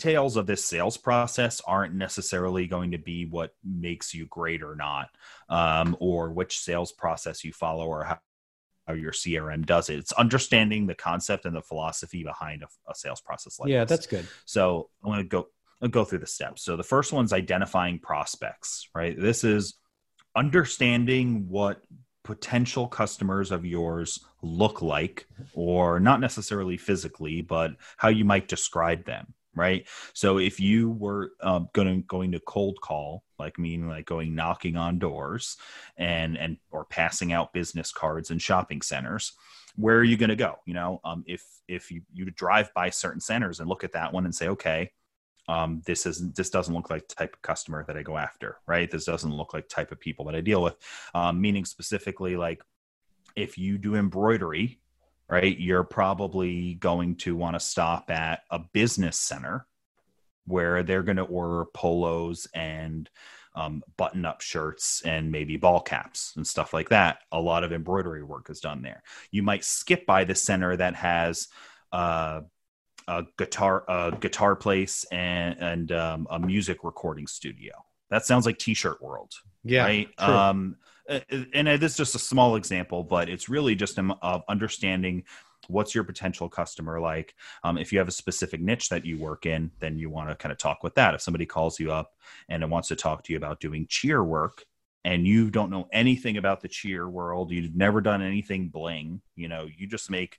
details 0.00 0.36
of 0.36 0.46
this 0.46 0.64
sales 0.64 0.96
process 0.96 1.60
aren't 1.66 1.94
necessarily 1.94 2.66
going 2.66 2.92
to 2.92 2.98
be 2.98 3.26
what 3.26 3.54
makes 3.62 4.14
you 4.14 4.26
great 4.26 4.62
or 4.62 4.74
not, 4.74 5.10
um, 5.48 5.96
or 6.00 6.30
which 6.30 6.58
sales 6.58 6.90
process 6.90 7.44
you 7.44 7.52
follow 7.52 7.86
or 7.86 8.04
how, 8.04 8.18
how, 8.86 8.94
your 8.94 9.12
CRM 9.12 9.66
does 9.66 9.90
it. 9.90 9.98
It's 9.98 10.12
understanding 10.12 10.86
the 10.86 10.94
concept 10.94 11.44
and 11.44 11.54
the 11.54 11.60
philosophy 11.60 12.24
behind 12.24 12.62
a, 12.62 12.90
a 12.90 12.94
sales 12.94 13.20
process 13.20 13.60
like 13.60 13.68
yeah, 13.68 13.84
this. 13.84 13.90
that's 13.90 14.06
good. 14.06 14.26
So 14.46 14.88
I'm 15.04 15.10
going 15.10 15.22
to 15.22 15.28
go 15.28 15.48
I'll 15.82 15.88
go 15.88 16.04
through 16.04 16.18
the 16.18 16.26
steps. 16.26 16.62
So 16.62 16.76
the 16.76 16.82
first 16.82 17.12
one's 17.12 17.32
identifying 17.32 18.00
prospects, 18.00 18.88
right? 18.94 19.18
This 19.18 19.44
is 19.44 19.74
understanding 20.36 21.46
what 21.48 21.82
potential 22.22 22.86
customers 22.86 23.50
of 23.50 23.64
yours 23.64 24.20
look 24.42 24.82
like 24.82 25.26
or 25.54 25.98
not 25.98 26.20
necessarily 26.20 26.76
physically 26.76 27.40
but 27.40 27.72
how 27.96 28.08
you 28.08 28.26
might 28.26 28.46
describe 28.46 29.04
them 29.06 29.32
right? 29.54 29.86
So 30.12 30.38
if 30.38 30.60
you 30.60 30.90
were 30.90 31.32
um, 31.42 31.68
going 31.72 32.04
going 32.06 32.32
to 32.32 32.40
cold 32.40 32.80
call 32.80 33.24
like 33.38 33.58
meaning 33.58 33.88
like 33.88 34.06
going 34.06 34.34
knocking 34.34 34.76
on 34.76 34.98
doors 34.98 35.56
and 35.96 36.36
and 36.36 36.56
or 36.70 36.84
passing 36.84 37.32
out 37.32 37.52
business 37.52 37.92
cards 37.92 38.30
in 38.30 38.38
shopping 38.38 38.82
centers 38.82 39.32
where 39.76 39.96
are 39.96 40.04
you 40.04 40.16
going 40.16 40.30
to 40.30 40.36
go? 40.36 40.56
You 40.66 40.74
know 40.74 41.00
um, 41.04 41.24
if 41.26 41.44
if 41.68 41.90
you 41.90 42.02
you 42.12 42.24
drive 42.26 42.72
by 42.74 42.90
certain 42.90 43.20
centers 43.20 43.60
and 43.60 43.68
look 43.68 43.84
at 43.84 43.92
that 43.92 44.12
one 44.12 44.24
and 44.24 44.34
say 44.34 44.48
okay 44.48 44.90
um, 45.48 45.82
this 45.84 46.06
isn't 46.06 46.36
this 46.36 46.50
doesn't 46.50 46.74
look 46.74 46.90
like 46.90 47.08
type 47.08 47.34
of 47.34 47.42
customer 47.42 47.84
that 47.86 47.96
i 47.96 48.02
go 48.02 48.16
after 48.16 48.58
right? 48.66 48.90
This 48.90 49.04
doesn't 49.04 49.34
look 49.34 49.54
like 49.54 49.68
type 49.68 49.92
of 49.92 50.00
people 50.00 50.24
that 50.26 50.34
i 50.34 50.40
deal 50.40 50.62
with. 50.62 50.76
Um, 51.14 51.40
meaning 51.40 51.64
specifically 51.64 52.36
like 52.36 52.62
if 53.36 53.56
you 53.56 53.78
do 53.78 53.94
embroidery 53.94 54.79
right? 55.30 55.58
You're 55.58 55.84
probably 55.84 56.74
going 56.74 57.14
to 57.16 57.36
want 57.36 57.54
to 57.54 57.60
stop 57.60 58.10
at 58.10 58.42
a 58.50 58.58
business 58.58 59.16
center 59.16 59.66
where 60.46 60.82
they're 60.82 61.04
going 61.04 61.18
to 61.18 61.22
order 61.22 61.64
polos 61.72 62.48
and 62.52 63.08
um, 63.54 63.82
button 63.96 64.24
up 64.24 64.40
shirts 64.40 65.02
and 65.04 65.30
maybe 65.30 65.56
ball 65.56 65.80
caps 65.80 66.32
and 66.36 66.46
stuff 66.46 66.74
like 66.74 66.88
that. 66.88 67.18
A 67.30 67.40
lot 67.40 67.62
of 67.62 67.72
embroidery 67.72 68.24
work 68.24 68.50
is 68.50 68.60
done 68.60 68.82
there. 68.82 69.02
You 69.30 69.42
might 69.42 69.64
skip 69.64 70.04
by 70.04 70.24
the 70.24 70.34
center 70.34 70.76
that 70.76 70.96
has 70.96 71.48
uh, 71.92 72.40
a 73.06 73.24
guitar, 73.38 73.84
a 73.88 74.16
guitar 74.18 74.56
place 74.56 75.04
and, 75.12 75.56
and 75.60 75.92
um, 75.92 76.26
a 76.28 76.40
music 76.40 76.82
recording 76.82 77.28
studio. 77.28 77.74
That 78.10 78.26
sounds 78.26 78.46
like 78.46 78.58
t-shirt 78.58 79.00
world. 79.00 79.32
Yeah. 79.62 79.84
Right. 79.84 80.08
True. 80.18 80.34
Um, 80.34 80.76
Uh, 81.10 81.20
uh, 81.32 81.44
and 81.52 81.68
uh, 81.68 81.76
this 81.76 81.92
is 81.92 81.98
just 81.98 82.14
a 82.14 82.20
small 82.20 82.56
example, 82.56 83.02
but 83.02 83.28
it's 83.28 83.48
really 83.48 83.74
just 83.74 83.98
of 83.98 84.42
understanding 84.48 85.24
what's 85.68 85.94
your 85.94 86.04
potential 86.04 86.48
customer 86.48 87.00
like. 87.00 87.34
Um, 87.64 87.76
if 87.76 87.92
you 87.92 87.98
have 87.98 88.08
a 88.08 88.12
specific 88.12 88.60
niche 88.60 88.88
that 88.88 89.04
you 89.04 89.18
work 89.18 89.44
in, 89.44 89.72
then 89.80 89.98
you 89.98 90.08
want 90.08 90.30
to 90.30 90.36
kind 90.36 90.52
of 90.52 90.58
talk 90.58 90.82
with 90.82 90.94
that. 90.94 91.14
If 91.14 91.20
somebody 91.20 91.46
calls 91.46 91.80
you 91.80 91.92
up 91.92 92.12
and 92.48 92.68
wants 92.70 92.88
to 92.88 92.96
talk 92.96 93.24
to 93.24 93.32
you 93.32 93.36
about 93.36 93.60
doing 93.60 93.86
cheer 93.88 94.22
work, 94.22 94.64
and 95.04 95.26
you 95.26 95.50
don't 95.50 95.70
know 95.70 95.88
anything 95.92 96.36
about 96.36 96.60
the 96.60 96.68
cheer 96.68 97.08
world, 97.08 97.50
you've 97.50 97.74
never 97.74 98.00
done 98.00 98.22
anything 98.22 98.68
bling, 98.68 99.22
you 99.34 99.48
know, 99.48 99.66
you 99.76 99.86
just 99.86 100.10
make 100.10 100.38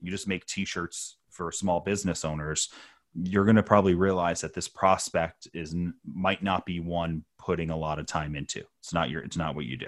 you 0.00 0.10
just 0.10 0.28
make 0.28 0.44
t-shirts 0.44 1.16
for 1.30 1.50
small 1.50 1.80
business 1.80 2.24
owners, 2.24 2.68
you're 3.14 3.44
going 3.44 3.56
to 3.56 3.62
probably 3.62 3.94
realize 3.94 4.42
that 4.42 4.52
this 4.52 4.68
prospect 4.68 5.48
is 5.54 5.74
might 6.04 6.42
not 6.42 6.66
be 6.66 6.80
one 6.80 7.24
putting 7.38 7.70
a 7.70 7.76
lot 7.76 7.98
of 7.98 8.06
time 8.06 8.36
into. 8.36 8.62
It's 8.80 8.92
not 8.92 9.08
your 9.08 9.22
it's 9.22 9.36
not 9.36 9.54
what 9.54 9.64
you 9.64 9.76
do. 9.76 9.86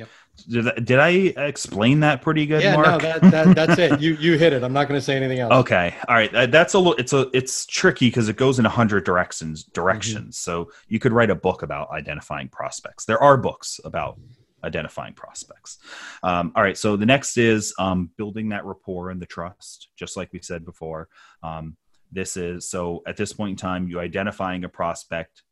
Yep. 0.00 0.08
Did, 0.48 0.84
did 0.86 0.98
I 0.98 1.10
explain 1.10 2.00
that 2.00 2.22
pretty 2.22 2.46
good? 2.46 2.62
Yeah, 2.62 2.76
Mark? 2.76 2.86
no, 2.86 2.98
that, 2.98 3.20
that, 3.30 3.54
that's 3.54 3.78
it. 3.78 3.90
You 4.00 4.14
you 4.14 4.38
hit 4.38 4.54
it. 4.54 4.62
I'm 4.62 4.72
not 4.72 4.88
going 4.88 4.98
to 4.98 5.04
say 5.04 5.14
anything 5.16 5.40
else. 5.40 5.52
Okay, 5.52 5.94
all 6.08 6.14
right. 6.14 6.34
Uh, 6.34 6.46
that's 6.46 6.72
a 6.74 6.78
little. 6.78 6.94
It's 6.94 7.12
a 7.12 7.28
it's 7.34 7.66
tricky 7.66 8.06
because 8.06 8.28
it 8.28 8.36
goes 8.36 8.58
in 8.58 8.64
a 8.64 8.70
hundred 8.70 9.04
directions. 9.04 9.64
Directions. 9.64 10.38
Mm-hmm. 10.38 10.62
So 10.62 10.72
you 10.88 10.98
could 10.98 11.12
write 11.12 11.28
a 11.28 11.34
book 11.34 11.62
about 11.62 11.90
identifying 11.90 12.48
prospects. 12.48 13.04
There 13.04 13.22
are 13.22 13.36
books 13.36 13.78
about 13.84 14.18
identifying 14.64 15.12
prospects. 15.12 15.78
Um, 16.22 16.52
all 16.54 16.62
right. 16.62 16.78
So 16.78 16.96
the 16.96 17.06
next 17.06 17.36
is 17.36 17.74
um, 17.78 18.10
building 18.16 18.50
that 18.50 18.64
rapport 18.64 19.10
and 19.10 19.20
the 19.20 19.26
trust, 19.26 19.88
just 19.96 20.16
like 20.16 20.32
we 20.32 20.40
said 20.40 20.64
before. 20.64 21.08
Um, 21.42 21.76
this 22.12 22.36
is 22.36 22.68
so 22.68 23.02
at 23.06 23.16
this 23.16 23.32
point 23.32 23.50
in 23.50 23.56
time, 23.56 23.88
you 23.88 24.00
identifying 24.00 24.64
a 24.64 24.68
prospect. 24.68 25.42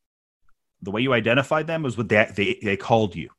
The 0.82 0.90
way 0.90 1.02
you 1.02 1.12
identified 1.12 1.66
them 1.66 1.82
was 1.82 1.96
with 1.96 2.08
that 2.10 2.36
they 2.36 2.58
they 2.62 2.76
called 2.76 3.14
you 3.14 3.30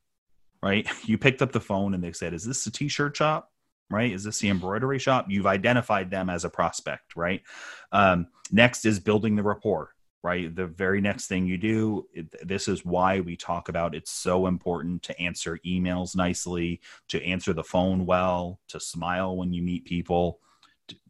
right? 0.62 0.86
You 1.04 1.18
picked 1.18 1.42
up 1.42 1.52
the 1.52 1.60
phone 1.60 1.94
and 1.94 2.02
they 2.02 2.12
said, 2.12 2.34
Is 2.34 2.44
this 2.44 2.66
a 2.66 2.70
t 2.70 2.88
shirt 2.88 3.16
shop? 3.16 3.50
Right? 3.90 4.12
Is 4.12 4.24
this 4.24 4.38
the 4.38 4.48
embroidery 4.48 5.00
shop? 5.00 5.26
You've 5.28 5.46
identified 5.46 6.10
them 6.10 6.30
as 6.30 6.44
a 6.44 6.50
prospect, 6.50 7.16
right? 7.16 7.42
Um, 7.90 8.28
next 8.52 8.84
is 8.84 9.00
building 9.00 9.34
the 9.34 9.42
rapport, 9.42 9.94
right? 10.22 10.54
The 10.54 10.68
very 10.68 11.00
next 11.00 11.26
thing 11.26 11.44
you 11.44 11.58
do, 11.58 12.06
this 12.42 12.68
is 12.68 12.84
why 12.84 13.18
we 13.18 13.36
talk 13.36 13.68
about 13.68 13.96
it's 13.96 14.12
so 14.12 14.46
important 14.46 15.02
to 15.04 15.20
answer 15.20 15.58
emails 15.66 16.14
nicely, 16.14 16.80
to 17.08 17.20
answer 17.24 17.52
the 17.52 17.64
phone 17.64 18.06
well, 18.06 18.60
to 18.68 18.78
smile 18.78 19.36
when 19.36 19.52
you 19.52 19.62
meet 19.62 19.84
people 19.84 20.38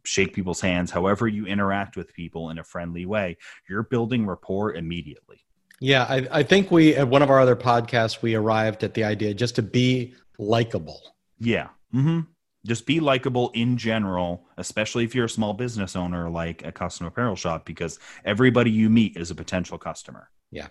shake 0.04 0.34
people's 0.34 0.60
hands, 0.60 0.90
however 0.90 1.28
you 1.28 1.46
interact 1.46 1.96
with 1.96 2.12
people 2.14 2.50
in 2.50 2.58
a 2.58 2.64
friendly 2.64 3.06
way, 3.06 3.36
you're 3.68 3.82
building 3.82 4.26
rapport 4.26 4.74
immediately. 4.74 5.44
Yeah, 5.80 6.04
I, 6.04 6.28
I 6.30 6.42
think 6.42 6.70
we 6.70 6.94
at 6.94 7.08
one 7.08 7.22
of 7.22 7.30
our 7.30 7.40
other 7.40 7.56
podcasts 7.56 8.20
we 8.20 8.34
arrived 8.34 8.84
at 8.84 8.92
the 8.92 9.02
idea 9.04 9.32
just 9.32 9.56
to 9.56 9.62
be 9.62 10.14
likable. 10.38 11.00
Yeah. 11.38 11.68
Mm-hmm. 11.94 12.20
Just 12.66 12.84
be 12.84 13.00
likable 13.00 13.50
in 13.54 13.78
general, 13.78 14.46
especially 14.58 15.04
if 15.04 15.14
you're 15.14 15.24
a 15.24 15.30
small 15.30 15.54
business 15.54 15.96
owner 15.96 16.28
like 16.28 16.64
a 16.66 16.70
custom 16.70 17.06
apparel 17.06 17.34
shop, 17.34 17.64
because 17.64 17.98
everybody 18.26 18.70
you 18.70 18.90
meet 18.90 19.16
is 19.16 19.30
a 19.30 19.34
potential 19.34 19.78
customer. 19.78 20.28
Yeah. 20.50 20.68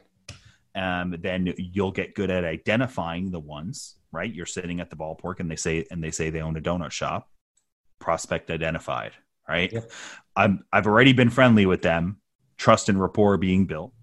Um, 0.76 1.15
then 1.19 1.52
you'll 1.58 1.91
get 1.91 2.13
good 2.13 2.30
at 2.30 2.43
identifying 2.43 3.32
the 3.32 3.39
ones, 3.39 3.95
right? 4.12 4.32
You're 4.32 4.45
sitting 4.45 4.80
at 4.80 4.91
the 4.91 4.95
ballpark 4.95 5.39
and 5.39 5.50
they 5.50 5.56
say 5.56 5.88
and 5.89 6.04
they 6.04 6.12
say 6.12 6.30
they 6.30 6.41
own 6.41 6.56
a 6.56 6.62
donut 6.62 6.91
shop. 6.91 7.28
Prospect 7.98 8.52
identified, 8.52 9.13
right? 9.48 9.74
Yep. 9.74 9.91
I'm 10.36 10.63
I've 10.72 10.86
already 10.86 11.13
been 11.13 11.32
friendly 11.32 11.65
with 11.65 11.82
them, 11.82 12.22
trust 12.58 12.88
and 12.88 13.02
rapport 13.02 13.38
being 13.38 13.65
built 13.65 13.93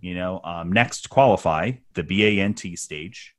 you 0.00 0.14
know, 0.14 0.40
um, 0.44 0.72
next 0.72 1.10
qualify 1.10 1.72
the 1.94 2.02
BANT 2.02 2.78
stage. 2.78 3.34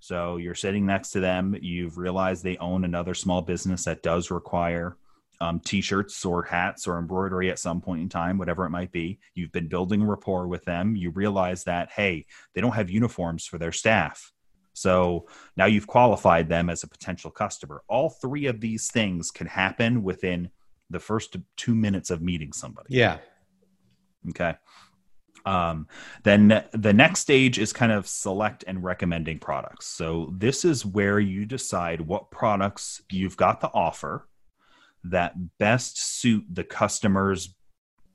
So 0.00 0.38
you're 0.38 0.54
sitting 0.54 0.86
next 0.86 1.10
to 1.10 1.20
them. 1.20 1.56
You've 1.60 1.98
realized 1.98 2.42
they 2.42 2.56
own 2.56 2.84
another 2.84 3.14
small 3.14 3.42
business 3.42 3.84
that 3.84 4.02
does 4.02 4.30
require 4.30 4.96
um, 5.42 5.60
t-shirts 5.60 6.24
or 6.24 6.42
hats 6.42 6.86
or 6.86 6.98
embroidery 6.98 7.50
at 7.50 7.58
some 7.58 7.80
point 7.80 8.02
in 8.02 8.08
time, 8.08 8.38
whatever 8.38 8.64
it 8.66 8.70
might 8.70 8.92
be. 8.92 9.18
You've 9.34 9.52
been 9.52 9.68
building 9.68 10.02
rapport 10.02 10.48
with 10.48 10.64
them. 10.64 10.96
You 10.96 11.10
realize 11.10 11.64
that 11.64 11.90
hey, 11.90 12.26
they 12.54 12.60
don't 12.60 12.74
have 12.74 12.90
uniforms 12.90 13.46
for 13.46 13.58
their 13.58 13.72
staff. 13.72 14.32
So 14.72 15.26
now 15.56 15.66
you've 15.66 15.86
qualified 15.86 16.48
them 16.48 16.70
as 16.70 16.82
a 16.82 16.88
potential 16.88 17.30
customer. 17.30 17.82
All 17.88 18.10
three 18.10 18.46
of 18.46 18.60
these 18.60 18.90
things 18.90 19.30
can 19.30 19.46
happen 19.46 20.02
within 20.02 20.50
the 20.88 21.00
first 21.00 21.36
two 21.56 21.74
minutes 21.74 22.10
of 22.10 22.22
meeting 22.22 22.52
somebody. 22.52 22.94
Yeah. 22.94 23.18
Okay. 24.30 24.54
Um, 25.46 25.88
then 26.22 26.64
the 26.72 26.92
next 26.92 27.20
stage 27.20 27.58
is 27.58 27.72
kind 27.72 27.92
of 27.92 28.06
select 28.06 28.64
and 28.66 28.82
recommending 28.82 29.38
products. 29.38 29.86
So 29.86 30.32
this 30.36 30.64
is 30.64 30.84
where 30.84 31.18
you 31.18 31.46
decide 31.46 32.00
what 32.00 32.30
products 32.30 33.02
you've 33.10 33.36
got 33.36 33.60
to 33.62 33.70
offer 33.72 34.28
that 35.04 35.34
best 35.58 35.98
suit 35.98 36.44
the 36.52 36.64
customer's 36.64 37.54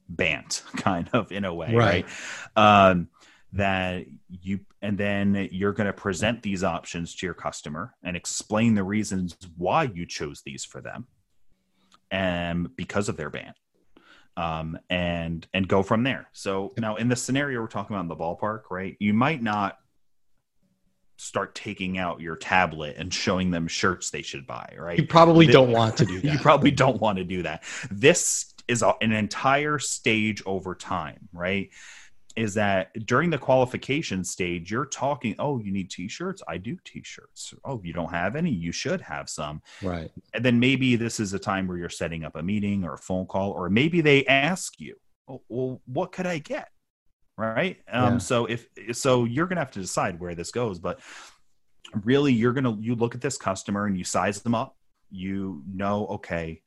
BANT, 0.08 0.64
kind 0.78 1.10
of 1.14 1.32
in 1.32 1.46
a 1.46 1.54
way, 1.54 1.74
right? 1.74 2.06
right? 2.56 2.92
Um, 2.92 3.10
that 3.54 4.06
you 4.42 4.60
and 4.82 4.98
then 4.98 5.48
you're 5.52 5.72
going 5.72 5.88
to 5.88 5.94
present 5.94 6.44
these 6.44 6.64
options 6.64 7.16
to 7.16 7.26
your 7.26 7.34
customer 7.34 7.96
and 8.04 8.18
explain 8.18 8.76
the 8.76 8.84
reasons 8.84 9.38
why 9.58 9.84
you 9.84 10.06
chose 10.06 10.42
these 10.46 10.66
for 10.66 10.82
them 10.82 11.08
and 12.12 12.76
because 12.76 13.08
of 13.08 13.16
their 13.16 13.30
BANT 13.30 13.56
um, 14.38 14.78
and 14.90 15.48
and 15.54 15.68
go 15.68 15.84
from 15.84 16.04
there. 16.04 16.30
So 16.34 16.74
now 16.78 16.96
in 16.96 17.08
the 17.08 17.16
scenario 17.16 17.62
we're 17.62 17.68
talking 17.68 17.96
about 17.96 18.04
in 18.04 18.08
the 18.08 18.16
ballpark, 18.16 18.64
right? 18.70 18.96
You 19.00 19.14
might 19.14 19.42
not 19.42 19.78
start 21.18 21.56
taking 21.56 21.98
out 21.98 22.20
your 22.20 22.36
tablet 22.36 22.96
and 22.98 23.14
showing 23.14 23.52
them 23.52 23.68
shirts 23.68 24.10
they 24.10 24.22
should 24.22 24.46
buy, 24.46 24.74
right? 24.78 25.00
You 25.00 25.08
probably 25.08 25.46
this, 25.46 25.54
don't 25.54 25.72
want 25.72 25.98
to 25.98 26.06
do 26.06 26.20
that. 26.22 26.34
you 26.34 26.40
probably 26.40 26.72
don't 26.72 27.00
want 27.00 27.18
to 27.18 27.24
do 27.24 27.44
that. 27.44 27.64
This 27.90 28.54
is 28.68 28.82
a, 28.82 28.94
an 29.02 29.12
entire 29.12 29.80
stage 29.80 30.44
over 30.46 30.76
time, 30.76 31.30
right? 31.32 31.70
Is 32.36 32.54
that 32.56 32.92
during 33.06 33.30
the 33.30 33.38
qualification 33.38 34.24
stage, 34.24 34.70
you're 34.70 34.86
talking, 34.86 35.36
oh, 35.40 35.60
you 35.60 35.72
need 35.72 35.90
t 35.90 36.08
shirts? 36.08 36.42
I 36.48 36.58
do 36.58 36.78
t 36.84 37.02
shirts. 37.04 37.54
Oh, 37.64 37.82
you 37.84 37.94
don't 37.94 38.12
have 38.12 38.36
any? 38.36 38.52
You 38.52 38.72
should 38.72 39.02
have 39.02 39.30
some. 39.30 39.62
Right. 39.82 40.12
And 40.34 40.44
then 40.44 40.60
maybe 40.60 40.96
this 40.96 41.20
is 41.20 41.34
a 41.34 41.40
time 41.40 41.68
where 41.68 41.78
you're 41.78 41.90
setting 41.90 42.24
up 42.26 42.36
a 42.36 42.44
meeting 42.44 42.84
or 42.84 42.96
a 42.96 42.98
phone 42.98 43.26
call, 43.26 43.52
or 43.52 43.70
maybe 43.70 44.02
they 44.02 44.26
ask 44.26 44.80
you, 44.80 44.96
oh, 45.28 45.42
well, 45.48 45.82
what 45.86 46.12
could 46.12 46.28
I 46.28 46.40
get? 46.40 46.70
Right. 47.38 47.78
Um, 47.92 48.14
yeah. 48.14 48.18
So 48.20 48.46
if 48.46 48.68
so, 48.92 49.26
you're 49.26 49.48
going 49.48 49.58
to 49.58 49.62
have 49.62 49.72
to 49.72 49.82
decide 49.82 50.20
where 50.20 50.36
this 50.36 50.52
goes. 50.52 50.80
But 50.80 51.00
really, 52.04 52.34
you're 52.34 52.54
going 52.54 52.64
to, 52.64 52.78
you 52.82 52.96
look 52.96 53.16
at 53.16 53.22
this 53.22 53.38
customer 53.38 53.86
and 53.86 53.98
you 53.98 54.04
size 54.04 54.42
them 54.42 54.56
up. 54.56 54.76
You 55.12 55.64
know, 55.72 56.08
okay, 56.08 56.62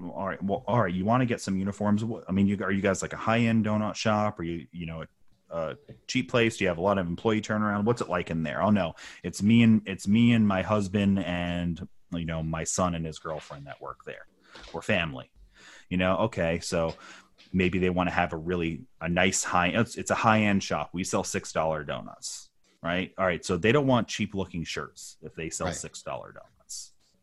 all 0.00 0.26
right. 0.26 0.42
Well 0.42 0.64
all 0.66 0.82
right. 0.82 0.92
You 0.92 1.04
want 1.04 1.22
to 1.22 1.26
get 1.26 1.40
some 1.40 1.56
uniforms. 1.56 2.04
I 2.28 2.32
mean 2.32 2.46
you 2.46 2.58
are 2.62 2.72
you 2.72 2.82
guys 2.82 3.02
like 3.02 3.12
a 3.12 3.18
high-end 3.18 3.64
donut 3.64 3.94
shop? 3.94 4.38
Or 4.38 4.42
you 4.42 4.66
you 4.72 4.86
know 4.86 5.04
a, 5.50 5.76
cheap 6.06 6.30
place? 6.30 6.56
Do 6.56 6.64
you 6.64 6.68
have 6.68 6.78
a 6.78 6.82
lot 6.82 6.98
of 6.98 7.06
employee 7.06 7.40
turnaround? 7.40 7.84
What's 7.84 8.00
it 8.00 8.08
like 8.08 8.30
in 8.30 8.42
there? 8.42 8.62
Oh 8.62 8.70
no 8.70 8.94
it's 9.22 9.42
me 9.42 9.62
and 9.62 9.82
it's 9.86 10.06
me 10.06 10.32
and 10.32 10.46
my 10.46 10.62
husband 10.62 11.18
and 11.20 11.86
you 12.12 12.26
know 12.26 12.42
my 12.42 12.64
son 12.64 12.94
and 12.94 13.06
his 13.06 13.18
girlfriend 13.18 13.66
that 13.66 13.80
work 13.80 14.04
there. 14.04 14.26
Or 14.72 14.82
family. 14.82 15.30
You 15.88 15.98
know 15.98 16.16
okay 16.18 16.60
so 16.60 16.94
maybe 17.52 17.78
they 17.78 17.90
want 17.90 18.08
to 18.08 18.14
have 18.14 18.32
a 18.32 18.36
really 18.36 18.82
a 19.00 19.08
nice 19.08 19.44
high 19.44 19.68
it's, 19.68 19.96
it's 19.96 20.10
a 20.10 20.14
high-end 20.14 20.62
shop. 20.62 20.90
We 20.92 21.04
sell 21.04 21.24
six 21.24 21.52
dollar 21.52 21.84
donuts 21.84 22.50
right? 22.82 23.12
All 23.18 23.26
right. 23.26 23.44
So 23.44 23.56
they 23.56 23.72
don't 23.72 23.86
want 23.86 24.06
cheap 24.06 24.34
looking 24.34 24.62
shirts 24.62 25.16
if 25.22 25.34
they 25.34 25.50
sell 25.50 25.72
six 25.72 26.02
dollar 26.02 26.32
donuts 26.32 26.55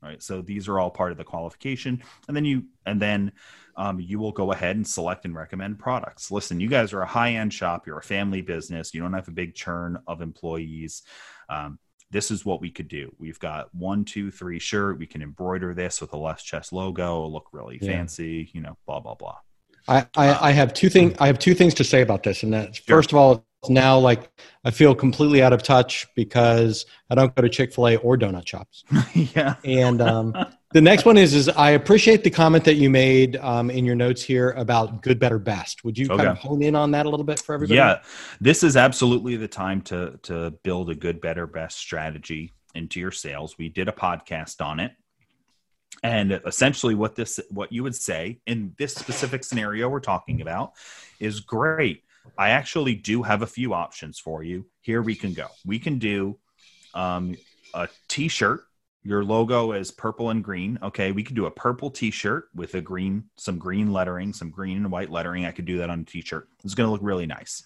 right? 0.03 0.21
So 0.21 0.41
these 0.41 0.67
are 0.67 0.79
all 0.79 0.91
part 0.91 1.11
of 1.11 1.17
the 1.17 1.23
qualification, 1.23 2.03
and 2.27 2.35
then 2.35 2.45
you 2.45 2.65
and 2.85 3.01
then 3.01 3.31
um, 3.75 3.99
you 3.99 4.19
will 4.19 4.31
go 4.31 4.51
ahead 4.51 4.75
and 4.75 4.87
select 4.87 5.25
and 5.25 5.35
recommend 5.35 5.79
products. 5.79 6.31
Listen, 6.31 6.59
you 6.59 6.67
guys 6.67 6.93
are 6.93 7.01
a 7.01 7.07
high 7.07 7.33
end 7.33 7.53
shop. 7.53 7.87
You're 7.87 7.97
a 7.97 8.03
family 8.03 8.41
business. 8.41 8.93
You 8.93 9.01
don't 9.01 9.13
have 9.13 9.27
a 9.27 9.31
big 9.31 9.55
churn 9.55 9.97
of 10.07 10.21
employees. 10.21 11.03
Um, 11.49 11.79
this 12.11 12.29
is 12.29 12.45
what 12.45 12.61
we 12.61 12.69
could 12.69 12.87
do. 12.87 13.11
We've 13.17 13.39
got 13.39 13.73
one, 13.73 14.05
two, 14.05 14.29
three 14.29 14.59
shirt. 14.59 14.99
We 14.99 15.07
can 15.07 15.23
embroider 15.23 15.73
this 15.73 15.99
with 15.99 16.13
a 16.13 16.17
less 16.17 16.43
chest 16.43 16.71
logo, 16.71 17.25
look 17.25 17.47
really 17.51 17.79
yeah. 17.81 17.91
fancy, 17.91 18.51
you 18.53 18.61
know, 18.61 18.77
blah 18.85 18.99
blah 18.99 19.15
blah. 19.15 19.37
I, 19.87 20.07
I, 20.15 20.49
I 20.49 20.51
have 20.51 20.73
two 20.73 20.89
things. 20.89 21.15
I 21.19 21.27
have 21.27 21.39
two 21.39 21.53
things 21.55 21.73
to 21.75 21.83
say 21.83 22.01
about 22.01 22.23
this, 22.23 22.43
and 22.43 22.53
that 22.53 22.77
first 22.77 23.11
of 23.11 23.17
all, 23.17 23.45
now 23.69 23.97
like 23.97 24.29
I 24.65 24.71
feel 24.71 24.95
completely 24.95 25.41
out 25.41 25.53
of 25.53 25.63
touch 25.63 26.07
because 26.15 26.85
I 27.09 27.15
don't 27.15 27.35
go 27.35 27.41
to 27.41 27.49
Chick 27.49 27.73
Fil 27.73 27.87
A 27.89 27.95
or 27.97 28.17
donut 28.17 28.47
shops. 28.47 28.83
yeah. 29.13 29.55
And 29.63 30.01
um, 30.01 30.33
the 30.73 30.81
next 30.81 31.05
one 31.05 31.17
is 31.17 31.33
is 31.33 31.49
I 31.49 31.71
appreciate 31.71 32.23
the 32.23 32.29
comment 32.29 32.63
that 32.65 32.75
you 32.75 32.89
made 32.89 33.35
um, 33.37 33.69
in 33.69 33.85
your 33.85 33.95
notes 33.95 34.21
here 34.21 34.51
about 34.51 35.01
good, 35.01 35.19
better, 35.19 35.39
best. 35.39 35.83
Would 35.83 35.97
you 35.97 36.07
okay. 36.07 36.17
kind 36.17 36.29
of 36.29 36.37
hone 36.37 36.61
in 36.63 36.75
on 36.75 36.91
that 36.91 37.05
a 37.05 37.09
little 37.09 37.25
bit 37.25 37.39
for 37.39 37.53
everybody? 37.53 37.77
Yeah, 37.77 37.99
this 38.39 38.63
is 38.63 38.77
absolutely 38.77 39.35
the 39.35 39.47
time 39.47 39.81
to 39.83 40.19
to 40.23 40.51
build 40.63 40.89
a 40.89 40.95
good, 40.95 41.21
better, 41.21 41.47
best 41.47 41.77
strategy 41.77 42.53
into 42.75 42.99
your 42.99 43.11
sales. 43.11 43.57
We 43.57 43.69
did 43.69 43.87
a 43.87 43.91
podcast 43.93 44.63
on 44.63 44.79
it. 44.79 44.93
And 46.01 46.41
essentially, 46.45 46.95
what 46.95 47.15
this, 47.15 47.39
what 47.49 47.71
you 47.71 47.83
would 47.83 47.95
say 47.95 48.39
in 48.47 48.73
this 48.77 48.95
specific 48.95 49.43
scenario 49.43 49.87
we're 49.87 49.99
talking 49.99 50.41
about, 50.41 50.73
is 51.19 51.39
great 51.39 52.03
I 52.37 52.49
actually 52.49 52.95
do 52.95 53.23
have 53.23 53.41
a 53.41 53.47
few 53.47 53.73
options 53.73 54.19
for 54.19 54.43
you. 54.43 54.65
Here 54.81 55.01
we 55.01 55.15
can 55.15 55.33
go. 55.33 55.47
We 55.65 55.79
can 55.79 55.99
do 55.99 56.39
um, 56.93 57.35
a 57.73 57.87
t-shirt. 58.07 58.61
Your 59.03 59.23
logo 59.23 59.73
is 59.73 59.91
purple 59.91 60.29
and 60.29 60.43
green. 60.43 60.79
Okay, 60.81 61.11
we 61.11 61.23
could 61.23 61.35
do 61.35 61.45
a 61.45 61.51
purple 61.51 61.91
t-shirt 61.91 62.45
with 62.55 62.75
a 62.75 62.81
green, 62.81 63.25
some 63.35 63.57
green 63.57 63.91
lettering, 63.91 64.31
some 64.31 64.49
green 64.49 64.77
and 64.77 64.91
white 64.91 65.09
lettering. 65.09 65.45
I 65.45 65.51
could 65.51 65.65
do 65.65 65.77
that 65.79 65.89
on 65.89 65.99
a 65.99 66.05
t-shirt. 66.05 66.47
It's 66.63 66.73
going 66.73 66.87
to 66.87 66.91
look 66.91 67.01
really 67.03 67.25
nice. 67.25 67.63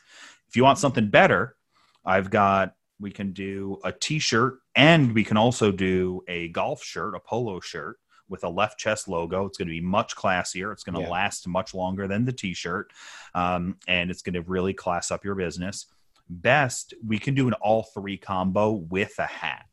If 0.49 0.55
you 0.55 0.63
want 0.63 0.79
something 0.79 1.09
better, 1.09 1.55
I've 2.03 2.29
got 2.29 2.73
We 2.99 3.11
can 3.11 3.31
do 3.31 3.77
a 3.83 3.91
t-shirt, 3.91 4.57
and 4.75 5.13
we 5.13 5.23
can 5.23 5.37
also 5.37 5.71
do 5.71 6.23
a 6.27 6.47
golf 6.49 6.83
shirt, 6.83 7.13
a 7.13 7.19
polo 7.19 7.59
shirt 7.59 7.97
with 8.30 8.43
a 8.43 8.49
left 8.49 8.80
chest 8.80 9.07
logo. 9.07 9.45
It's 9.45 9.57
going 9.57 9.67
to 9.67 9.73
be 9.73 9.82
much 9.82 10.15
classier. 10.15 10.71
It's 10.71 10.84
going 10.84 10.95
to 10.95 11.01
Yeah. 11.01 11.09
last 11.09 11.47
much 11.47 11.73
longer 11.73 12.07
than 12.07 12.25
the 12.25 12.34
t-shirt, 12.34 12.91
um, 13.34 13.78
and 13.88 14.11
it's 14.11 14.21
going 14.21 14.34
to 14.34 14.41
really 14.41 14.73
class 14.73 15.11
up 15.11 15.23
your 15.23 15.36
business. 15.36 15.86
Best, 16.30 16.93
we 17.05 17.19
can 17.19 17.36
do 17.36 17.47
an 17.47 17.53
all 17.53 17.84
three 17.84 18.17
combo 18.17 18.71
with 18.71 19.17
a 19.19 19.25
hat. 19.25 19.65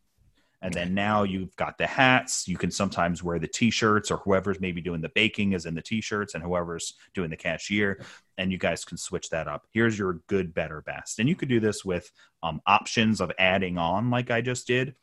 And 0.63 0.73
then 0.73 0.95
now 0.95 1.25
you've 1.25 1.55
got 1.57 1.77
the 1.77 1.87
hats. 1.87 2.49
You 2.49 2.57
can 2.57 2.71
sometimes 2.71 3.23
wear 3.23 3.39
the 3.39 3.47
t-shirts, 3.47 4.11
or 4.11 4.17
whoever's 4.17 4.61
maybe 4.61 4.81
doing 4.81 5.03
the 5.03 5.11
baking 5.11 5.53
is 5.53 5.67
in 5.67 5.75
the 5.75 5.83
t-shirts, 5.83 6.33
and 6.33 6.43
whoever's 6.43 6.95
doing 7.13 7.29
the 7.29 7.37
cashier, 7.37 8.01
and 8.39 8.51
you 8.51 8.57
guys 8.57 8.83
can 8.83 8.97
switch 8.97 9.29
that 9.29 9.47
up. 9.47 9.67
Here's 9.73 9.99
your 9.99 10.23
good, 10.27 10.55
better, 10.55 10.81
best, 10.81 11.19
and 11.19 11.29
you 11.29 11.37
could 11.37 11.51
do 11.51 11.61
this 11.61 11.85
with 11.85 12.11
um, 12.43 12.63
options 12.67 13.21
of 13.21 13.31
adding 13.39 13.77
on, 13.77 14.09
like 14.09 14.31
I 14.31 14.41
just 14.41 14.67
did, 14.67 14.95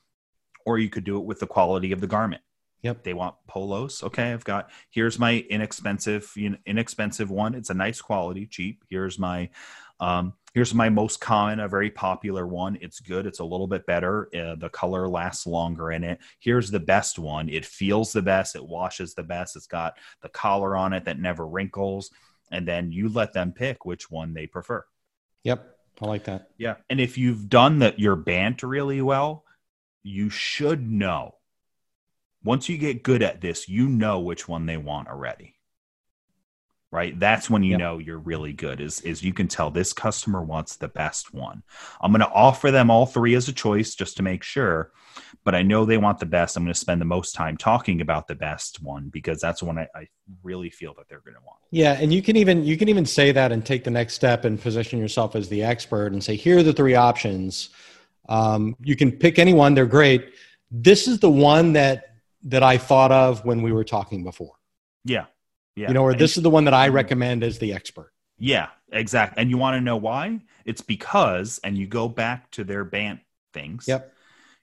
or 0.65 0.79
you 0.79 0.89
could 0.89 1.03
do 1.03 1.17
it 1.17 1.25
with 1.25 1.39
the 1.39 1.47
quality 1.47 1.91
of 1.91 2.01
the 2.01 2.07
garment. 2.07 2.41
Yep. 2.83 3.03
They 3.03 3.13
want 3.13 3.35
polos. 3.47 4.03
Okay, 4.03 4.33
I've 4.33 4.43
got 4.43 4.71
here's 4.89 5.19
my 5.19 5.45
inexpensive, 5.49 6.33
inexpensive 6.65 7.29
one. 7.29 7.53
It's 7.53 7.69
a 7.69 7.75
nice 7.75 8.01
quality, 8.01 8.47
cheap. 8.47 8.83
Here's 8.89 9.19
my 9.19 9.49
um, 9.99 10.33
here's 10.53 10.73
my 10.73 10.89
most 10.89 11.21
common, 11.21 11.59
a 11.59 11.67
very 11.67 11.91
popular 11.91 12.47
one. 12.47 12.77
It's 12.81 12.99
good. 12.99 13.27
It's 13.27 13.39
a 13.39 13.45
little 13.45 13.67
bit 13.67 13.85
better. 13.85 14.29
Uh, 14.35 14.55
the 14.55 14.69
color 14.69 15.07
lasts 15.07 15.45
longer 15.45 15.91
in 15.91 16.03
it. 16.03 16.19
Here's 16.39 16.71
the 16.71 16.79
best 16.79 17.19
one. 17.19 17.49
It 17.49 17.65
feels 17.65 18.11
the 18.11 18.23
best. 18.23 18.55
It 18.55 18.65
washes 18.65 19.13
the 19.13 19.23
best. 19.23 19.55
It's 19.55 19.67
got 19.67 19.97
the 20.21 20.29
collar 20.29 20.75
on 20.75 20.93
it 20.93 21.05
that 21.05 21.19
never 21.19 21.47
wrinkles. 21.47 22.09
And 22.51 22.67
then 22.67 22.91
you 22.91 23.09
let 23.09 23.31
them 23.31 23.53
pick 23.53 23.85
which 23.85 24.09
one 24.09 24.33
they 24.33 24.47
prefer. 24.47 24.83
Yep. 25.43 25.77
I 26.01 26.05
like 26.07 26.23
that. 26.25 26.49
Yeah. 26.57 26.75
And 26.89 26.99
if 26.99 27.17
you've 27.17 27.47
done 27.47 27.79
that 27.79 27.99
your 27.99 28.15
BANT 28.15 28.63
really 28.63 29.01
well, 29.01 29.45
you 30.03 30.29
should 30.31 30.89
know. 30.89 31.35
Once 32.43 32.67
you 32.69 32.77
get 32.77 33.03
good 33.03 33.21
at 33.21 33.41
this, 33.41 33.69
you 33.69 33.87
know 33.87 34.19
which 34.19 34.47
one 34.47 34.65
they 34.65 34.77
want 34.77 35.07
already. 35.07 35.55
Right? 36.91 37.17
That's 37.17 37.49
when 37.49 37.63
you 37.63 37.71
Yep. 37.71 37.79
know 37.79 37.97
you're 37.99 38.17
really 38.17 38.51
good 38.51 38.81
is 38.81 38.99
is 39.01 39.23
you 39.23 39.31
can 39.33 39.47
tell 39.47 39.71
this 39.71 39.93
customer 39.93 40.41
wants 40.41 40.75
the 40.75 40.89
best 40.89 41.33
one. 41.33 41.63
I'm 42.01 42.11
going 42.11 42.19
to 42.19 42.29
offer 42.29 42.69
them 42.69 42.91
all 42.91 43.05
three 43.05 43.33
as 43.35 43.47
a 43.47 43.53
choice 43.53 43.95
just 43.95 44.17
to 44.17 44.23
make 44.23 44.43
sure, 44.43 44.91
but 45.45 45.55
I 45.55 45.61
know 45.61 45.85
they 45.85 45.97
want 45.97 46.19
the 46.19 46.25
best. 46.25 46.57
I'm 46.57 46.63
going 46.65 46.73
to 46.73 46.79
spend 46.79 46.99
the 46.99 47.05
most 47.05 47.33
time 47.33 47.55
talking 47.55 48.01
about 48.01 48.27
the 48.27 48.35
best 48.35 48.83
one 48.83 49.07
because 49.07 49.39
that's 49.39 49.63
one 49.63 49.77
I, 49.79 49.87
I 49.95 50.07
really 50.43 50.69
feel 50.69 50.93
that 50.95 51.07
they're 51.07 51.21
going 51.21 51.35
to 51.35 51.41
want. 51.45 51.59
Yeah, 51.71 51.93
and 51.93 52.13
you 52.13 52.21
can 52.21 52.35
even 52.35 52.65
you 52.65 52.75
can 52.75 52.89
even 52.89 53.05
say 53.05 53.31
that 53.31 53.53
and 53.53 53.65
take 53.65 53.85
the 53.85 53.91
next 53.91 54.15
step 54.15 54.43
and 54.43 54.59
position 54.59 54.99
yourself 54.99 55.33
as 55.37 55.47
the 55.47 55.63
expert 55.63 56.11
and 56.11 56.21
say, 56.21 56.35
here 56.35 56.57
are 56.57 56.63
the 56.63 56.73
three 56.73 56.95
options. 56.95 57.69
Um, 58.27 58.75
you 58.81 58.97
can 58.97 59.13
pick 59.13 59.39
any 59.39 59.53
one; 59.53 59.75
they're 59.75 59.85
great. 59.85 60.33
This 60.69 61.07
is 61.07 61.19
the 61.19 61.29
one 61.29 61.71
that 61.73 62.10
that 62.43 62.63
I 62.63 62.77
thought 62.77 63.11
of 63.11 63.45
when 63.45 63.61
we 63.61 63.71
were 63.71 63.83
talking 63.83 64.23
before. 64.23 64.53
Yeah. 65.03 65.25
Yeah. 65.75 65.89
You 65.89 65.93
know, 65.93 66.03
or 66.03 66.11
And 66.11 66.19
this 66.19 66.37
is 66.37 66.43
the 66.43 66.49
one 66.49 66.65
that 66.65 66.73
I 66.73 66.89
recommend 66.89 67.43
as 67.43 67.59
the 67.59 67.73
expert. 67.73 68.11
Yeah, 68.37 68.69
exactly. 68.91 69.39
And 69.41 69.49
you 69.49 69.57
want 69.57 69.75
to 69.75 69.81
know 69.81 69.97
why? 69.97 70.39
It's 70.65 70.81
because, 70.81 71.59
and 71.63 71.77
you 71.77 71.87
go 71.87 72.07
back 72.07 72.49
to 72.51 72.63
their 72.63 72.83
BANT 72.83 73.19
things. 73.53 73.87
Yep. 73.87 74.13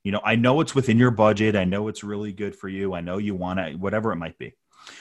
You 0.03 0.13
know, 0.13 0.21
I 0.25 0.37
know 0.37 0.61
it's 0.61 0.75
within 0.75 0.99
your 0.99 1.11
budget. 1.11 1.55
I 1.55 1.65
know 1.65 1.89
it's 1.89 2.03
really 2.03 2.33
good 2.33 2.57
for 2.57 2.69
you. 2.69 2.95
I 2.95 3.01
know 3.01 3.19
you 3.19 3.35
want 3.35 3.59
to, 3.59 3.75
whatever 3.75 4.13
it 4.13 4.17
might 4.17 4.39
be. 4.39 4.55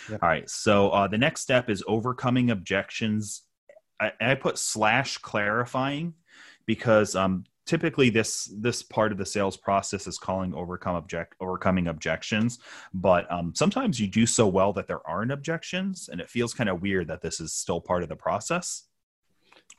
Yep. 0.09 0.23
All 0.23 0.29
right. 0.29 0.49
So 0.49 0.89
uh, 0.89 1.07
the 1.07 1.17
next 1.17 1.41
step 1.41 1.69
is 1.69 1.83
overcoming 1.87 2.51
objections. 2.51 3.41
I, 3.99 4.11
I 4.21 4.35
put 4.35 4.57
slash 4.57 5.17
clarifying 5.17 6.13
because 6.65 7.15
um, 7.15 7.45
typically 7.67 8.09
this 8.09 8.45
this 8.57 8.81
part 8.81 9.11
of 9.11 9.17
the 9.17 9.25
sales 9.25 9.57
process 9.57 10.07
is 10.07 10.17
calling 10.17 10.53
overcome 10.55 10.95
object 10.95 11.35
overcoming 11.41 11.87
objections 11.87 12.59
but 12.93 13.29
um, 13.31 13.53
sometimes 13.53 13.99
you 13.99 14.07
do 14.07 14.25
so 14.25 14.47
well 14.47 14.73
that 14.73 14.87
there 14.87 15.05
aren't 15.07 15.31
objections 15.31 16.09
and 16.11 16.19
it 16.21 16.29
feels 16.29 16.53
kind 16.53 16.69
of 16.69 16.81
weird 16.81 17.07
that 17.07 17.21
this 17.21 17.39
is 17.39 17.53
still 17.53 17.79
part 17.81 18.01
of 18.03 18.09
the 18.09 18.15
process 18.15 18.83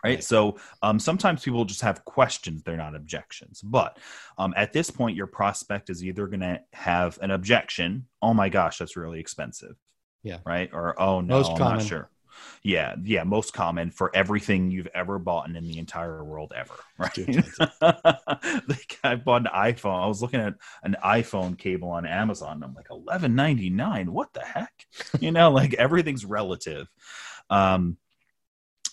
right, 0.04 0.22
so 0.22 0.56
um, 0.82 0.98
sometimes 0.98 1.42
people 1.42 1.64
just 1.64 1.80
have 1.80 2.04
questions 2.04 2.62
they're 2.62 2.76
not 2.76 2.94
objections 2.94 3.60
but 3.62 3.98
um, 4.36 4.52
at 4.56 4.72
this 4.72 4.90
point 4.90 5.16
your 5.16 5.26
prospect 5.26 5.90
is 5.90 6.04
either 6.04 6.26
going 6.26 6.40
to 6.40 6.60
have 6.74 7.18
an 7.22 7.30
objection 7.30 8.06
oh 8.22 8.34
my 8.34 8.48
gosh 8.48 8.78
that's 8.78 8.96
really 8.96 9.18
expensive 9.18 9.76
Yeah. 10.22 10.38
right 10.44 10.68
or 10.72 11.00
oh 11.00 11.20
no 11.22 11.38
Most 11.38 11.52
i'm 11.52 11.56
common. 11.58 11.78
not 11.78 11.86
sure 11.86 12.10
yeah 12.62 12.94
yeah 13.04 13.24
most 13.24 13.52
common 13.52 13.90
for 13.90 14.14
everything 14.14 14.70
you've 14.70 14.88
ever 14.94 15.18
bought 15.18 15.48
in 15.48 15.64
the 15.64 15.78
entire 15.78 16.24
world 16.24 16.52
ever 16.54 16.74
right 16.98 17.18
like 18.68 18.98
I 19.04 19.16
bought 19.16 19.42
an 19.42 19.48
iPhone. 19.54 20.02
I 20.02 20.06
was 20.06 20.22
looking 20.22 20.40
at 20.40 20.54
an 20.82 20.96
iPhone 21.04 21.58
cable 21.58 21.90
on 21.90 22.06
Amazon. 22.06 22.52
And 22.56 22.64
I'm 22.64 22.74
like, 22.74 22.90
eleven 22.90 23.34
ninety 23.34 23.70
nine. 23.70 24.12
What 24.12 24.32
the 24.32 24.40
heck? 24.40 24.86
You 25.20 25.32
know, 25.32 25.50
like 25.50 25.74
everything's 25.74 26.24
relative. 26.24 26.86
Um, 27.50 27.96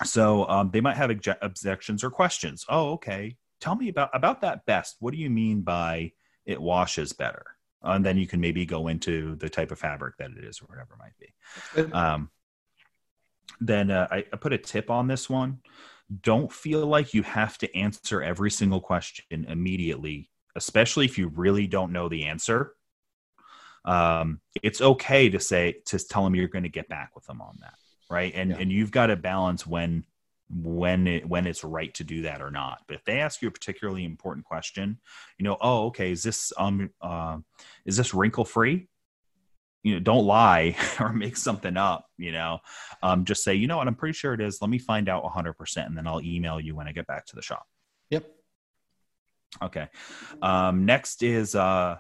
so 0.04 0.48
um, 0.48 0.72
they 0.72 0.82
might 0.82 0.98
have 0.98 1.10
obje- 1.10 1.38
objections 1.42 2.04
or 2.04 2.10
questions. 2.10 2.66
Oh, 2.68 2.94
okay. 2.94 3.38
Tell 3.60 3.76
me 3.76 3.90
about 3.90 4.10
about 4.14 4.42
that 4.42 4.66
best. 4.66 4.96
What 5.00 5.14
do 5.14 5.20
you 5.20 5.30
mean 5.30 5.62
by 5.62 6.14
it 6.46 6.62
washes 6.62 7.14
better? 7.14 7.44
And 7.84 8.04
then 8.04 8.18
you 8.18 8.28
can 8.28 8.42
maybe 8.42 8.66
go 8.66 8.88
into 8.88 9.36
the 9.36 9.50
type 9.50 9.72
of 9.72 9.80
fabric 9.80 10.18
that 10.18 10.32
it 10.32 10.44
is, 10.44 10.62
or 10.62 10.66
whatever 10.66 10.96
it 10.96 11.00
might 11.00 11.20
be. 11.20 11.94
Um, 11.94 12.32
then 13.60 13.92
uh, 13.92 14.08
I, 14.12 14.26
I 14.32 14.38
put 14.38 14.54
a 14.54 14.58
tip 14.58 14.90
on 14.90 15.08
this 15.08 15.30
one. 15.30 15.60
Don't 16.22 16.52
feel 16.52 16.86
like 16.86 17.14
you 17.14 17.24
have 17.24 17.58
to 17.60 17.76
answer 17.76 18.22
every 18.22 18.52
single 18.52 18.80
question 18.80 19.46
immediately, 19.50 20.30
especially 20.56 21.06
if 21.06 21.18
you 21.18 21.30
really 21.30 21.68
don't 21.68 21.92
know 21.92 22.10
the 22.10 22.26
answer. 22.26 22.74
Um, 23.86 24.42
it's 24.62 24.82
okay 24.82 25.30
to 25.30 25.40
say 25.40 25.82
to 25.86 26.00
tell 26.00 26.24
them 26.24 26.36
you're 26.36 26.48
going 26.48 26.64
to 26.64 26.70
get 26.70 26.90
back 26.90 27.16
with 27.16 27.26
them 27.26 27.42
on 27.42 27.58
that, 27.62 27.76
right? 28.10 28.34
And 28.36 28.52
Yeah. 28.52 28.58
and 28.58 28.72
you've 28.72 28.92
got 28.92 29.08
to 29.08 29.16
balance 29.16 29.66
when 29.66 30.06
when 30.50 31.08
it 31.08 31.28
when 31.28 31.48
it's 31.48 31.64
right 31.64 31.94
to 31.96 32.04
do 32.04 32.24
that 32.24 32.42
or 32.42 32.52
not. 32.52 32.82
But 32.88 32.96
if 32.98 33.06
they 33.06 33.20
ask 33.20 33.42
you 33.42 33.48
a 33.48 33.52
particularly 33.52 34.04
important 34.04 34.46
question, 34.46 35.00
you 35.38 35.44
know, 35.44 35.58
oh, 35.62 35.88
okay, 35.88 36.12
is 36.12 36.24
this 36.24 36.54
um 36.58 36.92
uh, 37.02 37.38
is 37.86 37.98
this 37.98 38.14
wrinkle 38.14 38.46
free? 38.46 38.88
You 39.86 39.94
know 39.94 40.00
don't 40.00 40.26
lie 40.26 40.76
or 41.00 41.14
make 41.14 41.38
something 41.38 41.78
up 41.78 42.06
you 42.18 42.32
know? 42.32 42.60
Um, 43.04 43.24
just 43.24 43.44
say 43.44 43.54
you 43.54 43.68
know 43.68 43.78
what? 43.78 43.88
I'm 43.88 43.96
pretty 43.96 44.14
sure 44.14 44.34
it 44.34 44.42
is. 44.42 44.62
Let 44.62 44.70
me 44.70 44.80
find 44.80 45.08
out 45.08 45.24
100% 45.24 45.86
and 45.86 45.98
then 45.98 46.08
i'll 46.08 46.22
email 46.22 46.60
you 46.60 46.76
when 46.76 46.88
i 46.88 46.92
get 46.92 47.08
back 47.08 47.26
to 47.28 47.36
the 47.36 47.42
shop. 47.42 47.66
Yep. 48.10 48.26
okay. 49.64 49.88
Um, 50.42 50.86
next 50.86 51.24
is 51.24 51.56
uh, 51.56 51.98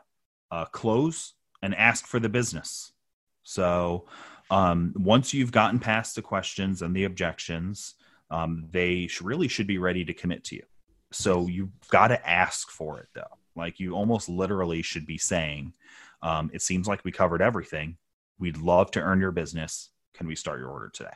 uh, 0.51 0.65
close 0.65 1.33
and 1.61 1.73
ask 1.75 2.05
for 2.05 2.19
the 2.19 2.29
business. 2.29 2.91
So 3.43 4.07
um, 4.49 4.93
once 4.97 5.33
you've 5.33 5.51
gotten 5.51 5.79
past 5.79 6.15
the 6.15 6.21
questions 6.21 6.81
and 6.81 6.95
the 6.95 7.05
objections 7.05 7.95
um, 8.29 8.67
they 8.71 9.07
sh- 9.07 9.21
really 9.21 9.47
should 9.47 9.67
be 9.67 9.77
ready 9.77 10.03
to 10.05 10.13
commit 10.13 10.43
to 10.45 10.55
you. 10.55 10.63
So 11.11 11.47
you've 11.47 11.69
got 11.89 12.09
to 12.09 12.29
ask 12.29 12.69
for 12.69 12.99
it 12.99 13.07
though. 13.13 13.21
Like 13.55 13.79
you 13.79 13.93
almost 13.93 14.27
literally 14.27 14.81
should 14.81 15.05
be 15.05 15.17
saying 15.17 15.73
um, 16.21 16.49
it 16.53 16.61
seems 16.61 16.87
like 16.87 17.03
we 17.03 17.11
covered 17.11 17.41
everything. 17.41 17.97
We'd 18.39 18.57
love 18.57 18.91
to 18.91 19.01
earn 19.01 19.19
your 19.19 19.31
business. 19.31 19.89
Can 20.13 20.27
we 20.27 20.35
start 20.35 20.59
your 20.59 20.69
order 20.69 20.89
today? 20.89 21.11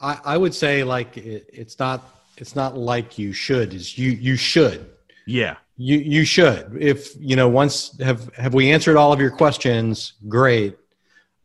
I, 0.00 0.18
I 0.24 0.36
would 0.36 0.54
say 0.54 0.84
like 0.84 1.16
it, 1.16 1.48
it's 1.52 1.78
not 1.78 2.02
it's 2.36 2.54
not 2.54 2.76
like 2.76 3.18
you 3.18 3.32
should 3.32 3.72
is 3.72 3.96
you 3.96 4.10
you 4.10 4.36
should 4.36 4.90
Yeah. 5.26 5.56
you 5.76 5.98
you 5.98 6.24
should 6.24 6.76
if 6.78 7.14
you 7.18 7.34
know 7.34 7.48
once 7.48 7.98
have 8.00 8.32
have 8.34 8.52
we 8.52 8.70
answered 8.70 8.96
all 8.96 9.12
of 9.12 9.20
your 9.20 9.30
questions 9.30 10.14
great 10.28 10.76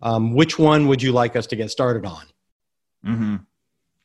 um, 0.02 0.34
which 0.34 0.60
one 0.60 0.88
would 0.88 1.02
you 1.02 1.12
like 1.14 1.36
us 1.36 1.48
to 1.48 1.56
get 1.56 1.72
started 1.72 2.06
on 2.06 2.26
mm-hmm. 3.06 3.36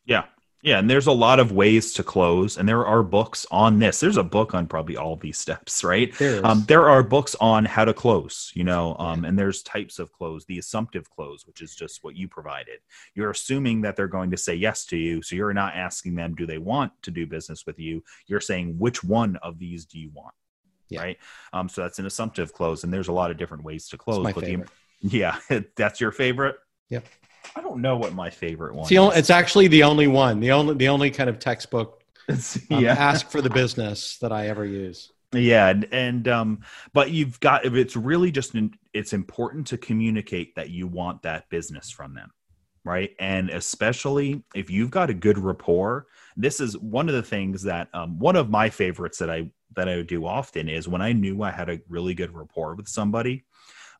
Yeah. 0.06 0.26
Yeah. 0.66 0.80
And 0.80 0.90
there's 0.90 1.06
a 1.06 1.12
lot 1.12 1.38
of 1.38 1.52
ways 1.52 1.92
to 1.94 2.02
close, 2.02 2.58
and 2.58 2.68
there 2.68 2.84
are 2.84 3.04
books 3.04 3.46
on 3.52 3.78
this. 3.78 4.00
There's 4.00 4.16
a 4.16 4.24
book 4.24 4.52
on 4.52 4.66
probably 4.66 4.96
all 4.96 5.14
these 5.14 5.38
steps, 5.38 5.84
right? 5.84 6.12
there 6.18 6.44
Um, 6.44 6.64
there 6.66 6.88
are 6.88 7.04
books 7.04 7.36
on 7.40 7.64
how 7.64 7.84
to 7.84 7.94
close, 7.94 8.50
you 8.52 8.64
know, 8.64 8.96
um, 8.98 9.24
and 9.24 9.38
there's 9.38 9.62
types 9.62 10.00
of 10.00 10.10
close. 10.12 10.44
The 10.44 10.58
assumptive 10.58 11.08
close, 11.08 11.46
which 11.46 11.62
is 11.62 11.76
just 11.76 12.02
what 12.02 12.16
you 12.16 12.26
provided. 12.26 12.80
You're 13.14 13.30
assuming 13.30 13.82
that 13.82 13.94
they're 13.94 14.08
going 14.08 14.32
to 14.32 14.36
say 14.36 14.56
yes 14.56 14.84
to 14.86 14.96
you, 14.96 15.22
so 15.22 15.36
you're 15.36 15.54
not 15.54 15.74
asking 15.76 16.16
them, 16.16 16.34
do 16.34 16.46
they 16.46 16.58
want 16.58 16.90
to 17.02 17.12
do 17.12 17.28
business 17.28 17.64
with 17.64 17.78
you? 17.78 18.02
You're 18.26 18.40
saying, 18.40 18.76
which 18.76 19.04
one 19.04 19.36
of 19.36 19.60
these 19.60 19.84
do 19.84 20.00
you 20.00 20.10
want? 20.12 20.34
Yeah. 20.88 21.00
Right. 21.02 21.18
Um, 21.52 21.68
so 21.68 21.82
that's 21.82 22.00
an 22.00 22.06
assumptive 22.06 22.52
close, 22.52 22.82
and 22.82 22.92
there's 22.92 23.08
a 23.08 23.12
lot 23.12 23.30
of 23.30 23.36
different 23.36 23.62
ways 23.62 23.88
to 23.90 23.98
close. 23.98 24.18
it's 24.18 24.24
my 24.24 24.32
but 24.32 24.44
the- 24.44 24.66
yeah, 25.00 25.38
that's 25.76 26.00
your 26.00 26.10
favorite. 26.10 26.56
Yep. 26.90 27.06
I 27.54 27.60
don't 27.60 27.80
know 27.80 27.96
what 27.96 28.14
my 28.14 28.30
favorite 28.30 28.74
one. 28.74 28.82
It's, 28.82 28.90
the 28.90 28.98
only, 28.98 29.14
is. 29.14 29.20
it's 29.20 29.30
actually 29.30 29.68
the 29.68 29.82
only 29.82 30.06
one 30.06 30.40
the 30.40 30.52
only 30.52 30.74
the 30.74 30.88
only 30.88 31.10
kind 31.10 31.30
of 31.30 31.38
textbook 31.38 32.02
um, 32.28 32.38
yeah. 32.70 32.92
ask 32.92 33.30
for 33.30 33.40
the 33.40 33.50
business 33.50 34.18
that 34.18 34.32
I 34.32 34.48
ever 34.48 34.64
use 34.64 35.12
Yeah, 35.32 35.68
and, 35.68 35.86
and 35.92 36.28
um, 36.28 36.60
but 36.92 37.10
you've 37.10 37.38
got 37.40 37.64
if 37.64 37.74
it's 37.74 37.96
really 37.96 38.30
just 38.30 38.54
it's 38.92 39.12
important 39.12 39.66
to 39.68 39.78
communicate 39.78 40.54
that 40.56 40.70
you 40.70 40.86
want 40.86 41.22
that 41.22 41.48
business 41.50 41.90
from 41.90 42.14
them, 42.14 42.30
right? 42.84 43.10
And 43.18 43.50
especially 43.50 44.42
if 44.54 44.70
you've 44.70 44.90
got 44.90 45.10
a 45.10 45.14
good 45.14 45.38
rapport. 45.38 46.06
This 46.38 46.60
is 46.60 46.76
one 46.78 47.08
of 47.08 47.14
the 47.14 47.22
things 47.22 47.62
that 47.62 47.88
um, 47.94 48.18
one 48.18 48.36
of 48.36 48.50
my 48.50 48.68
favorites 48.68 49.18
that 49.18 49.30
I 49.30 49.50
that 49.74 49.88
I 49.88 49.96
would 49.96 50.06
do 50.06 50.26
often 50.26 50.68
is 50.68 50.88
when 50.88 51.02
I 51.02 51.12
knew 51.12 51.42
I 51.42 51.50
had 51.50 51.68
a 51.68 51.80
really 51.88 52.14
good 52.14 52.34
rapport 52.34 52.74
with 52.74 52.88
somebody, 52.88 53.44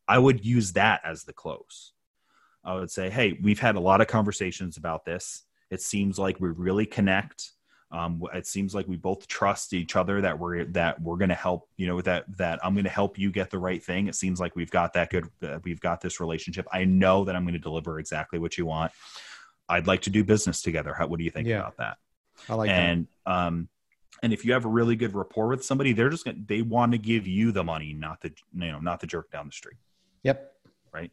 I 0.09 0.19
would 0.19 0.45
use 0.45 0.73
that 0.73 1.01
as 1.05 1.25
the 1.25 1.33
close. 1.33 1.93
I 2.67 2.75
would 2.75 2.91
say, 2.91 3.09
"Hey, 3.09 3.39
we've 3.43 3.61
had 3.61 3.77
a 3.77 3.81
lot 3.81 4.01
of 4.01 4.09
conversations 4.09 4.77
about 4.77 5.05
this. 5.05 5.45
It 5.71 5.81
seems 5.81 6.19
like 6.19 6.39
we 6.41 6.49
really 6.51 6.85
connect. 6.87 7.53
Um, 7.93 8.23
it 8.35 8.47
seems 8.47 8.75
like 8.75 8.89
we 8.89 8.97
both 8.97 9.29
trust 9.29 9.73
each 9.73 9.95
other 9.95 10.21
that 10.21 10.39
we're 10.39 10.65
that 10.67 11.01
we're 11.01 11.17
going 11.17 11.29
to 11.29 11.35
help. 11.37 11.69
You 11.77 11.87
know 11.87 12.01
that 12.03 12.25
that 12.37 12.59
I'm 12.65 12.75
going 12.75 12.85
to 12.85 12.91
help 12.91 13.19
you 13.19 13.31
get 13.31 13.51
the 13.51 13.59
right 13.59 13.83
thing. 13.83 14.09
It 14.09 14.17
seems 14.17 14.41
like 14.41 14.57
we've 14.57 14.71
got 14.71 14.93
that 14.95 15.11
good. 15.11 15.29
Uh, 15.43 15.61
we've 15.63 15.81
got 15.81 16.01
this 16.01 16.19
relationship. 16.21 16.67
I 16.73 16.85
know 16.85 17.25
that 17.25 17.37
I'm 17.37 17.45
going 17.45 17.55
to 17.55 17.61
deliver 17.61 17.99
exactly 18.01 18.39
what 18.41 18.59
you 18.59 18.67
want. 18.67 18.93
I'd 19.69 19.87
like 19.87 20.03
to 20.03 20.11
do 20.11 20.25
business 20.25 20.63
together. 20.63 20.95
How, 20.95 21.07
what 21.07 21.19
do 21.19 21.25
you 21.25 21.31
think 21.31 21.47
Yeah. 21.49 21.61
about 21.61 21.77
that? 21.79 21.97
I 22.49 22.55
like 22.55 22.71
and 22.71 23.07
um 23.25 23.69
and 24.23 24.33
if 24.33 24.45
you 24.45 24.53
have 24.53 24.65
a 24.65 24.69
really 24.69 24.95
good 24.97 25.15
rapport 25.15 25.49
with 25.49 25.65
somebody 25.65 25.93
they're 25.95 26.11
just 26.11 26.25
gonna 26.25 26.37
they 26.47 26.61
want 26.63 26.93
to 26.93 26.99
give 26.99 27.27
you 27.27 27.51
the 27.51 27.65
money 27.65 27.95
not 27.95 28.21
the 28.21 28.29
you 28.55 28.71
know 28.73 28.79
not 28.79 29.01
the 29.01 29.07
jerk 29.07 29.31
down 29.31 29.47
the 29.47 29.53
street 29.53 29.79
Yep. 30.23 30.53
Yep. 30.93 31.13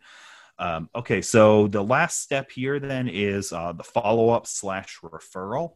Um, 0.59 0.89
okay 0.95 1.21
so 1.21 1.67
the 1.67 1.83
last 1.83 2.21
step 2.21 2.51
here 2.51 2.79
then 2.79 3.07
is 3.07 3.51
uh, 3.51 3.73
the 3.73 3.83
follow-up 3.83 4.47
slash 4.47 4.99
referral. 5.03 5.73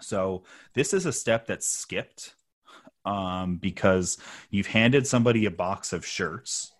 So 0.00 0.44
this 0.74 0.92
is 0.92 1.06
a 1.06 1.12
step 1.12 1.46
that's 1.46 1.66
skipped 1.66 2.34
um, 3.04 3.56
because 3.56 4.18
you've 4.50 4.66
handed 4.66 5.06
somebody 5.06 5.46
a 5.46 5.50
box 5.50 5.92
of 5.92 6.04
shirts 6.04 6.74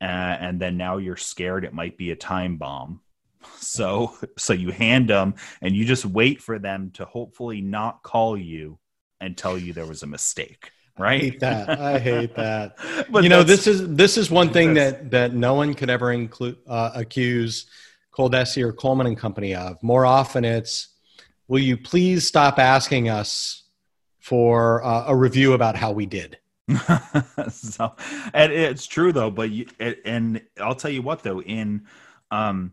and 0.00 0.60
then 0.60 0.76
now 0.76 0.98
you're 0.98 1.16
scared 1.16 1.64
it 1.64 1.72
might 1.72 1.96
be 1.96 2.10
a 2.10 2.16
time 2.16 2.56
bomb. 2.56 3.00
So 3.58 4.16
so 4.36 4.52
you 4.52 4.72
hand 4.72 5.08
them 5.08 5.34
and 5.62 5.76
you 5.76 5.84
just 5.84 6.04
wait 6.04 6.42
for 6.42 6.58
them 6.58 6.90
to 6.94 7.04
hopefully 7.04 7.60
not 7.60 8.02
call 8.02 8.36
you 8.36 8.80
and 9.20 9.36
tell 9.36 9.56
you 9.56 9.72
there 9.72 9.86
was 9.86 10.02
a 10.02 10.08
mistake 10.08 10.72
I 10.98 11.18
hate 11.18 11.40
that. 11.40 11.78
I 11.80 11.98
hate 11.98 12.34
that. 12.36 12.76
but 13.10 13.22
you 13.22 13.28
know, 13.28 13.42
this 13.42 13.66
is 13.66 13.86
this 13.94 14.16
is 14.16 14.30
one 14.30 14.52
thing 14.52 14.74
that 14.74 15.10
that 15.10 15.34
no 15.34 15.54
one 15.54 15.74
could 15.74 15.90
ever 15.90 16.12
include 16.12 16.56
uh, 16.66 16.90
accuse 16.94 17.66
ColDesi 18.12 18.62
or 18.62 18.72
Coleman 18.72 19.06
and 19.06 19.18
Company 19.18 19.54
of. 19.54 19.82
More 19.82 20.06
often, 20.06 20.44
it's 20.44 20.88
will 21.48 21.58
you 21.60 21.76
please 21.76 22.26
stop 22.26 22.58
asking 22.58 23.08
us 23.08 23.64
for 24.18 24.82
uh, 24.84 25.04
a 25.08 25.14
review 25.16 25.52
about 25.52 25.76
how 25.76 25.92
we 25.92 26.06
did? 26.06 26.38
so 27.48 27.94
and 28.34 28.52
it's 28.52 28.88
true 28.88 29.12
though 29.12 29.30
but 29.30 29.50
you 29.50 29.66
and- 29.78 29.96
and 30.04 30.42
i'll 30.60 30.74
tell 30.74 30.90
you 30.90 31.00
what 31.00 31.22
though 31.22 31.40
in 31.40 31.86
um 32.32 32.72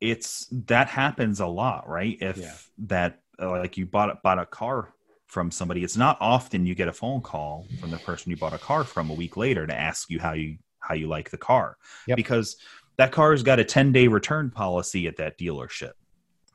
it's 0.00 0.46
that 0.50 0.88
happens 0.88 1.38
a 1.38 1.46
lot 1.46 1.86
right 1.86 2.16
if 2.22 2.38
Yeah. 2.38 2.54
that 2.86 3.20
uh, 3.38 3.50
like 3.50 3.76
you 3.76 3.84
bought 3.84 4.22
bought 4.22 4.38
a 4.38 4.46
car 4.46 4.94
from 5.32 5.50
somebody. 5.50 5.82
It's 5.82 5.96
not 5.96 6.18
often 6.20 6.66
you 6.66 6.74
get 6.74 6.88
a 6.88 6.92
phone 6.92 7.22
call 7.22 7.66
from 7.80 7.90
the 7.90 7.96
person 7.98 8.28
you 8.30 8.36
bought 8.36 8.52
a 8.52 8.58
car 8.58 8.84
from 8.84 9.08
a 9.08 9.14
week 9.14 9.34
later 9.38 9.66
to 9.66 9.74
ask 9.74 10.10
you 10.10 10.20
how 10.20 10.34
you 10.34 10.58
how 10.80 10.94
you 10.94 11.08
like 11.08 11.30
the 11.30 11.38
car. 11.38 11.78
Yep. 12.06 12.16
because 12.16 12.56
that 12.98 13.12
car's 13.12 13.42
got 13.42 13.58
a 13.58 13.64
10 13.64 13.92
day 13.92 14.08
return 14.08 14.50
policy 14.50 15.06
at 15.06 15.16
that 15.16 15.38
dealership. 15.38 15.92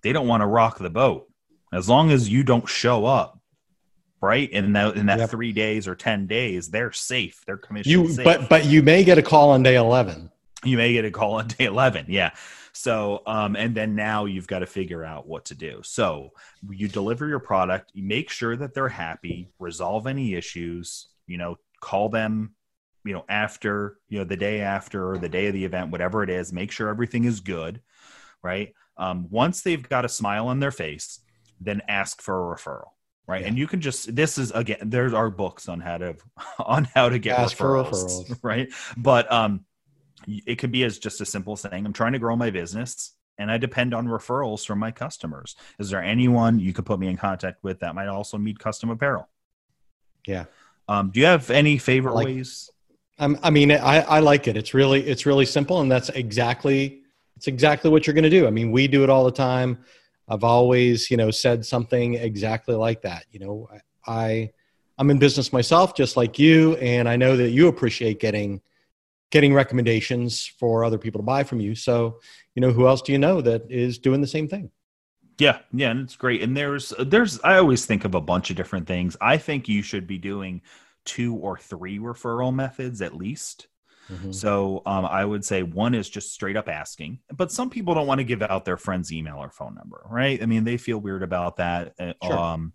They 0.04 0.14
don't 0.14 0.28
want 0.28 0.42
to 0.42 0.48
rock 0.48 0.78
the 0.78 0.92
boat. 0.92 1.28
As 1.74 1.90
long 1.90 2.12
as 2.12 2.30
you 2.30 2.44
don't 2.44 2.70
show 2.70 3.06
up 3.06 3.34
right? 4.22 4.50
In 4.52 4.74
that 4.74 4.96
in 4.98 5.06
that 5.08 5.20
Yep. 5.20 5.30
three 5.30 5.54
days 5.54 5.88
or 5.88 5.96
10 5.96 6.28
days 6.28 6.70
they're 6.70 6.92
safe. 6.92 7.42
They're 7.46 7.58
commission 7.58 7.92
You, 7.92 8.10
safe. 8.10 8.24
but 8.26 8.48
but 8.50 8.66
you 8.66 8.82
may 8.84 9.04
get 9.04 9.18
a 9.18 9.22
call 9.24 9.50
on 9.52 9.64
day 9.64 9.76
eleven. 9.76 10.32
you 10.64 10.78
may 10.78 10.94
get 10.94 11.06
a 11.06 11.12
call 11.12 11.34
on 11.36 11.48
day 11.48 11.66
11 11.66 12.06
yeah 12.10 12.32
so 12.78 13.24
um 13.26 13.56
and 13.56 13.74
then 13.76 13.96
now 13.96 14.26
you've 14.26 14.48
got 14.48 14.60
to 14.60 14.66
figure 14.68 15.04
out 15.04 15.28
what 15.28 15.46
to 15.46 15.56
do 15.56 15.80
so 15.84 16.30
you 16.70 16.88
deliver 16.88 17.28
your 17.28 17.40
product 17.40 17.90
you 17.94 18.04
make 18.04 18.30
sure 18.30 18.56
that 18.56 18.74
they're 18.74 18.88
happy 18.88 19.50
resolve 19.60 20.06
any 20.06 20.36
issues 20.36 21.08
you 21.26 21.38
know 21.38 21.58
call 21.82 22.08
them 22.10 22.54
you 23.04 23.14
know 23.14 23.26
after 23.30 23.98
you 24.10 24.20
know 24.20 24.24
the 24.26 24.38
day 24.38 24.62
after 24.62 25.10
or 25.12 25.18
the 25.18 25.30
day 25.30 25.48
of 25.48 25.54
the 25.54 25.66
event 25.66 25.92
whatever 25.92 26.22
it 26.24 26.30
is 26.30 26.54
make 26.54 26.72
sure 26.72 26.88
everything 26.90 27.24
is 27.26 27.40
good 27.40 27.82
right 28.44 28.74
um, 28.98 29.28
once 29.30 29.62
they've 29.62 29.88
got 29.88 30.06
a 30.06 30.10
smile 30.10 30.48
on 30.48 30.60
their 30.60 30.72
face 30.72 31.20
then 31.60 31.82
ask 31.88 32.22
for 32.22 32.54
a 32.54 32.56
referral 32.56 32.90
right 33.28 33.42
Yeah. 33.42 33.48
and 33.48 33.58
you 33.58 33.66
can 33.68 33.82
just 33.82 34.16
this 34.16 34.38
is 34.38 34.52
again 34.52 34.78
there's 34.84 35.14
our 35.14 35.30
books 35.32 35.68
on 35.68 35.80
how 35.80 35.98
to 35.98 36.16
on 36.60 36.84
how 36.86 37.10
to 37.10 37.18
get 37.18 37.40
Ask 37.40 37.58
for 37.58 37.74
referrals, 37.74 38.30
referrals. 38.30 38.40
right 38.44 38.70
but 38.98 39.32
um 39.32 39.66
it 40.28 40.56
could 40.58 40.72
be 40.72 40.84
as 40.84 41.00
just 41.00 41.22
a 41.22 41.26
simple 41.26 41.56
saying 41.56 41.86
i'm 41.86 41.94
trying 41.94 42.14
to 42.14 42.20
grow 42.20 42.36
my 42.36 42.50
business 42.50 43.14
and 43.38 43.50
i 43.52 43.58
depend 43.58 43.94
on 43.94 44.08
referrals 44.08 44.66
from 44.66 44.78
my 44.80 44.92
customers 44.92 45.56
is 45.80 45.90
there 45.90 46.04
anyone 46.04 46.60
you 46.60 46.74
could 46.74 46.86
put 46.86 47.00
me 47.00 47.08
in 47.08 47.18
contact 47.18 47.64
with 47.64 47.80
that 47.80 47.96
might 47.96 48.08
also 48.08 48.38
need 48.38 48.60
custom 48.60 48.90
apparel 48.90 49.28
Yeah. 50.28 50.46
um, 50.88 51.12
do 51.12 51.20
you 51.20 51.26
have 51.26 51.50
any 51.50 51.78
favorite 51.78 52.14
like- 52.16 52.26
ways 52.28 52.70
Um, 53.20 53.40
I 53.42 53.50
mean, 53.50 53.72
I, 53.72 54.02
I 54.18 54.20
like 54.20 54.48
it. 54.48 54.56
It's 54.56 54.74
really 54.76 55.02
it's 55.12 55.26
really 55.26 55.46
simple, 55.48 55.82
and 55.82 55.90
that's 55.92 56.10
exactly 56.10 57.02
it's 57.36 57.48
exactly 57.48 57.90
what 57.90 58.06
you're 58.06 58.14
going 58.14 58.30
to 58.32 58.38
do. 58.40 58.46
I 58.46 58.52
mean, 58.52 58.70
we 58.72 58.88
do 58.88 59.04
it 59.04 59.10
all 59.10 59.26
the 59.26 59.32
time. 59.50 59.80
I've 60.30 60.44
always 60.44 61.10
you 61.10 61.18
know 61.18 61.32
said 61.32 61.66
something 61.66 62.14
exactly 62.14 62.76
like 62.76 63.02
that. 63.02 63.26
You 63.32 63.40
know, 63.40 63.70
I 64.06 64.52
I'm 65.00 65.10
in 65.10 65.18
business 65.18 65.52
myself, 65.52 65.96
just 65.96 66.16
like 66.16 66.38
you, 66.38 66.76
and 66.76 67.10
I 67.10 67.16
know 67.16 67.36
that 67.38 67.50
you 67.50 67.68
appreciate 67.70 68.20
getting 68.20 68.62
getting 69.32 69.54
recommendations 69.54 70.46
for 70.46 70.84
other 70.84 70.98
people 70.98 71.20
to 71.20 71.26
buy 71.26 71.44
from 71.44 71.60
you. 71.60 71.76
So, 71.76 72.20
you 72.56 72.62
know, 72.62 72.72
who 72.72 72.88
else 72.88 73.02
do 73.02 73.12
you 73.12 73.20
know 73.20 73.42
that 73.42 73.70
is 73.70 73.98
doing 73.98 74.22
the 74.22 74.28
same 74.28 74.48
thing? 74.48 74.72
Yeah, 75.40 75.60
yeah, 75.72 75.92
and 75.92 76.00
it's 76.02 76.16
great. 76.16 76.42
And 76.42 76.58
there's 76.58 76.94
there's 76.98 77.40
I 77.42 77.58
always 77.58 77.86
think 77.86 78.06
of 78.06 78.16
a 78.16 78.22
bunch 78.22 78.50
of 78.50 78.56
different 78.56 78.88
things. 78.88 79.16
I 79.22 79.38
think 79.38 79.68
you 79.68 79.84
should 79.84 80.08
be 80.08 80.18
doing 80.18 80.62
two 81.06 81.36
or 81.36 81.58
three 81.58 82.00
referral 82.00 82.54
methods 82.54 83.02
at 83.02 83.16
least. 83.16 83.68
Mhm. 84.12 84.34
So 84.34 84.82
um, 84.86 85.06
I 85.06 85.26
would 85.26 85.44
say 85.44 85.64
one 85.64 85.94
is 85.94 86.10
just 86.10 86.32
straight 86.34 86.56
up 86.56 86.70
asking, 86.70 87.20
but 87.36 87.52
some 87.52 87.70
people 87.70 87.94
don't 87.94 88.08
want 88.08 88.20
to 88.20 88.24
give 88.24 88.42
out 88.42 88.64
their 88.66 88.78
friend's 88.78 89.12
email 89.12 89.38
or 89.38 89.50
phone 89.52 89.76
number, 89.76 90.02
right? 90.10 90.42
I 90.42 90.46
mean, 90.46 90.64
they 90.64 90.78
feel 90.78 90.98
weird 90.98 91.24
about 91.24 91.58
that. 91.58 91.94
Uh, 92.00 92.14
Sure. 92.24 92.38
Um, 92.38 92.74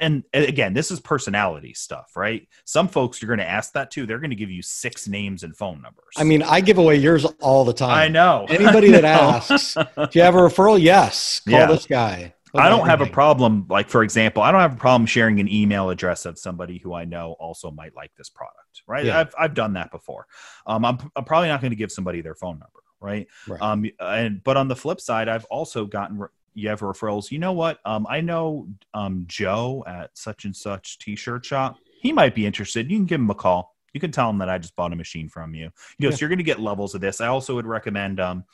and 0.00 0.24
again, 0.34 0.74
this 0.74 0.90
is 0.90 1.00
personality 1.00 1.72
stuff, 1.74 2.12
right? 2.16 2.46
Some 2.64 2.88
folks 2.88 3.20
you're 3.22 3.28
going 3.28 3.38
to 3.38 3.48
ask 3.48 3.72
that 3.72 3.90
to, 3.92 4.04
they're 4.06 4.18
going 4.20 4.30
to 4.30 4.36
give 4.36 4.50
you 4.50 4.62
six 4.62 5.08
names 5.08 5.42
and 5.42 5.56
phone 5.56 5.80
numbers. 5.82 6.14
I 6.16 6.24
mean, 6.24 6.42
I 6.42 6.60
give 6.60 6.78
away 6.78 6.96
yours 6.96 7.24
all 7.40 7.64
the 7.64 7.72
time. 7.72 7.90
I 7.96 8.08
know 8.08 8.46
Anybody 8.50 8.90
that 8.90 9.04
I 9.04 9.14
know. 9.14 9.20
asks, 9.36 9.74
do 9.74 10.08
you 10.12 10.22
have 10.22 10.34
a 10.34 10.38
referral? 10.38 10.80
Yes. 10.80 11.40
Call 11.48 11.58
Yeah. 11.60 11.66
this 11.66 11.86
guy. 11.86 12.33
I 12.54 12.68
don't 12.68 12.86
have 12.86 13.00
a 13.00 13.06
problem. 13.06 13.66
Like 13.68 13.88
for 13.88 14.02
example, 14.02 14.42
I 14.42 14.52
don't 14.52 14.60
have 14.60 14.74
a 14.74 14.78
problem 14.78 15.06
sharing 15.06 15.40
an 15.40 15.48
email 15.48 15.90
address 15.90 16.24
of 16.26 16.38
somebody 16.38 16.78
who 16.78 16.94
I 16.94 17.04
know 17.04 17.32
also 17.38 17.70
might 17.70 17.94
like 17.94 18.14
this 18.16 18.28
product. 18.28 18.82
Right? 18.86 19.06
Yeah. 19.06 19.20
I've 19.20 19.34
I've 19.38 19.54
done 19.54 19.74
that 19.74 19.90
before. 19.90 20.26
Um, 20.66 20.84
I'm 20.84 20.98
I'm 21.16 21.24
probably 21.24 21.48
not 21.48 21.60
going 21.60 21.72
to 21.72 21.76
give 21.76 21.92
somebody 21.92 22.20
their 22.20 22.34
phone 22.34 22.58
number. 22.58 22.80
Right? 23.00 23.26
Right. 23.46 23.60
Um, 23.60 23.84
and 24.00 24.42
but 24.42 24.56
on 24.56 24.68
the 24.68 24.76
flip 24.76 25.00
side, 25.00 25.28
I've 25.28 25.44
also 25.46 25.84
gotten 25.84 26.18
re- 26.18 26.28
you 26.54 26.68
have 26.68 26.80
referrals. 26.80 27.30
You 27.30 27.38
know 27.38 27.52
what? 27.52 27.80
Um, 27.84 28.06
I 28.08 28.20
know 28.20 28.68
um 28.94 29.24
Joe 29.26 29.82
at 29.86 30.16
such 30.16 30.44
and 30.44 30.54
such 30.54 30.98
T-shirt 31.00 31.44
shop. 31.44 31.76
He 32.00 32.12
might 32.12 32.34
be 32.34 32.46
interested. 32.46 32.90
You 32.90 32.98
can 32.98 33.06
give 33.06 33.20
him 33.20 33.30
a 33.30 33.34
call. 33.34 33.74
You 33.92 34.00
can 34.00 34.10
tell 34.10 34.28
him 34.28 34.38
that 34.38 34.48
I 34.48 34.58
just 34.58 34.74
bought 34.76 34.92
a 34.92 34.96
machine 34.96 35.28
from 35.28 35.54
you. 35.54 35.64
You 35.64 35.66
know, 35.66 36.08
Yeah. 36.10 36.10
so 36.10 36.20
you're 36.20 36.28
going 36.28 36.38
to 36.38 36.44
get 36.44 36.60
levels 36.60 36.94
of 36.94 37.00
this. 37.00 37.20
I 37.20 37.28
also 37.28 37.54
would 37.54 37.66
recommend 37.66 38.18
um, 38.20 38.44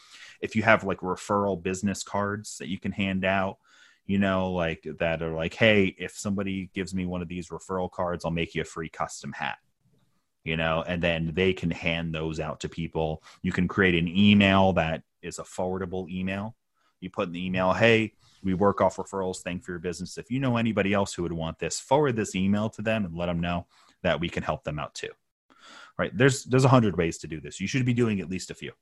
if 0.40 0.54
you 0.54 0.62
have 0.62 0.84
like 0.84 0.98
referral 0.98 1.60
business 1.60 2.02
cards 2.02 2.58
that 2.58 2.68
you 2.68 2.78
can 2.78 2.92
hand 2.92 3.24
out 3.24 3.58
you 4.10 4.18
know, 4.18 4.50
like 4.50 4.84
that 4.98 5.22
are 5.22 5.32
like, 5.32 5.54
hey, 5.54 5.94
if 5.96 6.18
somebody 6.18 6.68
gives 6.74 6.92
me 6.92 7.06
one 7.06 7.22
of 7.22 7.28
these 7.28 7.50
referral 7.50 7.88
cards, 7.88 8.24
I'll 8.24 8.32
make 8.32 8.56
you 8.56 8.62
a 8.62 8.64
free 8.64 8.88
custom 8.88 9.32
hat. 9.32 9.58
You 10.42 10.56
know, 10.56 10.82
and 10.84 11.00
then 11.00 11.30
they 11.32 11.52
can 11.52 11.70
hand 11.70 12.12
those 12.12 12.40
out 12.40 12.58
to 12.60 12.68
people. 12.68 13.22
You 13.42 13.52
can 13.52 13.68
create 13.68 13.94
an 13.94 14.08
email 14.08 14.72
that 14.72 15.04
is 15.22 15.38
a 15.38 15.44
forwardable 15.44 16.10
email. 16.10 16.56
You 16.98 17.08
put 17.08 17.28
in 17.28 17.32
the 17.34 17.46
email, 17.46 17.72
hey, 17.72 18.14
we 18.42 18.52
work 18.54 18.80
off 18.80 18.96
referrals. 18.96 19.42
Thank 19.42 19.62
for 19.62 19.70
your 19.70 19.78
business. 19.78 20.18
If 20.18 20.28
you 20.28 20.40
know 20.40 20.56
anybody 20.56 20.92
else 20.92 21.14
who 21.14 21.22
would 21.22 21.32
want 21.32 21.60
this, 21.60 21.78
forward 21.78 22.16
this 22.16 22.34
email 22.34 22.68
to 22.70 22.82
them 22.82 23.04
and 23.04 23.14
let 23.14 23.26
them 23.26 23.38
know 23.38 23.68
that 24.02 24.18
we 24.18 24.28
can 24.28 24.42
help 24.42 24.64
them 24.64 24.80
out 24.80 24.92
too. 24.92 25.10
Right? 25.96 26.10
There's 26.16 26.42
there's 26.46 26.64
a 26.64 26.68
hundred 26.68 26.96
ways 26.96 27.18
to 27.18 27.28
do 27.28 27.40
this. 27.40 27.60
You 27.60 27.68
should 27.68 27.84
be 27.84 27.94
doing 27.94 28.18
at 28.18 28.28
least 28.28 28.50
a 28.50 28.54
few. 28.54 28.72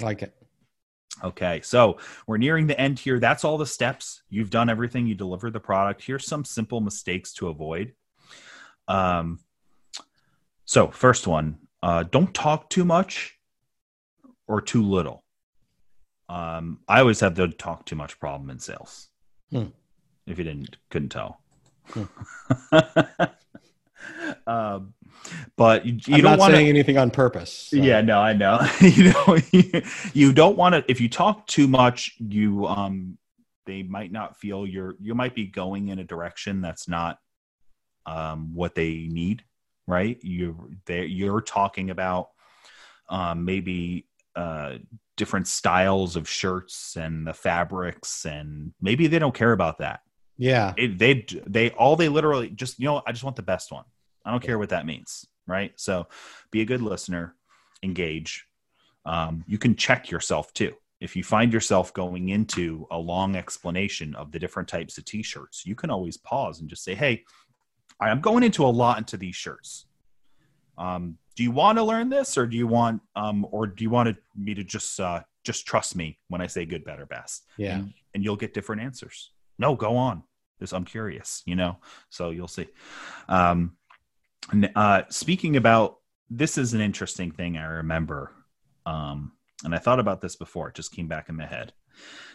like 0.00 0.22
it. 0.22 0.36
Okay, 1.24 1.60
so 1.62 1.98
we're 2.26 2.36
nearing 2.36 2.66
the 2.66 2.78
end 2.78 2.98
here. 2.98 3.18
That's 3.18 3.44
all 3.44 3.58
the 3.58 3.66
steps. 3.66 4.22
You've 4.28 4.50
done 4.50 4.68
everything. 4.68 5.06
You 5.06 5.14
deliver 5.14 5.50
the 5.50 5.60
product. 5.60 6.02
Here's 6.02 6.26
some 6.26 6.44
simple 6.44 6.80
mistakes 6.80 7.32
to 7.34 7.48
avoid. 7.48 7.94
Um, 8.88 9.40
so 10.64 10.88
first 10.88 11.26
one, 11.26 11.58
uh, 11.82 12.04
don't 12.04 12.34
talk 12.34 12.68
too 12.68 12.84
much 12.84 13.38
or 14.46 14.60
too 14.60 14.82
little. 14.82 15.24
Um, 16.28 16.80
I 16.88 17.00
always 17.00 17.20
have 17.20 17.34
the 17.34 17.48
talk 17.48 17.84
too 17.86 17.96
much 17.96 18.18
problem 18.18 18.50
in 18.50 18.58
sales. 18.58 19.08
Hmm. 19.50 19.66
If 20.26 20.38
you 20.38 20.44
didn't, 20.44 20.76
couldn't 20.90 21.10
tell. 21.10 21.40
Hmm. 21.88 22.04
um, 24.46 24.94
but 25.56 25.84
you, 25.86 25.98
you 26.06 26.14
I'm 26.16 26.20
don't 26.22 26.38
want 26.38 26.52
saying 26.52 26.68
anything 26.68 26.98
on 26.98 27.10
purpose. 27.10 27.68
so. 27.70 27.76
yeah, 27.76 28.00
no, 28.00 28.20
I 28.20 28.32
know. 28.32 28.60
you 28.80 29.12
know, 29.12 29.38
you 30.14 30.32
don't 30.32 30.56
want 30.56 30.74
to. 30.74 30.84
If 30.88 31.00
you 31.00 31.08
talk 31.08 31.46
too 31.46 31.66
much, 31.66 32.14
you 32.18 32.66
um, 32.66 33.18
they 33.64 33.82
might 33.82 34.12
not 34.12 34.36
feel 34.36 34.66
you're. 34.66 34.94
You 35.00 35.14
might 35.14 35.34
be 35.34 35.46
going 35.46 35.88
in 35.88 35.98
a 35.98 36.04
direction 36.04 36.60
that's 36.60 36.88
not 36.88 37.18
um, 38.04 38.54
what 38.54 38.74
they 38.74 39.08
need, 39.10 39.44
right? 39.86 40.18
You 40.22 40.70
they 40.86 41.06
you're 41.06 41.40
talking 41.40 41.90
about 41.90 42.28
um, 43.08 43.44
maybe 43.44 44.06
uh, 44.34 44.74
different 45.16 45.48
styles 45.48 46.16
of 46.16 46.28
shirts 46.28 46.96
and 46.96 47.26
the 47.26 47.34
fabrics, 47.34 48.26
and 48.26 48.72
maybe 48.80 49.06
they 49.06 49.18
don't 49.18 49.34
care 49.34 49.52
about 49.52 49.78
that. 49.78 50.00
Yeah. 50.38 50.74
It, 50.76 50.98
they 50.98 51.26
they 51.46 51.70
all 51.70 51.96
they 51.96 52.08
literally 52.08 52.50
just 52.50 52.78
you 52.78 52.86
know 52.86 53.02
I 53.06 53.12
just 53.12 53.24
want 53.24 53.36
the 53.36 53.42
best 53.42 53.72
one. 53.72 53.84
I 54.26 54.30
don't 54.32 54.42
care 54.42 54.58
what 54.58 54.70
that 54.70 54.86
means, 54.86 55.24
right? 55.46 55.72
So 55.76 56.08
be 56.50 56.60
a 56.60 56.66
good 56.66 56.82
listener, 56.82 57.34
engage. 57.82 58.44
Um, 59.06 59.44
you 59.46 59.56
can 59.56 59.76
check 59.76 60.10
yourself 60.10 60.52
too. 60.52 60.74
If 61.00 61.14
you 61.14 61.22
find 61.22 61.52
yourself 61.52 61.92
going 61.92 62.30
into 62.30 62.86
a 62.90 62.98
long 62.98 63.36
explanation 63.36 64.14
of 64.14 64.32
the 64.32 64.38
different 64.38 64.68
types 64.68 64.98
of 64.98 65.04
t-shirts, 65.04 65.64
you 65.64 65.74
can 65.74 65.90
always 65.90 66.16
pause 66.16 66.60
and 66.60 66.68
just 66.68 66.82
say, 66.82 66.94
"Hey, 66.94 67.24
I'm 68.00 68.20
going 68.20 68.42
into 68.42 68.64
a 68.64 68.68
lot 68.68 68.98
into 68.98 69.16
these 69.16 69.36
shirts. 69.36 69.86
Um, 70.78 71.18
do 71.34 71.42
you 71.42 71.50
want 71.50 71.78
to 71.78 71.84
learn 71.84 72.08
this, 72.08 72.36
or 72.36 72.46
do 72.46 72.56
you 72.56 72.66
want, 72.66 73.02
um, 73.14 73.46
or 73.50 73.66
do 73.66 73.84
you 73.84 73.90
want 73.90 74.16
me 74.36 74.54
to 74.54 74.64
just 74.64 74.98
uh, 75.00 75.20
just 75.44 75.66
trust 75.66 75.96
me 75.96 76.18
when 76.28 76.40
I 76.40 76.46
say 76.46 76.64
good, 76.64 76.84
better, 76.84 77.06
best? 77.06 77.44
Yeah. 77.56 77.76
and, 77.76 77.94
and 78.14 78.24
you'll 78.24 78.36
get 78.36 78.54
different 78.54 78.82
answers. 78.82 79.32
No, 79.58 79.74
go 79.74 79.96
on. 79.96 80.22
Just 80.58 80.72
I'm 80.72 80.84
curious, 80.84 81.42
you 81.46 81.56
know. 81.56 81.76
So 82.10 82.30
you'll 82.30 82.48
see. 82.48 82.68
Um, 83.28 83.76
uh, 84.74 85.02
speaking 85.08 85.56
about 85.56 85.98
this 86.30 86.58
is 86.58 86.74
an 86.74 86.80
interesting 86.80 87.30
thing 87.30 87.56
I 87.56 87.64
remember, 87.64 88.32
um, 88.84 89.32
and 89.64 89.74
I 89.74 89.78
thought 89.78 90.00
about 90.00 90.20
this 90.20 90.36
before. 90.36 90.68
It 90.68 90.74
just 90.74 90.92
came 90.92 91.08
back 91.08 91.28
in 91.28 91.36
my 91.36 91.46
head. 91.46 91.72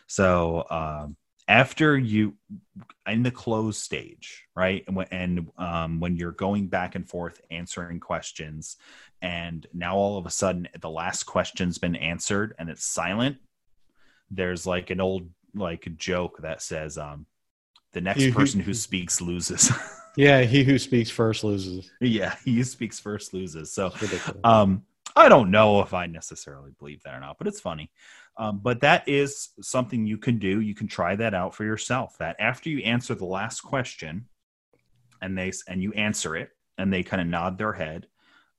So 0.07 0.65
um, 0.69 1.15
after 1.47 1.97
you 1.97 2.35
in 3.07 3.23
the 3.23 3.31
close 3.31 3.77
stage, 3.77 4.45
right, 4.55 4.83
and 4.87 4.95
when, 4.95 5.07
and 5.11 5.47
um, 5.57 5.99
when 5.99 6.15
you're 6.15 6.31
going 6.31 6.67
back 6.67 6.95
and 6.95 7.07
forth 7.07 7.41
answering 7.49 7.99
questions, 7.99 8.77
and 9.21 9.67
now 9.73 9.95
all 9.95 10.17
of 10.17 10.25
a 10.25 10.31
sudden 10.31 10.67
the 10.79 10.89
last 10.89 11.23
question's 11.23 11.77
been 11.77 11.95
answered 11.95 12.55
and 12.57 12.69
it's 12.69 12.85
silent. 12.85 13.37
There's 14.29 14.65
like 14.65 14.89
an 14.89 15.01
old 15.01 15.29
like 15.53 15.95
joke 15.97 16.39
that 16.41 16.61
says, 16.61 16.97
um, 16.97 17.25
"The 17.93 18.01
next 18.01 18.33
person 18.33 18.61
who 18.61 18.73
speaks 18.73 19.21
loses." 19.21 19.71
Yeah. 20.15 20.41
He 20.41 20.63
who 20.63 20.77
speaks 20.77 21.09
first 21.09 21.43
loses. 21.43 21.89
yeah, 22.01 22.35
he 22.43 22.55
who 22.55 22.63
speaks 22.63 22.99
first 22.99 23.33
loses. 23.33 23.73
So 23.73 23.91
um, 24.43 24.83
I 25.15 25.29
don't 25.29 25.51
know 25.51 25.81
if 25.81 25.93
I 25.93 26.07
necessarily 26.07 26.71
believe 26.79 27.03
that 27.03 27.13
or 27.15 27.19
not, 27.19 27.37
but 27.37 27.47
it's 27.47 27.59
funny. 27.61 27.91
Um, 28.37 28.59
but 28.63 28.81
that 28.81 29.07
is 29.07 29.49
something 29.61 30.05
you 30.07 30.17
can 30.17 30.39
do. 30.39 30.61
You 30.61 30.73
can 30.73 30.87
try 30.87 31.15
that 31.17 31.33
out 31.33 31.53
for 31.53 31.65
yourself. 31.65 32.17
That 32.19 32.37
after 32.39 32.69
you 32.69 32.79
answer 32.79 33.13
the 33.13 33.25
last 33.25 33.61
question, 33.61 34.25
and 35.21 35.37
they 35.37 35.51
and 35.67 35.83
you 35.83 35.91
answer 35.93 36.35
it, 36.35 36.49
and 36.77 36.91
they 36.91 37.03
kind 37.03 37.21
of 37.21 37.27
nod 37.27 37.57
their 37.57 37.73
head, 37.73 38.07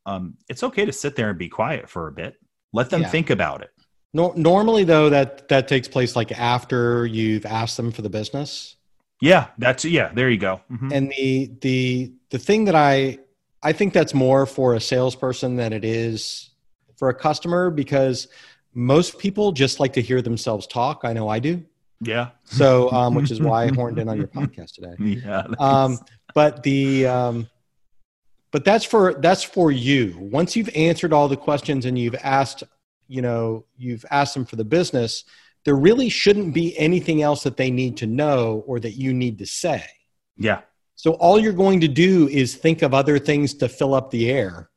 um, 0.07 0.37
it's 0.49 0.63
okay 0.63 0.85
to 0.85 0.93
sit 0.93 1.17
there 1.17 1.31
and 1.31 1.39
be 1.39 1.49
quiet 1.49 1.89
for 1.89 2.07
a 2.09 2.13
bit. 2.13 2.37
Let 2.73 2.91
them 2.91 3.03
Yeah. 3.03 3.09
think 3.09 3.31
about 3.31 3.63
it. 3.63 3.71
Nor 4.13 4.37
normally, 4.37 4.85
though, 4.85 5.09
that 5.09 5.49
that 5.49 5.69
takes 5.69 5.89
place 5.89 6.15
like 6.15 6.33
after 6.33 7.07
you've 7.07 7.47
asked 7.47 7.79
them 7.79 7.91
for 7.91 8.03
the 8.03 8.11
business. 8.11 8.77
Yeah, 9.23 9.47
that's 9.57 9.85
yeah. 9.85 10.11
There 10.13 10.29
you 10.29 10.37
go. 10.37 10.61
Mhm. 10.71 10.93
And 10.93 11.11
the 11.11 11.51
the 11.61 12.13
the 12.31 12.39
thing 12.39 12.65
that 12.65 12.75
I 12.75 13.19
I 13.63 13.73
think 13.73 13.93
that's 13.93 14.15
more 14.15 14.47
for 14.47 14.75
a 14.75 14.81
salesperson 14.81 15.55
than 15.55 15.73
it 15.73 15.85
is 15.85 16.51
for 16.97 17.09
a 17.09 17.15
customer 17.15 17.71
because 17.71 18.27
most 18.75 19.19
people 19.21 19.53
just 19.53 19.79
like 19.79 19.93
to 19.93 20.03
hear 20.03 20.23
themselves 20.23 20.67
talk. 20.67 21.03
I 21.05 21.13
know 21.13 21.29
I 21.29 21.39
do. 21.39 21.63
Yeah, 22.05 22.31
So, 22.43 22.91
um, 22.91 23.15
which 23.15 23.31
is 23.31 23.41
why 23.41 23.63
I 23.67 23.69
horned 23.69 24.01
in 24.01 24.09
on 24.09 24.17
your 24.19 24.27
podcast 24.27 24.75
today. 24.75 24.97
yeah. 25.25 25.47
Um, 25.61 26.01
but 26.35 26.65
the 26.65 27.07
um, 27.07 27.49
but 28.51 28.65
that's 28.65 28.85
for 28.85 29.15
that's 29.15 29.45
for 29.45 29.71
you. 29.71 30.17
Once 30.19 30.57
you've 30.57 30.71
answered 30.75 31.13
all 31.13 31.29
the 31.29 31.37
questions 31.37 31.87
and 31.87 31.97
you've 31.97 32.17
asked, 32.17 32.65
you 33.07 33.23
know, 33.23 33.67
you've 33.79 34.05
asked 34.11 34.35
them 34.35 34.45
for 34.45 34.57
the 34.57 34.65
business, 34.65 35.23
there 35.65 35.77
really 35.77 36.09
shouldn't 36.09 36.53
be 36.55 36.77
anything 36.79 37.23
else 37.23 37.43
that 37.45 37.57
they 37.57 37.71
need 37.71 37.97
to 37.99 38.07
know 38.07 38.65
or 38.67 38.81
that 38.81 38.93
you 38.93 39.13
need 39.15 39.39
to 39.39 39.47
say. 39.47 39.85
yeah, 40.37 40.63
So 40.97 41.13
all 41.15 41.39
you're 41.39 41.53
going 41.53 41.81
to 41.81 41.89
do 41.89 42.29
is 42.29 42.55
think 42.57 42.83
of 42.83 42.93
other 42.95 43.19
things 43.19 43.55
to 43.55 43.69
fill 43.69 43.95
up 43.95 44.11
the 44.11 44.31
air. 44.31 44.71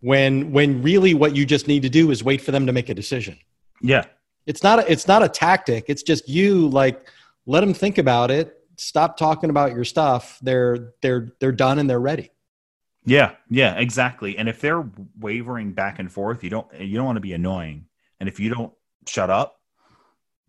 When 0.00 0.50
when 0.52 0.82
really 0.82 1.14
what 1.14 1.36
you 1.36 1.46
just 1.46 1.68
need 1.68 1.82
to 1.82 1.88
do 1.88 2.10
is 2.10 2.24
wait 2.24 2.40
for 2.40 2.50
them 2.50 2.66
to 2.66 2.72
make 2.72 2.88
a 2.88 2.94
decision. 2.94 3.38
yeah. 3.80 4.04
It's 4.44 4.64
not 4.64 4.80
a, 4.80 4.90
it's 4.90 5.06
not 5.06 5.22
a 5.22 5.28
tactic. 5.28 5.84
It's 5.86 6.02
just 6.02 6.28
you 6.28 6.68
like 6.68 7.08
let 7.46 7.60
them 7.60 7.72
think 7.72 7.98
about 7.98 8.32
it. 8.32 8.58
Stop 8.76 9.16
talking 9.16 9.50
about 9.50 9.72
your 9.72 9.84
stuff. 9.84 10.40
They're 10.42 10.94
they're 11.00 11.32
they're 11.38 11.52
done 11.52 11.78
and 11.78 11.88
they're 11.88 12.00
ready. 12.00 12.30
Yeah, 13.04 13.36
yeah, 13.48 13.74
exactly. 13.78 14.36
And 14.36 14.48
if 14.48 14.60
they're 14.60 14.84
wavering 15.20 15.72
back 15.74 16.00
and 16.00 16.10
forth, 16.10 16.42
you 16.42 16.50
don't 16.50 16.66
you 16.80 16.96
don't 16.96 17.06
want 17.06 17.16
to 17.16 17.20
be 17.20 17.34
annoying. 17.34 17.86
And 18.18 18.28
if 18.28 18.40
you 18.40 18.52
don't 18.52 18.72
shut 19.06 19.30
up, 19.30 19.60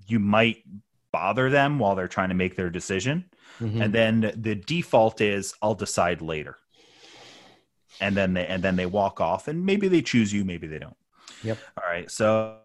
you 0.08 0.20
might 0.20 0.64
bother 1.12 1.50
them 1.50 1.80
while 1.80 1.96
they're 1.96 2.08
trying 2.08 2.30
to 2.30 2.36
make 2.36 2.56
their 2.56 2.70
decision. 2.70 3.26
Mhm. 3.60 3.84
And 3.84 3.94
then 3.94 4.34
the 4.36 4.56
default 4.56 5.22
is 5.22 5.54
I'll 5.62 5.76
decide 5.76 6.22
later. 6.22 6.58
And 8.02 8.18
then 8.18 8.34
they 8.34 8.48
and 8.48 8.64
then 8.64 8.76
they 8.76 8.88
walk 8.88 9.22
off 9.22 9.48
and 9.48 9.66
maybe 9.66 9.88
they 9.88 10.02
choose 10.02 10.34
you, 10.34 10.44
maybe 10.44 10.68
they 10.68 10.80
don't. 10.80 10.98
Yep. 11.44 11.58
All 11.78 11.90
right. 11.90 12.10
So 12.10 12.58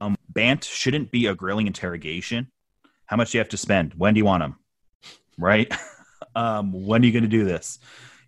um 0.00 0.16
BANT 0.28 0.64
shouldn't 0.64 1.10
be 1.10 1.26
a 1.26 1.34
grilling 1.34 1.66
interrogation. 1.66 2.48
How 3.06 3.16
much 3.16 3.32
do 3.32 3.38
you 3.38 3.40
have 3.40 3.48
to 3.50 3.56
spend? 3.56 3.94
When 3.94 4.14
do 4.14 4.18
you 4.18 4.24
want 4.24 4.42
them? 4.42 4.56
Right? 5.38 5.70
um, 6.34 6.72
when 6.86 7.02
are 7.02 7.04
you 7.04 7.12
going 7.12 7.24
to 7.24 7.28
do 7.28 7.44
this? 7.44 7.78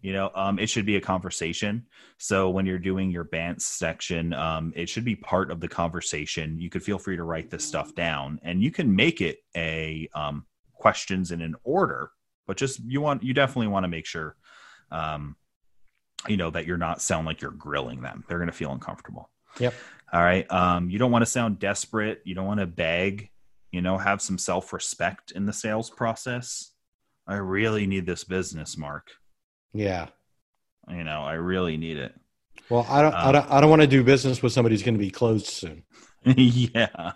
You 0.04 0.12
know, 0.12 0.30
um, 0.34 0.58
it 0.58 0.68
should 0.68 0.84
be 0.84 0.96
a 0.96 1.00
conversation. 1.00 1.86
So 2.18 2.50
when 2.50 2.66
you're 2.66 2.78
doing 2.78 3.10
your 3.10 3.24
BANT 3.24 3.62
section, 3.62 4.34
um, 4.34 4.70
it 4.76 4.86
should 4.86 5.02
be 5.02 5.16
part 5.16 5.50
of 5.50 5.60
the 5.60 5.66
conversation. 5.66 6.60
You 6.60 6.68
could 6.68 6.82
feel 6.82 6.98
free 6.98 7.16
to 7.16 7.22
write 7.22 7.48
this 7.48 7.64
stuff 7.64 7.94
down, 7.94 8.38
and 8.42 8.62
you 8.62 8.70
can 8.70 8.94
make 8.94 9.22
it 9.22 9.38
a 9.56 10.10
um, 10.14 10.44
questions 10.74 11.30
in 11.30 11.40
an 11.40 11.54
order. 11.64 12.10
But 12.46 12.58
just 12.58 12.80
you 12.80 13.00
want 13.00 13.22
you 13.22 13.32
definitely 13.32 13.68
want 13.68 13.84
to 13.84 13.88
make 13.88 14.04
sure, 14.04 14.36
um, 14.90 15.36
you 16.28 16.36
know, 16.36 16.50
that 16.50 16.66
you're 16.66 16.76
not 16.76 17.00
sound 17.00 17.24
like 17.24 17.40
you're 17.40 17.50
grilling 17.52 18.02
them. 18.02 18.24
They're 18.28 18.36
going 18.36 18.50
to 18.50 18.52
feel 18.52 18.72
uncomfortable. 18.72 19.30
Yep. 19.58 19.72
All 20.12 20.20
right. 20.20 20.44
Um, 20.52 20.90
you 20.90 20.98
don't 20.98 21.12
want 21.12 21.22
to 21.22 21.30
sound 21.30 21.58
desperate. 21.58 22.20
You 22.26 22.34
don't 22.34 22.46
want 22.46 22.60
to 22.60 22.66
beg. 22.66 23.30
You 23.72 23.80
know, 23.80 23.96
have 23.96 24.20
some 24.20 24.36
self 24.36 24.74
respect 24.74 25.30
in 25.30 25.46
the 25.46 25.52
sales 25.54 25.88
process. 25.88 26.72
I 27.26 27.36
really 27.36 27.86
need 27.86 28.04
this 28.04 28.24
business, 28.24 28.76
Mark. 28.76 29.10
Yeah. 29.74 30.08
You 30.88 31.04
know, 31.04 31.22
I 31.22 31.34
really 31.34 31.76
need 31.76 31.98
it. 31.98 32.14
Well, 32.70 32.86
I 32.88 33.02
don't, 33.02 33.14
I 33.14 33.26
Um, 33.26 33.32
don't, 33.32 33.50
I 33.50 33.60
don't 33.60 33.70
want 33.70 33.82
to 33.82 33.88
do 33.88 34.02
business 34.04 34.42
with 34.42 34.52
somebody 34.52 34.74
who's 34.74 34.82
going 34.82 34.94
to 34.94 34.98
be 34.98 35.10
closed 35.10 35.46
soon. 35.46 35.82
yeah. 36.24 37.12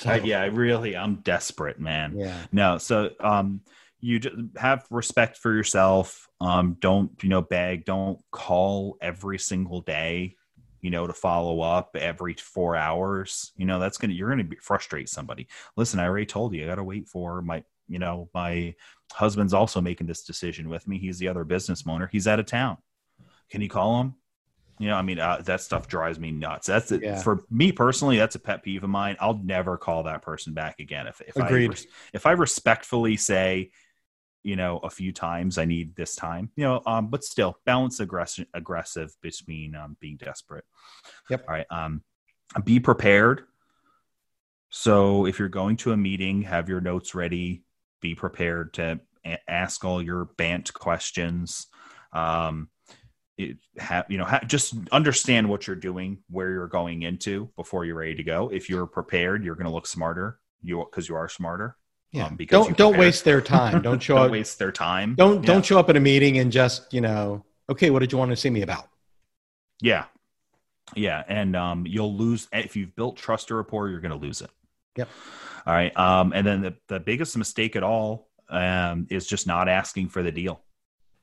So, 0.00 0.10
Uh, 0.10 0.20
yeah, 0.24 0.40
I 0.40 0.46
really, 0.46 0.96
I'm 0.96 1.16
desperate, 1.16 1.78
man. 1.78 2.14
Yeah. 2.18 2.36
No, 2.52 2.78
so 2.78 3.10
um, 3.20 3.60
you 4.00 4.18
just 4.20 4.34
have 4.56 4.86
respect 4.90 5.36
for 5.38 5.52
yourself. 5.52 6.28
Um, 6.40 6.76
don't 6.80 7.10
you 7.22 7.28
know 7.28 7.42
beg. 7.42 7.84
Don't 7.84 8.18
call 8.30 8.96
every 9.00 9.38
single 9.38 9.80
day. 9.82 10.36
You 10.80 10.90
know 10.90 11.06
to 11.06 11.12
follow 11.12 11.60
up 11.62 11.96
every 11.98 12.34
four 12.34 12.76
hours. 12.76 13.52
You 13.56 13.66
know 13.66 13.80
that's 13.80 13.98
gonna 13.98 14.12
you're 14.14 14.30
gonna 14.30 14.44
be, 14.44 14.56
frustrate 14.56 15.08
somebody. 15.08 15.48
Listen, 15.76 15.98
I 16.00 16.06
already 16.06 16.26
told 16.26 16.54
you. 16.54 16.64
I 16.64 16.68
got 16.68 16.76
to 16.76 16.84
wait 16.84 17.08
for 17.08 17.42
my. 17.42 17.64
You 17.88 17.98
know 17.98 18.28
my 18.34 18.74
husband's 19.12 19.54
also 19.54 19.80
making 19.80 20.06
this 20.06 20.24
decision 20.24 20.68
with 20.68 20.86
me. 20.88 20.98
He's 20.98 21.18
the 21.18 21.28
other 21.28 21.44
business 21.44 21.84
owner. 21.86 22.08
He's 22.10 22.26
out 22.26 22.40
of 22.40 22.46
town. 22.46 22.78
Can 23.50 23.60
you 23.60 23.68
call 23.68 24.00
him? 24.00 24.14
You 24.78 24.88
know, 24.88 24.96
I 24.96 25.02
mean, 25.02 25.18
uh, 25.18 25.40
that 25.46 25.62
stuff 25.62 25.88
drives 25.88 26.18
me 26.18 26.32
nuts. 26.32 26.66
That's 26.66 26.92
it 26.92 27.02
Yeah. 27.02 27.22
for 27.22 27.44
me 27.50 27.72
personally. 27.72 28.18
That's 28.18 28.34
a 28.34 28.38
pet 28.38 28.62
peeve 28.62 28.84
of 28.84 28.90
mine. 28.90 29.16
I'll 29.20 29.38
never 29.38 29.78
call 29.78 30.02
that 30.02 30.20
person 30.20 30.52
back 30.52 30.80
again. 30.80 31.06
If 31.06 31.22
if 31.22 31.38
I 31.40 31.46
Agreed. 31.46 31.68
res- 31.70 31.86
if 32.12 32.26
I 32.26 32.32
respectfully 32.32 33.16
say, 33.16 33.70
you 34.42 34.54
know, 34.54 34.78
a 34.78 34.90
few 34.90 35.12
times 35.12 35.56
I 35.58 35.64
need 35.64 35.96
this 35.96 36.14
time, 36.14 36.50
you 36.56 36.64
know, 36.64 36.82
um, 36.86 37.08
but 37.08 37.24
still 37.24 37.56
balance 37.64 38.00
aggressive 38.00 38.46
aggressive 38.52 39.14
between 39.22 39.74
um, 39.74 39.96
being 39.98 40.16
desperate. 40.18 40.64
Yep. 41.30 41.44
All 41.48 41.54
right. 41.54 41.66
Um, 41.70 42.02
be 42.64 42.78
prepared. 42.78 43.44
So 44.70 45.26
if 45.26 45.38
you're 45.38 45.48
going 45.48 45.76
to 45.78 45.92
a 45.92 45.96
meeting, 45.96 46.42
have 46.42 46.68
your 46.68 46.80
notes 46.80 47.14
ready. 47.14 47.62
Be 48.00 48.14
prepared 48.14 48.74
to 48.74 49.00
a- 49.24 49.38
ask 49.50 49.84
all 49.84 50.02
your 50.02 50.26
BANT 50.36 50.72
questions. 50.74 51.66
Um, 52.12 52.68
it 53.38 53.58
have 53.78 54.06
you 54.08 54.16
know 54.18 54.24
ha- 54.24 54.40
just 54.46 54.74
understand 54.92 55.48
what 55.48 55.66
you're 55.66 55.76
doing, 55.76 56.18
where 56.30 56.50
you're 56.50 56.68
going 56.68 57.02
into 57.02 57.50
before 57.56 57.84
you're 57.84 57.96
ready 57.96 58.14
to 58.14 58.22
go. 58.22 58.48
If 58.48 58.68
you're 58.70 58.86
prepared, 58.86 59.44
you're 59.44 59.54
going 59.56 59.66
to 59.66 59.72
look 59.72 59.86
smarter. 59.86 60.38
You 60.62 60.84
because 60.90 61.08
you 61.08 61.16
are 61.16 61.28
smarter. 61.28 61.76
Yeah. 62.12 62.26
Um, 62.26 62.36
because 62.36 62.66
don't 62.66 62.76
don't 62.78 62.96
waste 62.98 63.24
their 63.24 63.40
time. 63.42 63.82
Don't 63.82 64.02
show 64.02 64.14
Don't 64.16 64.26
up. 64.26 64.32
waste 64.32 64.58
their 64.58 64.72
time. 64.72 65.14
Don't 65.16 65.42
Yeah. 65.42 65.46
don't 65.52 65.64
show 65.66 65.78
up 65.78 65.90
at 65.90 65.96
a 65.96 66.00
meeting 66.00 66.38
and 66.38 66.50
just 66.50 66.92
you 66.94 67.00
know. 67.02 67.44
Okay, 67.68 67.90
what 67.90 67.98
did 67.98 68.12
you 68.12 68.16
want 68.18 68.30
to 68.30 68.36
see 68.36 68.48
me 68.48 68.62
about? 68.62 68.88
Yeah. 69.82 70.04
Yeah. 70.94 71.24
And 71.28 71.56
um, 71.56 71.84
you'll 71.86 72.16
lose 72.16 72.48
if 72.52 72.76
you've 72.76 72.94
built 72.96 73.16
trust 73.16 73.50
or 73.50 73.56
rapport, 73.56 73.88
you're 73.90 74.00
going 74.00 74.12
to 74.18 74.24
lose 74.24 74.40
it. 74.40 74.50
Yep. 74.96 75.08
All 75.66 75.74
right. 75.74 75.96
Um, 75.96 76.32
and 76.32 76.46
then 76.46 76.62
the, 76.62 76.74
the 76.88 77.00
biggest 77.00 77.36
mistake 77.36 77.76
at 77.76 77.82
all 77.82 78.28
um, 78.48 79.06
is 79.10 79.26
just 79.26 79.46
not 79.46 79.68
asking 79.68 80.08
for 80.08 80.22
the 80.22 80.30
deal, 80.32 80.60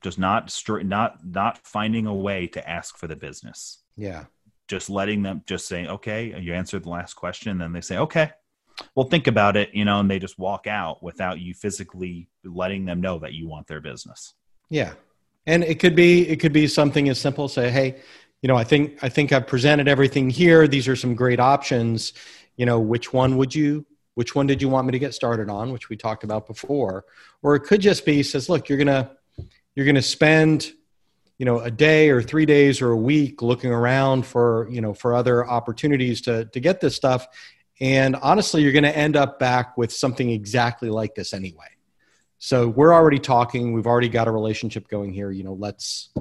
just 0.01 0.19
not 0.19 0.53
not 0.83 1.25
not 1.25 1.57
finding 1.65 2.07
a 2.07 2.13
way 2.13 2.47
to 2.47 2.69
ask 2.69 2.97
for 2.97 3.07
the 3.07 3.15
business. 3.15 3.83
Yeah. 3.95 4.25
Just 4.67 4.89
letting 4.89 5.23
them 5.23 5.43
just 5.45 5.67
say, 5.67 5.87
okay, 5.87 6.39
you 6.39 6.53
answered 6.53 6.83
the 6.83 6.89
last 6.89 7.13
question, 7.13 7.51
and 7.51 7.61
then 7.61 7.73
they 7.73 7.81
say, 7.81 7.97
okay, 7.97 8.31
well, 8.95 9.07
think 9.07 9.27
about 9.27 9.55
it, 9.55 9.73
you 9.73 9.85
know, 9.85 9.99
and 9.99 10.09
they 10.09 10.19
just 10.19 10.39
walk 10.39 10.67
out 10.67 11.03
without 11.03 11.39
you 11.39 11.53
physically 11.53 12.29
letting 12.43 12.85
them 12.85 13.01
know 13.01 13.19
that 13.19 13.33
you 13.33 13.47
want 13.47 13.67
their 13.67 13.81
business. 13.81 14.33
Yeah. 14.69 14.93
And 15.45 15.63
it 15.63 15.79
could 15.79 15.95
be 15.95 16.27
it 16.27 16.39
could 16.39 16.53
be 16.53 16.67
something 16.67 17.09
as 17.09 17.19
simple 17.19 17.45
as 17.45 17.53
say, 17.53 17.69
hey, 17.69 18.01
you 18.43 18.47
know, 18.49 18.57
I 18.57 18.65
think 18.65 18.99
I 19.01 19.07
think 19.07 19.31
I've 19.31 19.47
presented 19.47 19.87
everything 19.87 20.29
here. 20.29 20.67
These 20.67 20.89
are 20.89 20.97
some 20.97 21.15
great 21.15 21.39
options. 21.39 22.11
You 22.57 22.65
know, 22.67 22.77
which 22.79 23.13
one 23.13 23.37
would 23.37 23.55
you 23.55 23.85
which 24.15 24.35
one 24.35 24.45
did 24.45 24.61
you 24.61 24.69
want 24.69 24.85
me 24.85 24.91
to 24.91 24.99
get 24.99 25.15
started 25.15 25.49
on, 25.49 25.71
which 25.71 25.89
we 25.89 25.95
talked 25.95 26.23
about 26.23 26.45
before? 26.45 27.05
Or 27.41 27.55
it 27.55 27.61
could 27.61 27.81
just 27.81 28.05
be 28.05 28.21
says, 28.21 28.49
look, 28.49 28.67
you're 28.67 28.77
gonna 28.77 29.11
you're 29.75 29.85
gonna 29.85 30.01
spend 30.01 30.73
you 31.37 31.45
know 31.45 31.61
a 31.61 31.71
day 31.71 32.09
or 32.09 32.21
three 32.21 32.45
days 32.45 32.81
or 32.81 32.91
a 32.91 32.97
week 32.97 33.41
looking 33.41 33.71
around 33.71 34.25
for 34.25 34.67
you 34.69 34.81
know 34.81 34.93
for 34.93 35.15
other 35.15 35.47
opportunities 35.47 36.19
to 36.21 36.45
to 36.45 36.59
get 36.59 36.81
this 36.81 36.95
stuff 36.95 37.27
and 37.79 38.15
honestly 38.17 38.61
you're 38.61 38.71
going 38.71 38.83
to 38.83 38.95
end 38.95 39.15
up 39.17 39.39
back 39.39 39.75
with 39.75 39.91
something 39.91 40.29
exactly 40.29 40.91
like 40.91 41.15
this 41.15 41.33
anyway 41.33 41.65
so 42.37 42.67
we're 42.67 42.93
already 42.93 43.17
talking 43.17 43.73
we've 43.73 43.87
already 43.87 44.09
got 44.09 44.27
a 44.27 44.31
relationship 44.31 44.87
going 44.87 45.11
here 45.11 45.31
you 45.31 45.43
know 45.43 45.53
let's 45.53 46.13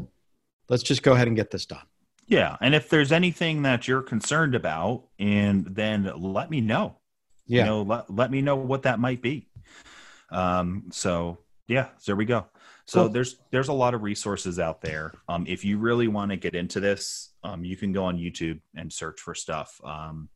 let's 0.70 0.82
just 0.82 1.02
go 1.02 1.12
ahead 1.12 1.28
and 1.28 1.36
get 1.36 1.50
this 1.50 1.66
done 1.66 1.86
Yeah, 2.32 2.56
and 2.62 2.74
if 2.74 2.88
there's 2.88 3.12
anything 3.12 3.60
that 3.64 3.86
you're 3.86 4.00
concerned 4.00 4.54
about, 4.54 5.04
and 5.18 5.66
then 5.66 6.10
let 6.16 6.48
me 6.48 6.62
know. 6.62 6.96
yeah 7.46 7.60
You 7.60 7.66
know, 7.66 7.82
let, 7.82 8.08
let 8.10 8.30
me 8.30 8.40
know 8.40 8.56
what 8.56 8.84
that 8.84 8.98
might 8.98 9.20
be. 9.20 9.50
Um, 10.30 10.84
so 10.90 11.40
yeah, 11.68 11.88
there 12.06 12.16
we 12.16 12.24
go. 12.24 12.46
So 12.86 13.02
Cool. 13.02 13.08
there's 13.10 13.36
there's 13.50 13.68
a 13.68 13.74
lot 13.74 13.92
of 13.92 14.02
resources 14.02 14.58
out 14.58 14.80
there. 14.80 15.12
Um, 15.28 15.44
if 15.46 15.62
you 15.62 15.76
really 15.76 16.08
want 16.08 16.30
to 16.30 16.38
get 16.38 16.54
into 16.54 16.80
this, 16.80 17.34
um, 17.44 17.66
you 17.66 17.76
can 17.76 17.92
go 17.92 18.04
on 18.04 18.16
YouTube 18.16 18.62
and 18.74 18.90
search 18.90 19.20
for 19.20 19.34
stuff. 19.34 19.78
Um, 19.84 20.30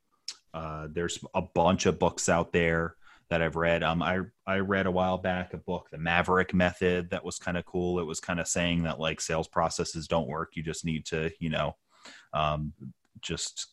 uh, 0.52 0.88
there's 0.92 1.18
a 1.34 1.40
bunch 1.40 1.86
of 1.86 1.98
books 1.98 2.28
out 2.28 2.52
there 2.52 2.96
that 3.30 3.40
I've 3.40 3.56
read. 3.56 3.82
Um, 3.82 4.02
I 4.02 4.20
I 4.46 4.58
read 4.58 4.84
a 4.84 4.90
while 4.90 5.16
back 5.16 5.54
a 5.54 5.56
book, 5.56 5.88
The 5.90 5.96
Maverick 5.96 6.52
Method, 6.52 7.08
that 7.08 7.24
was 7.24 7.38
kind 7.38 7.56
of 7.56 7.64
cool. 7.64 7.98
It 8.00 8.04
was 8.04 8.20
kind 8.20 8.38
of 8.38 8.46
saying 8.48 8.82
that 8.82 9.00
like 9.00 9.22
sales 9.22 9.48
processes 9.48 10.06
don't 10.06 10.28
work. 10.28 10.56
You 10.56 10.62
just 10.62 10.84
need 10.84 11.06
to, 11.06 11.30
you 11.40 11.48
know, 11.48 11.74
um, 12.36 12.72
just 13.20 13.68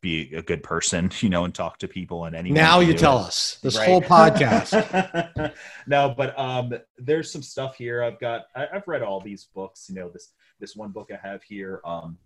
be 0.00 0.32
a 0.34 0.42
good 0.42 0.62
person, 0.62 1.10
you 1.20 1.28
know, 1.28 1.44
and 1.44 1.54
talk 1.54 1.78
to 1.78 1.88
people 1.88 2.24
and 2.26 2.36
anyone. 2.36 2.54
now 2.54 2.80
you 2.80 2.94
tell 2.94 3.18
it. 3.18 3.26
us 3.26 3.58
this 3.62 3.76
Right. 3.76 3.86
whole 3.88 4.02
podcast 4.02 5.52
no, 5.86 6.14
but 6.16 6.38
um, 6.38 6.72
there's 6.98 7.32
some 7.32 7.42
stuff 7.42 7.76
here. 7.76 8.02
I've 8.02 8.20
got. 8.20 8.46
I, 8.54 8.66
I've 8.74 8.86
read 8.86 9.02
all 9.02 9.20
these 9.20 9.46
books. 9.54 9.86
You 9.88 9.96
know, 9.96 10.08
this 10.08 10.32
this 10.60 10.76
one 10.76 10.90
book 10.92 11.08
I 11.12 11.18
have 11.28 11.42
here. 11.42 11.80
Um, 11.84 12.16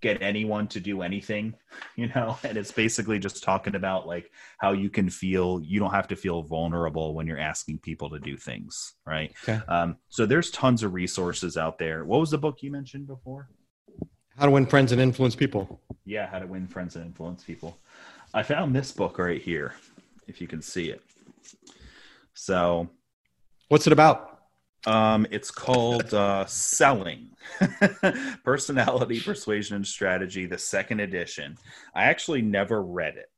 get 0.00 0.20
anyone 0.20 0.66
to 0.68 0.80
do 0.80 1.02
anything. 1.02 1.54
You 1.96 2.08
know, 2.14 2.38
and 2.42 2.56
it's 2.56 2.72
basically 2.72 3.18
just 3.18 3.42
talking 3.44 3.74
about 3.74 4.06
like 4.06 4.30
how 4.58 4.72
you 4.72 4.88
can 4.90 5.08
feel. 5.10 5.60
You 5.62 5.78
don't 5.78 5.90
have 5.92 6.08
to 6.08 6.16
feel 6.16 6.42
vulnerable 6.42 7.14
when 7.14 7.26
you're 7.26 7.38
asking 7.38 7.78
people 7.80 8.08
to 8.10 8.18
do 8.18 8.36
things, 8.36 8.94
right? 9.06 9.32
Okay. 9.42 9.60
Um, 9.68 9.96
so 10.08 10.24
there's 10.26 10.50
tons 10.50 10.82
of 10.82 10.94
resources 10.94 11.56
out 11.56 11.78
there. 11.78 12.04
What 12.04 12.18
was 12.20 12.30
the 12.30 12.38
book 12.38 12.62
you 12.62 12.70
mentioned 12.72 13.06
before? 13.06 13.48
How 14.38 14.46
to 14.46 14.50
win 14.50 14.66
friends 14.66 14.92
and 14.92 15.00
influence 15.00 15.34
people 15.34 15.80
Yeah, 16.04 16.26
how 16.26 16.38
to 16.38 16.46
win 16.46 16.66
friends 16.66 16.96
and 16.96 17.04
influence 17.04 17.44
people. 17.44 17.78
I 18.34 18.42
found 18.42 18.74
this 18.74 18.92
book 18.92 19.18
right 19.18 19.40
here, 19.40 19.74
if 20.26 20.40
you 20.40 20.48
can 20.48 20.62
see 20.62 20.90
it. 20.90 21.02
So 22.34 22.88
what's 23.68 23.86
it 23.86 23.92
about 23.92 24.32
um, 24.86 25.26
it's 25.30 25.50
called 25.50 26.12
uh, 26.12 26.44
Selling 26.46 27.30
Personality, 28.44 29.20
Persuasion, 29.20 29.76
and 29.76 29.86
Strategy, 29.86 30.46
the 30.46 30.58
second 30.58 31.00
edition. 31.00 31.56
I 31.94 32.04
actually 32.04 32.42
never 32.42 32.82
read 32.82 33.16
it. 33.16 33.30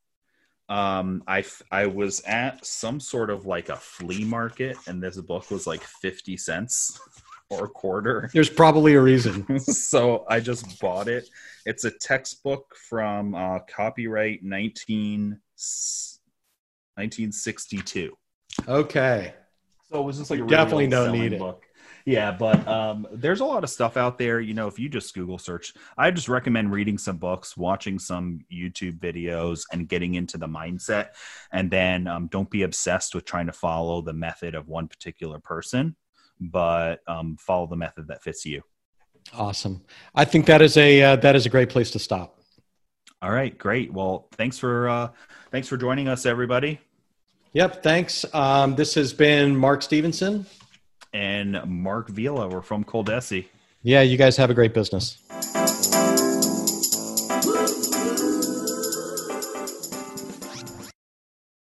Um, 0.71 1.23
I, 1.27 1.41
f- 1.41 1.63
I 1.71 1.87
was 1.87 2.23
at 2.23 2.65
some 2.65 2.99
sort 2.99 3.29
of 3.29 3.45
like 3.45 3.69
a 3.69 3.77
flea 3.77 4.25
market, 4.25 4.79
and 4.87 5.03
this 5.03 5.21
book 5.21 5.51
was 5.51 5.67
like 5.67 5.83
50 5.83 6.39
cents 6.39 6.99
or 7.51 7.67
a 7.67 7.69
quarter. 7.69 8.31
there's 8.35 8.51
probably 8.51 8.95
a 8.95 9.01
reason 9.01 9.59
so 9.61 10.25
I 10.29 10.41
just 10.41 10.81
bought 10.81 11.09
it. 11.09 11.29
It's 11.67 11.85
a 11.85 11.91
textbook 11.91 12.75
from 12.89 13.35
uh, 13.35 13.59
copyright 13.61 14.43
19, 14.43 15.31
1962. 15.31 18.17
okay 18.69 19.35
So 19.91 20.01
it 20.01 20.05
was 20.05 20.19
just 20.19 20.31
like 20.31 20.41
a 20.41 20.45
really 20.45 20.57
definitely 20.57 20.87
don't 20.89 21.13
need 21.13 21.35
it. 21.35 21.39
book. 21.39 21.65
Yeah, 22.07 22.33
but 22.33 22.67
um, 22.69 23.07
there's 23.13 23.41
a 23.41 23.47
lot 23.47 23.65
of 23.65 23.71
stuff 23.71 23.97
out 23.97 24.19
there. 24.19 24.39
You 24.39 24.53
know, 24.53 24.67
if 24.67 24.79
you 24.79 24.91
just 24.91 25.15
Google 25.15 25.39
search, 25.39 25.73
I 25.97 26.11
just 26.11 26.29
recommend 26.29 26.71
reading 26.71 26.99
some 26.99 27.17
books, 27.17 27.57
watching 27.57 27.99
some 27.99 28.41
YouTube 28.53 28.99
videos, 28.99 29.63
and 29.73 29.89
getting 29.89 30.15
into 30.15 30.37
the 30.37 30.47
mindset. 30.47 31.09
And 31.51 31.71
then 31.71 32.07
um, 32.07 32.27
don't 32.27 32.51
be 32.51 32.63
obsessed 32.63 33.15
with 33.15 33.25
trying 33.25 33.47
to 33.47 33.53
follow 33.53 34.03
the 34.03 34.13
method 34.13 34.55
of 34.55 34.69
one 34.69 34.87
particular 34.87 35.39
person, 35.39 35.97
but 36.41 37.01
um, 37.07 37.37
follow 37.39 37.67
the 37.67 37.77
method 37.77 38.07
that 38.09 38.23
fits 38.23 38.45
you. 38.45 38.63
awesome 39.35 39.83
i 40.15 40.25
think 40.25 40.47
that 40.47 40.61
is 40.61 40.77
a 40.77 41.03
uh, 41.03 41.17
that 41.17 41.35
is 41.35 41.47
a 41.47 41.49
great 41.49 41.69
place 41.71 41.91
to 41.91 41.99
stop 41.99 42.39
All 43.23 43.31
right, 43.33 43.57
great. 43.57 43.91
Well, 43.91 44.29
thanks 44.33 44.59
for 44.59 44.87
uh, 44.87 45.09
thanks 45.51 45.67
for 45.67 45.79
joining 45.79 46.09
us, 46.09 46.27
everybody. 46.27 46.79
Yep. 47.55 47.83
Thanks. 47.83 48.27
Um, 48.35 48.75
this 48.75 48.95
has 48.97 49.15
been 49.15 49.57
Mark 49.57 49.81
Stevenson. 49.81 50.45
And 51.15 51.65
Mark 51.65 52.11
Vila, 52.11 52.49
we're 52.49 52.61
from 52.61 52.85
ColDesi. 52.85 53.47
Yeah, 53.83 54.03
you 54.03 54.19
guys 54.19 54.37
have 54.37 54.51
a 54.51 54.55
great 54.55 54.75
business. 54.75 55.19